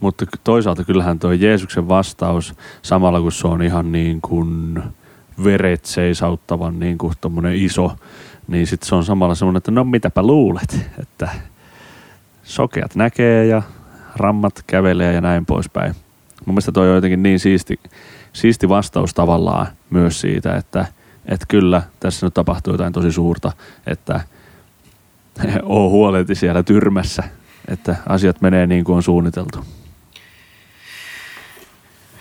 Mutta 0.00 0.26
toisaalta 0.44 0.84
kyllähän 0.84 1.18
tuo 1.18 1.32
Jeesuksen 1.32 1.88
vastaus, 1.88 2.54
samalla 2.82 3.20
kun 3.20 3.32
se 3.32 3.46
on 3.46 3.62
ihan 3.62 3.92
niin 3.92 4.20
kuin 4.20 4.82
veret 5.44 5.84
seisauttavan 5.84 6.78
niin 6.78 6.98
kuin 6.98 7.14
iso, 7.54 7.92
niin 8.48 8.66
sitten 8.66 8.88
se 8.88 8.94
on 8.94 9.04
samalla 9.04 9.34
semmoinen, 9.34 9.58
että 9.58 9.70
no 9.70 9.84
mitäpä 9.84 10.22
luulet, 10.22 10.90
että 11.02 11.28
sokeat 12.42 12.94
näkee 12.94 13.46
ja 13.46 13.62
rammat 14.16 14.64
kävelee 14.66 15.12
ja 15.12 15.20
näin 15.20 15.46
poispäin. 15.46 15.94
Mun 16.46 16.54
mielestä 16.54 16.72
toi 16.72 16.88
on 16.88 16.94
jotenkin 16.94 17.22
niin 17.22 17.40
siisti, 17.40 17.80
siisti 18.32 18.68
vastaus 18.68 19.14
tavallaan 19.14 19.66
myös 19.90 20.20
siitä, 20.20 20.56
että, 20.56 20.86
että 21.26 21.46
kyllä 21.48 21.82
tässä 22.00 22.26
nyt 22.26 22.34
tapahtuu 22.34 22.74
jotain 22.74 22.92
tosi 22.92 23.12
suurta, 23.12 23.52
että 23.86 24.20
oo 25.62 25.90
huoleti 25.90 26.34
siellä 26.34 26.62
tyrmässä, 26.62 27.22
että 27.68 27.96
asiat 28.06 28.40
menee 28.40 28.66
niin 28.66 28.84
kuin 28.84 28.96
on 28.96 29.02
suunniteltu. 29.02 29.64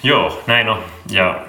Joo, 0.04 0.44
näin 0.48 0.70
on. 0.70 0.84
Ja 1.12 1.46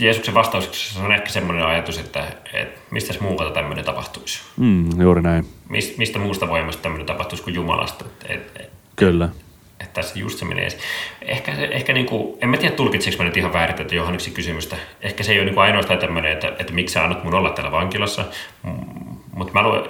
Jeesuksen 0.00 0.34
vastauksessa 0.34 1.00
on 1.00 1.12
ehkä 1.12 1.28
semmoinen 1.28 1.66
ajatus, 1.66 1.98
että, 1.98 2.24
että 2.52 2.80
mistä 2.90 3.14
muualta 3.20 3.54
tämmöinen 3.54 3.84
tapahtuisi. 3.84 4.40
Mm, 4.56 5.00
juuri 5.00 5.22
näin, 5.22 5.46
Mist, 5.68 5.98
mistä 5.98 6.18
muusta 6.18 6.48
voimasta 6.48 6.82
tämmöinen 6.82 7.06
tapahtuisi 7.06 7.44
kuin 7.44 7.54
Jumalasta. 7.54 8.04
Et, 8.28 8.52
et, 8.60 8.70
kyllä. 8.96 9.28
Että 9.84 10.02
tässä 10.02 10.18
just 10.18 10.38
se 10.38 10.44
menee. 10.44 10.68
Ehkä, 11.22 11.54
se- 11.54 11.68
ehkä 11.72 11.92
niin 11.92 12.06
kuin, 12.06 12.38
en 12.40 12.48
mä 12.48 12.56
tiedä 12.56 12.74
tulkitseeko 12.74 13.22
mä 13.22 13.28
nyt 13.28 13.36
ihan 13.36 13.52
väärin 13.52 13.76
tätä 13.76 13.94
Johanneksen 13.94 14.32
kysymystä. 14.32 14.76
Ehkä 15.00 15.22
se 15.22 15.32
ei 15.32 15.38
ole 15.38 15.44
niin 15.44 15.54
kuin 15.54 15.64
ainoastaan 15.64 15.98
tämmöinen, 15.98 16.32
että, 16.32 16.52
että 16.58 16.72
miksi 16.72 16.92
sä 16.92 17.02
annat 17.02 17.24
mun 17.24 17.34
olla 17.34 17.50
täällä 17.50 17.72
vankilassa. 17.72 18.24
Mutta 19.32 19.52
mä 19.52 19.62
luen, 19.62 19.84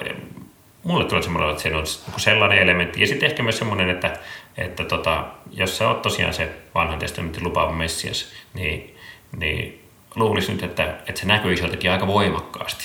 mulle 0.85 1.05
tulee 1.05 1.23
semmoinen, 1.23 1.51
että 1.51 1.63
siinä 1.63 1.79
on 1.79 1.85
niinku 2.07 2.21
sellainen 2.21 2.59
elementti. 2.59 3.01
Ja 3.01 3.07
sitten 3.07 3.31
ehkä 3.31 3.43
myös 3.43 3.59
semmoinen, 3.59 3.91
että, 3.91 4.19
että 4.57 4.85
tota, 4.85 5.25
jos 5.51 5.79
sä 5.79 5.89
oot 5.89 6.03
tosiaan 6.03 6.35
se 6.35 6.49
vanhan 6.75 6.99
testamentin 6.99 7.45
lupaava 7.45 7.73
Messias, 7.73 8.33
niin, 8.55 8.97
niin 9.37 9.85
luulisi 10.15 10.53
nyt, 10.53 10.63
että, 10.63 10.85
että 11.07 11.21
se 11.21 11.27
näkyisi 11.27 11.63
jotenkin 11.63 11.91
aika 11.91 12.07
voimakkaasti. 12.07 12.85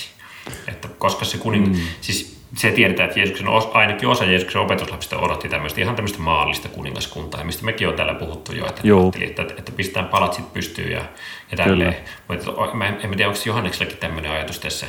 Että 0.67 0.87
koska 0.97 1.25
se 1.25 1.37
kuning... 1.37 1.67
Mm. 1.67 1.81
Siis 2.01 2.38
se 2.55 2.71
tiedetään, 2.71 3.09
että 3.09 3.19
Jeesuksen, 3.19 3.47
ainakin 3.73 4.09
osa 4.09 4.25
Jeesuksen 4.25 4.61
opetuslapsista 4.61 5.17
odotti 5.17 5.49
tämmöistä 5.49 5.81
ihan 5.81 5.95
tämmöistä 5.95 6.19
maallista 6.19 6.69
kuningaskuntaa, 6.69 7.43
mistä 7.43 7.65
mekin 7.65 7.87
on 7.87 7.93
täällä 7.93 8.13
puhuttu 8.13 8.53
jo, 8.53 8.65
että, 8.65 8.81
että, 9.21 9.41
että 9.57 9.71
pistetään 9.71 10.07
palatsit 10.07 10.53
pystyyn 10.53 10.91
ja, 10.91 11.05
ja 11.51 11.57
tälleen. 11.57 11.95
Mutta 12.27 12.51
mä 12.73 12.87
en, 12.87 12.93
en 13.03 13.09
tiedä, 13.09 13.27
onko 13.27 13.41
Johanneksellakin 13.45 13.97
tämmöinen 13.97 14.31
ajatus 14.31 14.59
tässä 14.59 14.85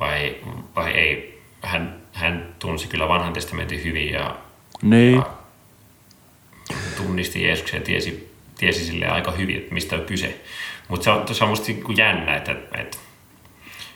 vai, 0.00 0.36
vai 0.76 0.92
ei. 0.92 1.38
Hän, 1.62 1.96
hän 2.12 2.54
tunsi 2.58 2.88
kyllä 2.88 3.08
vanhan 3.08 3.32
testamentin 3.32 3.84
hyvin 3.84 4.12
ja 4.12 4.36
Niin, 4.82 5.16
Ja 5.16 6.76
tunnisti 6.96 7.42
Jeesuksen 7.42 7.78
ja 7.78 7.84
tiesi, 7.84 8.34
tiesi 8.58 8.84
sille 8.84 9.06
aika 9.06 9.30
hyvin, 9.30 9.56
että 9.56 9.74
mistä 9.74 9.96
on 9.96 10.04
kyse. 10.04 10.40
Mutta 10.88 11.04
se 11.04 11.10
on, 11.10 11.34
se 11.34 11.44
on 11.44 11.50
musta 11.50 11.66
niinku 11.66 11.92
jännä, 11.92 12.36
että, 12.36 12.56
että 12.74 12.96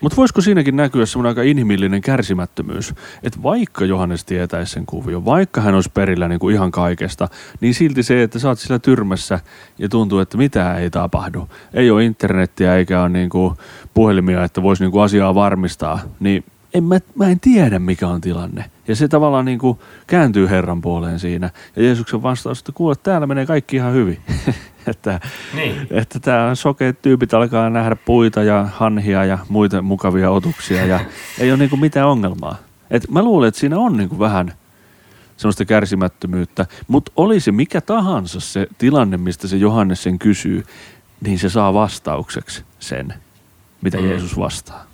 Mutta 0.02 0.16
voisiko 0.16 0.40
siinäkin 0.40 0.76
näkyä 0.76 1.06
semmoinen 1.06 1.28
aika 1.28 1.42
inhimillinen 1.42 2.00
kärsimättömyys, 2.00 2.94
että 3.22 3.42
vaikka 3.42 3.84
Johannes 3.84 4.24
tietäisi 4.24 4.72
sen 4.72 4.86
kuvion, 4.86 5.24
vaikka 5.24 5.60
hän 5.60 5.74
olisi 5.74 5.90
perillä 5.94 6.28
niin 6.28 6.40
kuin 6.40 6.54
ihan 6.54 6.70
kaikesta, 6.70 7.28
niin 7.60 7.74
silti 7.74 8.02
se, 8.02 8.22
että 8.22 8.38
sä 8.38 8.48
oot 8.48 8.58
sillä 8.58 8.78
tyrmässä 8.78 9.40
ja 9.78 9.88
tuntuu, 9.88 10.18
että 10.18 10.38
mitään 10.38 10.78
ei 10.78 10.90
tapahdu. 10.90 11.48
Ei 11.74 11.90
ole 11.90 12.04
internettiä 12.04 12.76
eikä 12.76 13.02
ole 13.02 13.08
niin 13.08 13.30
kuin 13.30 13.54
puhelimia, 13.94 14.44
että 14.44 14.62
voisi 14.62 14.82
niin 14.82 14.92
kuin 14.92 15.02
asiaa 15.02 15.34
varmistaa, 15.34 16.00
niin 16.20 16.44
en 16.74 16.84
mä, 16.84 16.98
mä 17.14 17.26
en 17.28 17.40
tiedä 17.40 17.78
mikä 17.78 18.08
on 18.08 18.20
tilanne. 18.20 18.64
Ja 18.88 18.96
se 18.96 19.08
tavallaan 19.08 19.44
niin 19.44 19.58
kuin 19.58 19.78
kääntyy 20.06 20.50
Herran 20.50 20.80
puoleen 20.80 21.18
siinä. 21.18 21.50
Ja 21.76 21.82
Jeesuksen 21.82 22.22
vastaus, 22.22 22.58
että 22.58 22.72
kuule, 22.72 22.94
täällä 22.96 23.26
menee 23.26 23.46
kaikki 23.46 23.76
ihan 23.76 23.92
hyvin. 23.92 24.18
että 24.86 25.20
niin. 25.54 25.86
että 25.90 26.20
tämä 26.20 26.54
sokeet 26.54 27.02
tyypit 27.02 27.34
alkaa 27.34 27.70
nähdä 27.70 27.96
puita 27.96 28.42
ja 28.42 28.68
hanhia 28.74 29.24
ja 29.24 29.38
muita 29.48 29.82
mukavia 29.82 30.30
otuksia 30.30 30.86
ja 30.86 31.00
ei 31.40 31.50
ole 31.50 31.58
niinku 31.58 31.76
mitään 31.76 32.08
ongelmaa. 32.08 32.56
Et 32.90 33.10
mä 33.10 33.22
luulen, 33.22 33.48
että 33.48 33.60
siinä 33.60 33.78
on 33.78 33.96
niinku 33.96 34.18
vähän 34.18 34.52
semmoista 35.36 35.64
kärsimättömyyttä, 35.64 36.66
mutta 36.88 37.12
olisi 37.16 37.52
mikä 37.52 37.80
tahansa 37.80 38.40
se 38.40 38.66
tilanne, 38.78 39.16
mistä 39.16 39.48
se 39.48 39.56
Johannes 39.56 40.02
sen 40.02 40.18
kysyy, 40.18 40.64
niin 41.20 41.38
se 41.38 41.48
saa 41.48 41.74
vastaukseksi 41.74 42.64
sen, 42.78 43.14
mitä 43.82 43.98
Mm. 43.98 44.08
Jeesus 44.08 44.38
vastaa. 44.38 44.86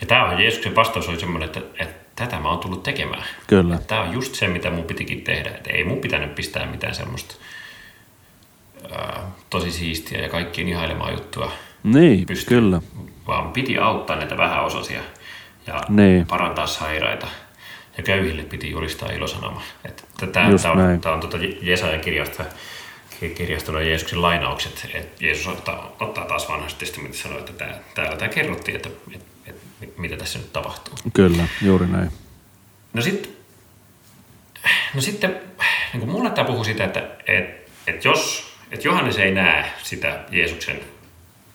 Ja 0.00 0.06
tämä 0.06 0.24
on 0.24 0.42
Jeesuksen 0.42 0.76
vastaus 0.76 1.08
oli 1.08 1.20
semmoinen, 1.20 1.46
että, 1.46 1.60
että 1.78 2.00
tätä 2.16 2.40
mä 2.40 2.48
oon 2.48 2.58
tullut 2.58 2.82
tekemään. 2.82 3.24
Kyllä, 3.46 3.78
Tämä 3.86 4.00
on 4.00 4.12
just 4.12 4.34
se, 4.34 4.48
mitä 4.48 4.70
mun 4.70 4.84
pitikin 4.84 5.22
tehdä. 5.22 5.50
Että 5.50 5.70
ei 5.70 5.84
mun 5.84 5.98
pitänyt 5.98 6.34
pistää 6.34 6.66
mitään 6.66 6.94
semmoista 6.94 7.34
ää, 8.92 9.22
tosi 9.50 9.70
siistiä 9.72 10.20
ja 10.20 10.28
kaikkien 10.28 10.68
ihailemaa 10.68 11.10
juttua 11.10 11.52
niin, 11.82 12.26
pystyyn. 12.26 12.62
kyllä, 12.62 12.82
Vaan 13.26 13.52
piti 13.52 13.78
auttaa 13.78 14.16
näitä 14.16 14.36
vähäosaisia 14.36 15.00
ja 15.66 15.80
Niin. 15.88 16.26
parantaa 16.26 16.66
sairaita. 16.66 17.26
Ja 17.96 18.02
köyhille 18.02 18.42
piti 18.42 18.70
julistaa 18.70 19.10
ilosanoma. 19.10 19.62
Tämä, 20.32 20.46
on, 20.46 21.00
tämä 21.00 21.14
on 21.14 21.20
tuota 21.20 21.36
Jesajan 21.62 22.00
kirjasta, 22.00 22.44
nuo 23.72 23.80
Jeesuksen 23.80 24.22
lainaukset. 24.22 24.90
Että 24.94 25.24
Jeesus 25.24 25.46
ottaa, 25.46 25.96
ottaa 26.00 26.24
taas 26.24 26.48
vanhasta 26.48 26.78
testamentista 26.78 27.22
sanoa, 27.22 27.38
että 27.38 27.52
tämä, 27.52 27.74
täällä 27.94 28.16
tämä 28.16 28.28
kerrottiin, 28.28 28.76
että, 28.76 28.88
että, 29.14 29.60
että 29.82 30.00
mitä 30.00 30.16
tässä 30.16 30.38
nyt 30.38 30.52
tapahtuu. 30.52 30.94
kyllä, 31.14 31.44
juuri 31.62 31.86
näin. 31.86 32.10
No 32.92 33.02
sitten, 33.02 33.32
no 34.94 35.00
sitten 35.00 35.40
niin 35.92 36.08
mulle 36.08 36.30
tämä 36.30 36.46
puhuu 36.46 36.64
sitä, 36.64 36.84
että, 36.84 37.02
että, 37.26 37.72
että 37.86 38.08
jos 38.08 38.49
että 38.70 38.88
Johannes 38.88 39.18
ei 39.18 39.30
näe 39.30 39.64
sitä 39.82 40.20
Jeesuksen 40.30 40.80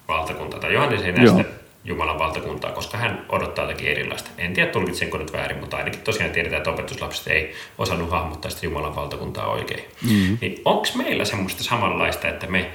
valtakuntaa, 0.07 0.59
tai 0.59 0.73
Johannes 0.73 1.01
ei 1.01 1.11
näe 1.11 1.25
Joo. 1.25 1.37
sitä 1.37 1.49
Jumalan 1.85 2.19
valtakuntaa, 2.19 2.71
koska 2.71 2.97
hän 2.97 3.25
odottaa 3.29 3.65
jotakin 3.65 3.87
erilaista. 3.87 4.29
En 4.37 4.53
tiedä, 4.53 4.71
tulkitsenko 4.71 5.17
nyt 5.17 5.33
väärin, 5.33 5.59
mutta 5.59 5.77
ainakin 5.77 6.01
tosiaan 6.01 6.31
tiedetään, 6.31 6.57
että 6.57 6.69
opetuslapset 6.69 7.27
ei 7.27 7.55
osannut 7.77 8.11
hahmottaa 8.11 8.51
sitä 8.51 8.65
Jumalan 8.65 8.95
valtakuntaa 8.95 9.47
oikein. 9.47 9.83
Mm-hmm. 10.01 10.37
Niin 10.41 10.61
onko 10.65 10.87
meillä 10.95 11.25
semmoista 11.25 11.63
samanlaista, 11.63 12.27
että 12.27 12.47
me, 12.47 12.71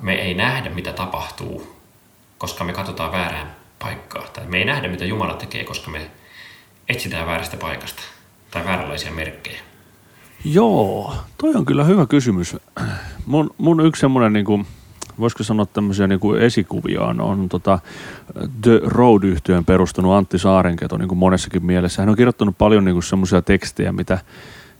me 0.00 0.14
ei 0.14 0.34
nähdä, 0.34 0.70
mitä 0.70 0.92
tapahtuu, 0.92 1.76
koska 2.38 2.64
me 2.64 2.72
katsotaan 2.72 3.12
väärään 3.12 3.56
paikkaa. 3.78 4.22
Tai 4.32 4.46
me 4.46 4.58
ei 4.58 4.64
nähdä, 4.64 4.88
mitä 4.88 5.04
Jumala 5.04 5.34
tekee, 5.34 5.64
koska 5.64 5.90
me 5.90 6.10
etsitään 6.88 7.26
väärästä 7.26 7.56
paikasta 7.56 8.02
tai 8.50 8.64
vääränlaisia 8.64 9.12
merkkejä. 9.12 9.60
Joo, 10.44 11.14
toi 11.38 11.54
on 11.54 11.66
kyllä 11.66 11.84
hyvä 11.84 12.06
kysymys. 12.06 12.56
Mun, 13.26 13.50
mun 13.58 13.86
yksi 13.86 14.00
semmoinen 14.00 14.32
niin 14.32 14.44
kuin, 14.44 14.66
voisiko 15.18 15.42
sanoa 15.42 15.66
tämmöisiä 15.66 16.06
niin 16.06 16.20
kuin 16.20 16.40
esikuvia 16.40 17.02
on, 17.02 17.20
on 17.20 17.48
tota 17.48 17.78
The 18.62 18.80
road 18.84 19.22
yhtyön 19.24 19.64
perustanut 19.64 20.12
Antti 20.12 20.38
Saarenketo 20.38 20.96
niin 20.96 21.08
kuin 21.08 21.18
monessakin 21.18 21.66
mielessä. 21.66 22.02
Hän 22.02 22.08
on 22.08 22.16
kirjoittanut 22.16 22.58
paljon 22.58 22.84
niin 22.84 23.02
semmoisia 23.02 23.42
tekstejä, 23.42 23.92
mitä, 23.92 24.18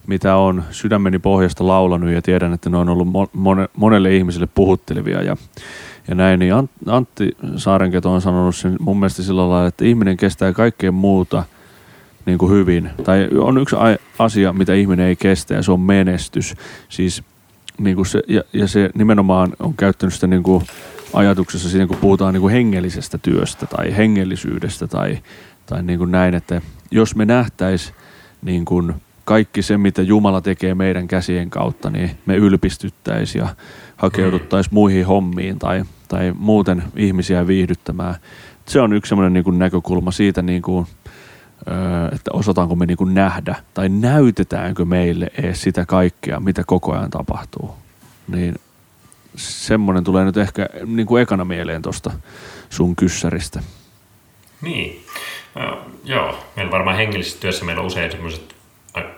mitä 0.07 0.37
on 0.37 0.65
sydämeni 0.71 1.19
pohjasta 1.19 1.67
laulanut 1.67 2.11
ja 2.11 2.23
tiedän, 2.23 2.53
että 2.53 2.71
ne 2.71 2.77
on 2.77 2.89
ollut 2.89 3.09
mone, 3.33 3.69
monelle 3.77 4.17
ihmiselle 4.17 4.49
puhuttelevia 4.55 5.23
ja, 5.23 5.37
ja 6.09 6.15
näin. 6.15 6.39
Niin 6.39 6.55
Antti 6.87 7.37
Saarenketo 7.57 8.13
on 8.13 8.21
sanonut 8.21 8.57
sen 8.57 8.77
mun 8.81 8.99
mielestä 8.99 9.23
sillä 9.23 9.49
lailla, 9.49 9.67
että 9.67 9.85
ihminen 9.85 10.17
kestää 10.17 10.53
kaikkea 10.53 10.93
muuta 10.93 11.45
niin 12.27 12.39
kuin 12.39 12.53
hyvin. 12.53 12.91
Tai 13.05 13.29
on 13.39 13.59
yksi 13.59 13.77
asia, 14.19 14.53
mitä 14.53 14.75
ihminen 14.75 15.07
ei 15.07 15.17
kestä 15.17 15.55
ja 15.55 15.63
se 15.63 15.73
on 15.73 15.81
menestys. 15.81 16.55
Siis 16.89 17.23
niin 17.79 17.97
kuin 17.97 18.07
se, 18.07 18.23
ja, 18.29 18.43
ja 18.53 18.69
se 18.69 18.91
nimenomaan 18.95 19.53
on 19.59 19.75
käyttänyt 19.75 20.15
sitä 20.15 20.27
niin 20.27 20.43
kuin 20.43 20.65
ajatuksessa 21.13 21.69
siinä, 21.69 21.87
kun 21.87 21.97
puhutaan 21.97 22.35
niin 22.35 22.41
kuin 22.41 22.53
hengellisestä 22.53 23.19
työstä 23.19 23.67
tai 23.67 23.97
hengellisyydestä 23.97 24.87
tai, 24.87 25.19
tai 25.67 25.83
niin 25.83 25.99
kuin 25.99 26.11
näin, 26.11 26.35
että 26.35 26.63
jos 26.91 27.17
me 27.17 27.25
nähtäis 27.25 27.93
niin 28.43 28.65
kuin 28.65 28.95
kaikki 29.25 29.63
se, 29.63 29.79
mitä 29.79 30.03
Jumala 30.03 30.41
tekee 30.41 30.75
meidän 30.75 31.09
käsien 31.09 31.51
kautta, 31.51 31.91
niin 31.91 32.11
me 32.27 32.37
ylpistyttäisiin 32.37 33.43
ja 33.43 33.49
hakeuduttaisiin 33.97 34.75
muihin 34.75 35.07
hommiin 35.07 35.59
tai, 35.59 35.85
tai 36.09 36.33
muuten 36.39 36.83
ihmisiä 36.97 37.47
viihdyttämään. 37.47 38.15
Se 38.67 38.81
on 38.81 38.93
yksi 38.93 39.09
sellainen 39.09 39.33
niin 39.33 39.45
kuin 39.45 39.59
näkökulma 39.59 40.11
siitä, 40.11 40.43
niin 40.43 40.63
kuin, 40.63 40.87
että 42.13 42.31
osataanko 42.33 42.77
me 42.77 42.87
niin 42.87 42.97
kuin 42.97 43.15
nähdä 43.15 43.55
tai 43.75 43.89
näytetäänkö 43.89 44.85
meille 44.85 45.31
edes 45.39 45.63
sitä 45.63 45.87
kaikkea, 45.87 46.41
mitä 46.41 46.63
koko 46.67 46.93
ajan 46.93 47.11
tapahtuu. 47.11 47.75
Niin 48.29 48.55
semmoinen 49.37 50.05
tulee 50.05 50.25
nyt 50.25 50.37
ehkä 50.37 50.69
niin 50.87 51.07
kuin 51.07 51.23
ekana 51.23 51.45
mieleen 51.45 51.83
tuosta 51.83 52.11
sun 52.71 52.97
kyssäristä. 52.97 53.63
Niin, 54.63 55.05
no, 55.55 55.79
joo. 56.05 56.39
Meillä 56.57 56.73
varmaan 56.73 56.97
hengellisessä 56.97 57.41
työssä 57.41 57.65
meillä 57.65 57.81
on 57.81 57.87
usein 57.87 58.13
semmoiset 58.13 58.55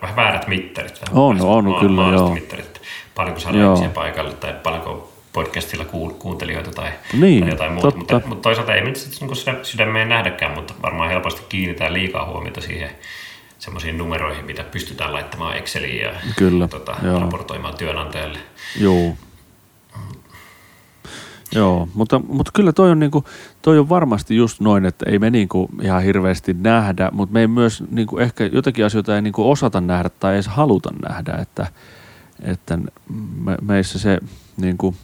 vähän 0.02 0.16
väärät 0.16 0.48
mittarit. 0.48 1.00
On, 1.12 1.40
on, 1.40 1.66
on 1.66 1.80
kyllä, 1.80 2.02
joo. 2.12 2.34
Mittarit. 2.34 2.80
Paljonko 3.14 3.40
ihmisiä 3.40 3.88
paikalle 3.88 4.34
tai 4.34 4.54
paljonko 4.62 5.11
podcastilla 5.32 5.84
kuuntelijoita 6.18 6.70
tai, 6.70 6.90
niin, 7.12 7.40
tai 7.40 7.50
jotain 7.50 7.72
muuta. 7.72 7.96
Mutta, 7.96 8.20
mutta 8.26 8.42
toisaalta 8.42 8.74
ei 8.74 8.84
me 8.84 8.92
niin 8.92 9.36
sydämeen 9.62 10.08
nähdäkään, 10.08 10.54
mutta 10.54 10.74
varmaan 10.82 11.10
helposti 11.10 11.42
kiinnitään 11.48 11.92
liikaa 11.92 12.26
huomiota 12.26 12.60
siihen 12.60 12.90
semmoisiin 13.58 13.98
numeroihin, 13.98 14.44
mitä 14.44 14.64
pystytään 14.64 15.12
laittamaan 15.12 15.56
Exceliin 15.56 16.02
ja 16.02 16.12
Kyllä, 16.36 16.68
tota, 16.68 16.96
raportoimaan 17.20 17.76
työnantajalle. 17.76 18.38
Joo. 18.80 19.16
Joo, 21.54 21.88
mutta, 21.94 22.20
mutta 22.28 22.50
kyllä 22.54 22.72
toi 22.72 22.90
on, 22.90 22.98
niinku, 22.98 23.24
toi 23.62 23.78
on 23.78 23.88
varmasti 23.88 24.36
just 24.36 24.60
noin, 24.60 24.84
että 24.84 25.10
ei 25.10 25.18
me 25.18 25.30
niinku 25.30 25.68
ihan 25.82 26.02
hirveästi 26.02 26.54
nähdä, 26.54 27.10
mutta 27.12 27.32
me 27.32 27.40
ei 27.40 27.46
myös 27.46 27.84
niinku 27.90 28.18
ehkä 28.18 28.44
jotakin 28.44 28.84
asioita 28.84 29.16
ei 29.16 29.22
niinku 29.22 29.50
osata 29.50 29.80
nähdä 29.80 30.08
tai 30.08 30.34
edes 30.34 30.46
haluta 30.46 30.90
nähdä, 31.08 31.32
että, 31.32 31.66
että 32.42 32.78
me, 33.44 33.56
meissä 33.62 33.98
se 33.98 34.18
niinku, 34.56 34.94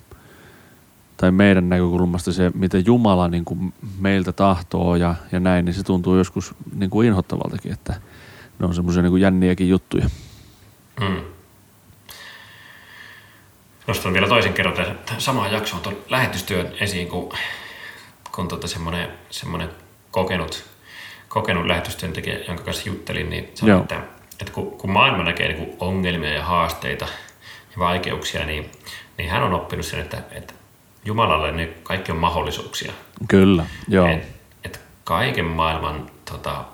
tai 1.20 1.30
meidän 1.30 1.68
näkökulmasta 1.68 2.32
se, 2.32 2.50
mitä 2.54 2.78
Jumala 2.78 3.28
niin 3.28 3.44
kuin 3.44 3.74
meiltä 3.98 4.32
tahtoo 4.32 4.96
ja, 4.96 5.14
ja 5.32 5.40
näin, 5.40 5.64
niin 5.64 5.74
se 5.74 5.82
tuntuu 5.82 6.16
joskus 6.16 6.54
niin 6.74 6.90
kuin 6.90 7.08
inhottavaltakin, 7.08 7.72
että 7.72 8.00
ne 8.58 8.66
on 8.66 8.74
semmoisia 8.74 9.02
niin 9.02 9.20
jänniäkin 9.20 9.68
juttuja. 9.68 10.08
Mm. 11.00 11.20
Nostan 13.86 14.12
vielä 14.12 14.28
toisen 14.28 14.52
kerran 14.52 14.74
tämän 14.74 14.98
samaan 15.18 15.52
jaksoon 15.52 15.82
tuon 15.82 15.96
lähetystyön 16.08 16.72
esiin, 16.80 17.08
kun, 17.08 17.32
kun 18.32 18.48
tota 18.48 18.68
semmoinen, 18.68 19.08
semmoinen 19.30 19.68
kokenut, 20.10 20.64
kokenut 21.28 21.66
lähetystyöntekijä, 21.66 22.38
jonka 22.48 22.62
kanssa 22.62 22.88
juttelin, 22.88 23.30
niin 23.30 23.48
sanoi, 23.54 23.80
että, 23.80 24.02
että 24.40 24.52
kun, 24.52 24.70
kun 24.70 24.90
maailma 24.90 25.24
näkee 25.24 25.48
niin 25.48 25.76
ongelmia 25.80 26.32
ja 26.32 26.44
haasteita 26.44 27.04
ja 27.70 27.78
vaikeuksia, 27.78 28.46
niin, 28.46 28.70
niin 29.18 29.30
hän 29.30 29.42
on 29.42 29.54
oppinut 29.54 29.86
sen, 29.86 30.00
että, 30.00 30.22
että 30.30 30.54
Jumalalle 31.08 31.52
ne 31.52 31.68
kaikki 31.82 32.12
on 32.12 32.18
mahdollisuuksia. 32.18 32.92
Kyllä, 33.28 33.66
joo. 33.88 34.08
Et, 34.08 34.26
et 34.64 34.80
kaiken 35.04 35.44
maailman 35.44 36.10
tota, 36.30 36.64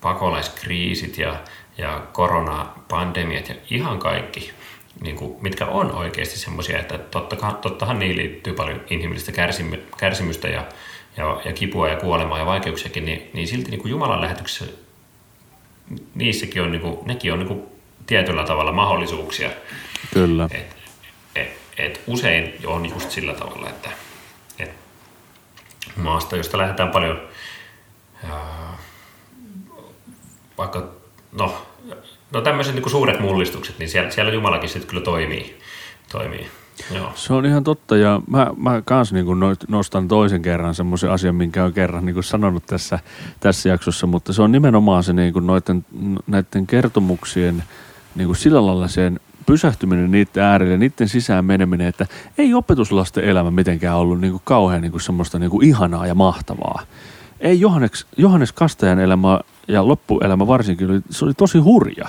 pakolaiskriisit 0.00 1.18
ja, 1.18 1.36
ja 1.78 2.02
koronapandemiat 2.12 3.48
ja 3.48 3.54
ihan 3.70 3.98
kaikki, 3.98 4.52
niin 5.02 5.16
kuin, 5.16 5.36
mitkä 5.40 5.66
on 5.66 5.92
oikeasti 5.92 6.38
semmoisia, 6.38 6.78
että 6.78 6.98
tottahan, 6.98 7.56
tottahan 7.56 7.98
niihin 7.98 8.16
liittyy 8.16 8.52
paljon 8.52 8.80
inhimillistä 8.90 9.32
kärsimy, 9.32 9.82
kärsimystä 9.96 10.48
ja, 10.48 10.64
ja, 11.16 11.40
ja 11.44 11.52
kipua 11.52 11.88
ja 11.88 11.96
kuolemaa 11.96 12.38
ja 12.38 12.46
vaikeuksiakin, 12.46 13.04
niin, 13.04 13.30
niin 13.32 13.48
silti 13.48 13.70
niin 13.70 13.80
kuin 13.80 13.90
Jumalan 13.90 14.20
lähetyksessä 14.20 14.64
niissäkin 16.14 16.62
on, 16.62 16.72
niin 16.72 16.82
kuin, 16.82 16.98
nekin 17.06 17.32
on 17.32 17.38
niin 17.38 17.48
kuin, 17.48 17.62
tietyllä 18.06 18.44
tavalla 18.44 18.72
mahdollisuuksia. 18.72 19.50
Kyllä. 20.14 20.48
Et, 20.50 20.76
et 21.36 21.59
usein 22.06 22.54
on 22.66 22.88
just 22.88 23.10
sillä 23.10 23.34
tavalla, 23.34 23.68
että, 23.68 23.90
että 24.58 24.74
maasta, 25.96 26.36
josta 26.36 26.58
lähdetään 26.58 26.90
paljon 26.90 27.20
ää, 28.30 28.78
vaikka, 30.58 30.88
no, 31.32 31.66
no 32.30 32.40
tämmöiset 32.40 32.74
niin 32.74 32.90
suuret 32.90 33.20
mullistukset, 33.20 33.78
niin 33.78 33.88
siellä, 33.88 34.10
siellä 34.10 34.32
Jumalakin 34.32 34.68
sitten 34.68 34.88
kyllä 34.88 35.02
toimii. 35.02 35.58
toimii. 36.12 36.50
Joo. 36.94 37.12
Se 37.14 37.32
on 37.32 37.46
ihan 37.46 37.64
totta 37.64 37.96
ja 37.96 38.20
mä, 38.26 38.50
mä 38.56 38.82
kans 38.84 39.12
niin 39.12 39.26
nostan 39.68 40.08
toisen 40.08 40.42
kerran 40.42 40.74
semmoisen 40.74 41.10
asian, 41.10 41.34
minkä 41.34 41.62
olen 41.62 41.72
kerran 41.72 42.06
niin 42.06 42.22
sanonut 42.22 42.66
tässä, 42.66 42.98
tässä 43.40 43.68
jaksossa, 43.68 44.06
mutta 44.06 44.32
se 44.32 44.42
on 44.42 44.52
nimenomaan 44.52 45.04
se 45.04 45.12
niin 45.12 45.34
noiden, 45.40 45.84
näiden 46.26 46.66
kertomuksien 46.66 47.64
niin 48.14 48.36
sillä 48.36 48.66
lailla 48.66 48.88
sen 48.88 49.20
pysähtyminen 49.50 50.10
niiden 50.10 50.42
äärelle, 50.42 50.76
niiden 50.76 51.08
sisään 51.08 51.44
meneminen, 51.44 51.86
että 51.86 52.06
ei 52.38 52.54
opetuslasten 52.54 53.24
elämä 53.24 53.50
mitenkään 53.50 53.96
ollut 53.96 54.20
niin 54.20 54.30
kuin 54.30 54.42
kauhean 54.44 54.82
niin 54.82 54.90
kuin 54.90 55.00
semmoista 55.00 55.38
niin 55.38 55.50
kuin 55.50 55.66
ihanaa 55.66 56.06
ja 56.06 56.14
mahtavaa. 56.14 56.82
Ei 57.40 57.60
Johannes, 57.60 58.06
Johannes 58.16 58.52
Kastajan 58.52 58.98
elämä 58.98 59.40
ja 59.68 59.88
loppuelämä 59.88 60.46
varsinkin, 60.46 61.04
se 61.10 61.24
oli 61.24 61.34
tosi 61.34 61.58
hurja. 61.58 62.08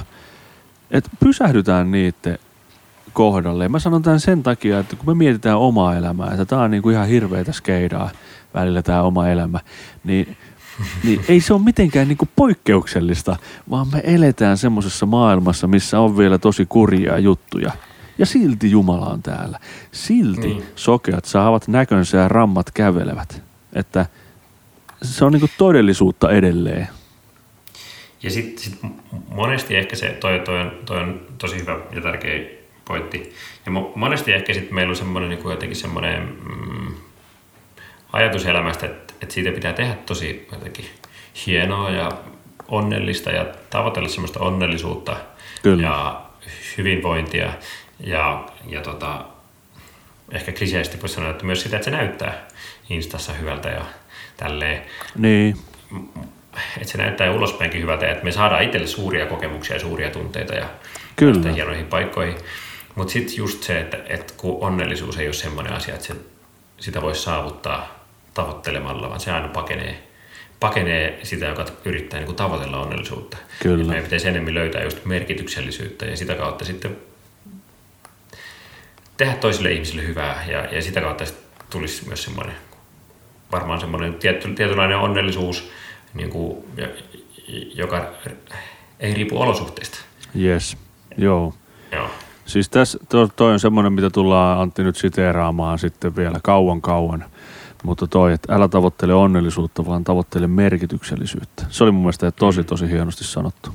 Et 0.92 1.10
pysähdytään 1.20 1.92
niiden 1.92 2.40
kohdalle. 3.14 3.70
Mä 3.70 3.80
sanon 3.80 4.02
tämän 4.02 4.20
sen 4.20 4.44
takia, 4.44 4.80
että 4.80 4.96
kun 4.96 5.06
me 5.06 5.14
mietitään 5.14 5.58
omaa 5.58 5.96
elämää, 5.96 6.32
että 6.32 6.46
tämä 6.46 6.62
on 6.62 6.72
niin 6.72 6.84
kuin 6.84 6.96
ihan 6.96 7.08
hirveätä 7.08 7.52
skeidaa 7.52 8.10
välillä 8.54 8.82
tämä 8.82 9.02
oma 9.02 9.28
elämä, 9.28 9.60
niin 10.04 10.38
niin 11.04 11.22
ei 11.28 11.42
se 11.42 11.54
ole 11.54 11.62
mitenkään 11.62 12.08
niin 12.08 12.18
kuin 12.18 12.30
poikkeuksellista, 12.36 13.36
vaan 13.70 13.88
me 13.92 14.02
eletään 14.04 14.58
semmoisessa 14.58 15.06
maailmassa, 15.06 15.68
missä 15.68 16.00
on 16.00 16.18
vielä 16.18 16.38
tosi 16.38 16.66
kurjia 16.66 17.20
juttuja. 17.20 17.72
Ja 18.18 18.26
silti 18.26 18.72
Jumala 18.72 19.06
on 19.06 19.24
täällä. 19.24 19.60
Silti 19.92 20.48
niin. 20.48 20.64
sokeat 20.76 21.26
saavat 21.26 21.68
näkönsä 21.68 22.18
ja 22.18 22.28
rammat 22.28 22.72
kävelevät. 22.72 23.42
Että 23.74 24.06
se 25.02 25.26
on 25.26 25.32
niin 25.32 25.40
kuin 25.40 25.52
todellisuutta 25.58 26.32
edelleen. 26.32 26.88
Ja 28.24 28.30
sitten 28.30 28.64
sit 28.64 28.80
monesti 29.28 29.76
ehkä 29.76 29.96
se, 29.96 30.10
toi, 30.10 30.40
toi, 30.40 30.62
on, 30.62 30.72
toi 30.86 30.98
on 30.98 31.22
tosi 31.38 31.60
hyvä 31.60 31.80
ja 31.92 32.02
tärkeä 32.02 32.50
pointti. 32.86 33.34
Ja 33.66 33.72
monesti 33.96 34.34
ehkä 34.34 34.54
sitten 34.54 34.76
meillä 34.76 34.92
on 34.92 34.96
semmoinen 34.96 35.30
niin 35.30 35.50
jotenkin 35.50 35.78
semmoinen 35.78 36.38
mm, 36.50 36.94
ajatus 38.14 38.46
elämästä, 38.46 38.86
että, 38.86 39.11
että 39.22 39.34
siitä 39.34 39.52
pitää 39.52 39.74
tehdä 39.74 39.96
tosi 40.06 40.48
jotenkin 40.52 40.86
hienoa 41.46 41.90
ja 41.90 42.12
onnellista 42.68 43.32
ja 43.32 43.46
tavoitella 43.70 44.10
semmoista 44.10 44.40
onnellisuutta 44.40 45.18
Kyllä. 45.64 45.84
ja 45.84 46.22
hyvinvointia 46.78 47.54
ja, 48.00 48.46
ja 48.68 48.82
tota, 48.82 49.26
ehkä 50.32 50.52
kliseisesti 50.52 51.02
voisi 51.02 51.16
sanoa, 51.16 51.32
että 51.32 51.46
myös 51.46 51.62
sitä, 51.62 51.76
että 51.76 51.86
se 51.86 51.92
näyttää 51.92 52.48
Instassa 52.90 53.34
hyvältä 53.34 53.70
ja 53.70 53.86
tälleen. 54.38 54.82
Niin. 55.16 55.58
Että 56.78 56.92
se 56.92 56.98
näyttää 56.98 57.32
ulospäinkin 57.32 57.82
hyvältä 57.82 58.12
että 58.12 58.24
me 58.24 58.32
saadaan 58.32 58.64
itselle 58.64 58.88
suuria 58.88 59.26
kokemuksia 59.26 59.76
ja 59.76 59.80
suuria 59.80 60.10
tunteita 60.10 60.54
ja 60.54 60.70
Kyllä. 61.16 61.52
hienoihin 61.52 61.86
paikkoihin. 61.86 62.38
Mutta 62.96 63.14
sitten 63.14 63.38
just 63.38 63.64
se, 63.64 63.80
että, 63.80 63.98
että 64.08 64.34
kun 64.38 64.58
onnellisuus 64.62 65.18
ei 65.18 65.28
ole 65.28 65.34
semmoinen 65.34 65.74
asia, 65.74 65.94
että 65.94 66.08
se, 66.08 66.16
sitä 66.80 67.02
voisi 67.02 67.22
saavuttaa 67.22 68.01
tavoittelemalla, 68.34 69.10
vaan 69.10 69.20
se 69.20 69.32
aina 69.32 69.48
pakenee, 69.48 70.08
pakenee 70.60 71.20
sitä, 71.24 71.46
joka 71.46 71.66
yrittää 71.86 72.20
niin 72.20 72.26
kuin 72.26 72.36
tavoitella 72.36 72.80
onnellisuutta. 72.80 73.38
Kyllä. 73.62 73.84
Meidän 73.84 74.04
pitäisi 74.04 74.28
enemmän 74.28 74.54
löytää 74.54 74.84
just 74.84 75.06
merkityksellisyyttä 75.06 76.06
ja 76.06 76.18
sitä 76.18 76.36
kautta 76.36 76.66
sitten 76.66 76.98
tehdä 79.18 79.34
toisille 79.34 79.72
ihmisille 79.72 80.08
hyvää 80.08 80.46
ja, 80.48 80.66
ja 80.66 80.82
sitä 80.82 81.02
kautta 81.02 81.24
tulisi 81.70 82.08
myös 82.08 82.24
semmoinen, 82.24 82.56
varmaan 83.52 83.80
semmoinen 83.80 84.14
tietty, 84.14 84.54
tietynlainen 84.54 84.98
onnellisuus, 84.98 85.72
niin 86.14 86.30
kuin, 86.30 86.66
joka 87.74 88.12
ei 89.00 89.14
riipu 89.14 89.42
olosuhteista. 89.42 89.98
Yes, 90.40 90.78
joo. 91.18 91.54
Joo. 91.92 92.10
Siis 92.46 92.70
tässä, 92.70 93.00
toi, 93.10 93.28
toi 93.36 93.54
on 93.54 93.60
semmoinen, 93.60 93.94
mitä 93.94 94.10
tullaan 94.10 94.60
Antti 94.60 94.84
nyt 94.84 94.96
siteeraamaan 94.96 95.80
sitten 95.80 96.16
vielä 96.16 96.40
kauan 96.44 96.82
kauan. 96.82 97.26
Mutta 97.84 98.08
toi, 98.08 98.34
että 98.34 98.56
älä 98.56 98.68
tavoittele 98.68 99.14
onnellisuutta, 99.14 99.86
vaan 99.86 100.04
tavoittele 100.04 100.48
merkityksellisyyttä. 100.48 101.66
Se 101.70 101.84
oli 101.84 101.92
mun 101.92 102.02
mielestä 102.02 102.32
tosi, 102.32 102.64
tosi 102.64 102.90
hienosti 102.90 103.24
sanottu. 103.24 103.70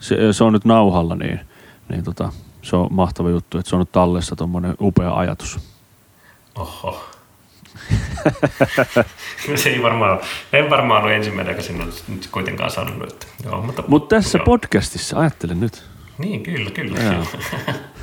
Se, 0.00 0.32
se 0.32 0.44
on 0.44 0.52
nyt 0.52 0.64
nauhalla, 0.64 1.16
niin, 1.16 1.40
niin 1.88 2.04
tota, 2.04 2.32
se 2.62 2.76
on 2.76 2.88
mahtava 2.90 3.30
juttu, 3.30 3.58
että 3.58 3.70
se 3.70 3.76
on 3.76 3.80
nyt 3.80 3.92
tallessa 3.92 4.36
tuommoinen 4.36 4.74
upea 4.80 5.14
ajatus. 5.14 5.58
Oho. 6.54 7.04
se 9.56 9.68
ei 9.68 9.82
varmaan, 9.82 10.20
en 10.52 10.70
varmaan 10.70 11.02
ollut 11.02 11.16
ensimmäinen, 11.16 11.52
joka 11.52 11.62
sinne 11.62 11.84
nyt 12.08 12.28
kuitenkaan 12.32 12.70
sanonut. 12.70 13.12
Että, 13.12 13.26
joo, 13.44 13.62
mutta, 13.62 13.84
Mut 13.88 14.08
tässä 14.08 14.38
joo. 14.38 14.44
podcastissa, 14.44 15.18
ajattele 15.18 15.54
nyt. 15.54 15.84
Niin, 16.18 16.42
kyllä, 16.42 16.70
kyllä. 16.70 17.00
Joo. 17.02 17.24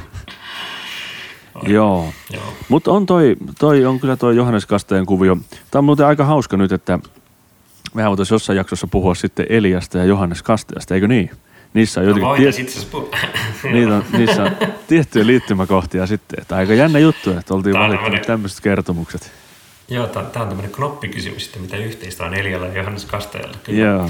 Joo. 1.68 2.14
Joo. 2.34 2.44
Mutta 2.70 2.92
on 2.92 3.06
toi, 3.06 3.36
toi, 3.60 3.86
on 3.86 4.00
kyllä 4.00 4.16
toi 4.16 4.36
Johannes 4.36 4.66
Kasteen 4.66 5.06
kuvio. 5.06 5.38
Tämä 5.72 5.80
on 5.80 5.86
muuten 5.86 6.06
aika 6.06 6.26
hauska 6.26 6.58
nyt, 6.58 6.72
että 6.72 7.00
mehän 7.94 8.10
voitaisiin 8.12 8.36
jossain 8.36 8.58
jaksossa 8.58 8.88
puhua 8.88 9.16
sitten 9.16 9.46
Eliasta 9.50 9.98
ja 9.98 10.06
Johannes 10.06 10.44
Kasteesta, 10.44 10.96
eikö 10.96 11.08
niin? 11.08 11.32
Niissä 11.74 12.00
on 12.02 12.06
No 12.06 12.10
jotenkin 12.10 12.28
voitais 12.30 12.56
tiet- 12.58 13.72
niitä 13.74 13.96
on, 13.96 14.04
niissä 14.18 14.44
on 14.44 14.52
tiettyjä 14.88 15.26
liittymäkohtia 15.28 16.08
sitten. 16.08 16.42
Että 16.42 16.56
aika 16.56 16.74
jännä 16.74 17.00
juttu, 17.00 17.32
että 17.32 17.54
oltiin 17.54 17.76
valittu 17.80 18.04
tämmönen- 18.04 18.26
tämmöiset 18.26 18.62
kertomukset. 18.62 19.32
Joo, 19.90 20.08
tämä 20.08 20.26
on 20.26 20.32
tämmöinen 20.32 20.72
knoppikysymys, 20.72 21.46
että 21.46 21.60
mitä 21.60 21.78
yhteistä 21.78 22.26
on 22.26 22.34
Elialla 22.34 22.68
ja 22.68 22.78
Johannes 22.78 23.06
Kastajalla. 23.06 23.58
Kyllä. 23.64 23.80
Joo. 23.80 24.10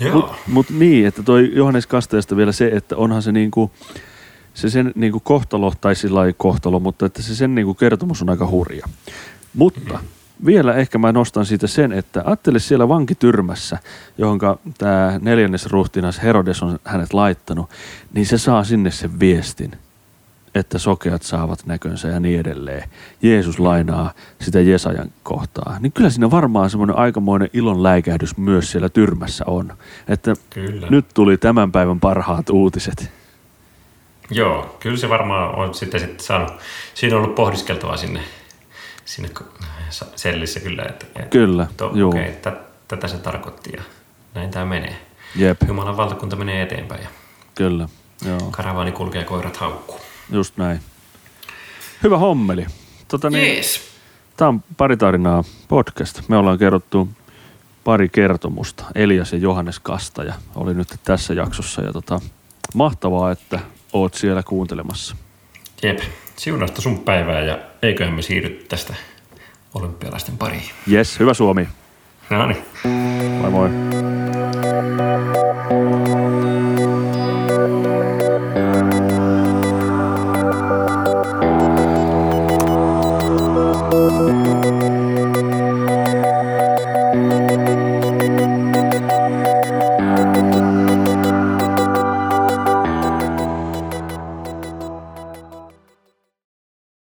Joo. 0.00 0.12
Mutta 0.14 0.34
mut 0.46 0.70
niin, 0.70 1.06
että 1.06 1.22
toi 1.22 1.50
Johannes 1.54 1.86
Kasteesta 1.86 2.36
vielä 2.36 2.52
se, 2.52 2.66
että 2.74 2.96
onhan 2.96 3.22
se 3.22 3.32
niinku, 3.32 3.70
se 4.54 4.70
sen 4.70 4.92
niinku 4.94 5.20
kohtalo, 5.20 5.72
tai 5.80 5.94
sillä 5.94 6.18
lailla 6.18 6.34
kohtalo, 6.36 6.80
mutta 6.80 7.06
että 7.06 7.22
se 7.22 7.34
sen 7.34 7.54
niinku 7.54 7.74
kertomus 7.74 8.22
on 8.22 8.30
aika 8.30 8.46
hurja. 8.46 8.86
Mutta 9.54 9.98
vielä 10.46 10.74
ehkä 10.74 10.98
mä 10.98 11.12
nostan 11.12 11.46
siitä 11.46 11.66
sen, 11.66 11.92
että 11.92 12.22
ajattele 12.24 12.58
siellä 12.58 12.88
vankityrmässä, 12.88 13.78
johon 14.18 14.38
tämä 14.78 15.18
neljännes 15.20 15.66
ruhtinas 15.66 16.22
Herodes 16.22 16.62
on 16.62 16.78
hänet 16.84 17.12
laittanut, 17.12 17.70
niin 18.12 18.26
se 18.26 18.38
saa 18.38 18.64
sinne 18.64 18.90
sen 18.90 19.20
viestin, 19.20 19.72
että 20.54 20.78
sokeat 20.78 21.22
saavat 21.22 21.66
näkönsä 21.66 22.08
ja 22.08 22.20
niin 22.20 22.40
edelleen. 22.40 22.88
Jeesus 23.22 23.58
lainaa 23.58 24.12
sitä 24.40 24.60
Jesajan 24.60 25.10
kohtaa. 25.22 25.76
Niin 25.80 25.92
kyllä 25.92 26.10
siinä 26.10 26.30
varmaan 26.30 26.70
semmoinen 26.70 26.96
aikamoinen 26.96 27.50
ilon 27.52 27.82
läikähdys 27.82 28.36
myös 28.36 28.70
siellä 28.70 28.88
tyrmässä 28.88 29.44
on. 29.46 29.72
Että 30.08 30.34
Kyllä. 30.50 30.86
nyt 30.90 31.06
tuli 31.14 31.36
tämän 31.36 31.72
päivän 31.72 32.00
parhaat 32.00 32.50
uutiset. 32.50 33.10
Joo, 34.30 34.76
kyllä 34.80 34.96
se 34.96 35.08
varmaan 35.08 35.54
on 35.54 35.74
sitten, 35.74 36.00
sitten 36.00 36.26
saanut, 36.26 36.52
siinä 36.94 37.16
on 37.16 37.22
ollut 37.22 37.34
pohdiskeltavaa 37.34 37.96
sinne, 37.96 38.20
sinne 39.04 39.30
sellissä 40.16 40.60
kyllä, 40.60 40.82
että, 40.82 41.06
että 41.06 41.30
Kyllä, 41.30 41.66
to, 41.76 41.90
juu. 41.94 42.10
okei, 42.10 42.28
että 42.28 42.56
tätä 42.88 43.08
se 43.08 43.18
tarkoitti 43.18 43.72
ja 43.76 43.82
näin 44.34 44.50
tämä 44.50 44.64
menee. 44.64 44.96
Jep, 45.36 45.62
Jumalan 45.68 45.96
valtakunta 45.96 46.36
menee 46.36 46.62
eteenpäin 46.62 47.02
ja 47.02 47.08
kyllä. 47.54 47.88
Joo, 48.26 48.38
karavaani 48.50 48.92
kulkee 48.92 49.24
koirat 49.24 49.56
haukkuu. 49.56 50.00
just 50.30 50.56
näin. 50.56 50.80
Hyvä 52.02 52.18
hommeli. 52.18 52.66
Tota 53.08 53.30
niin, 53.30 53.54
Jees. 53.54 53.80
Tämä 54.36 54.48
on 54.48 54.62
pari 54.76 54.96
tarinaa 54.96 55.44
podcast. 55.68 56.28
Me 56.28 56.36
ollaan 56.36 56.58
kerrottu 56.58 57.08
pari 57.84 58.08
kertomusta. 58.08 58.84
Elias 58.94 59.32
ja 59.32 59.38
Johannes 59.38 59.78
Kastaja 59.78 60.34
oli 60.54 60.74
nyt 60.74 60.88
tässä 61.04 61.34
jaksossa. 61.34 61.82
Ja 61.82 61.92
tota, 61.92 62.20
mahtavaa, 62.74 63.30
että 63.30 63.60
oot 63.94 64.14
siellä 64.14 64.42
kuuntelemassa. 64.42 65.16
Jep, 65.82 65.98
siunasta 66.36 66.82
sun 66.82 66.98
päivää 66.98 67.40
ja 67.40 67.58
eiköhän 67.82 68.14
me 68.14 68.22
siirry 68.22 68.64
tästä 68.68 68.94
olympialaisten 69.74 70.38
pariin. 70.38 70.70
Yes, 70.92 71.18
hyvä 71.20 71.34
Suomi. 71.34 71.68
No 72.30 72.46
niin. 72.46 72.64
Moi 73.40 73.50
moi. 73.50 73.70
Thank 78.54 78.94
you. 78.94 79.03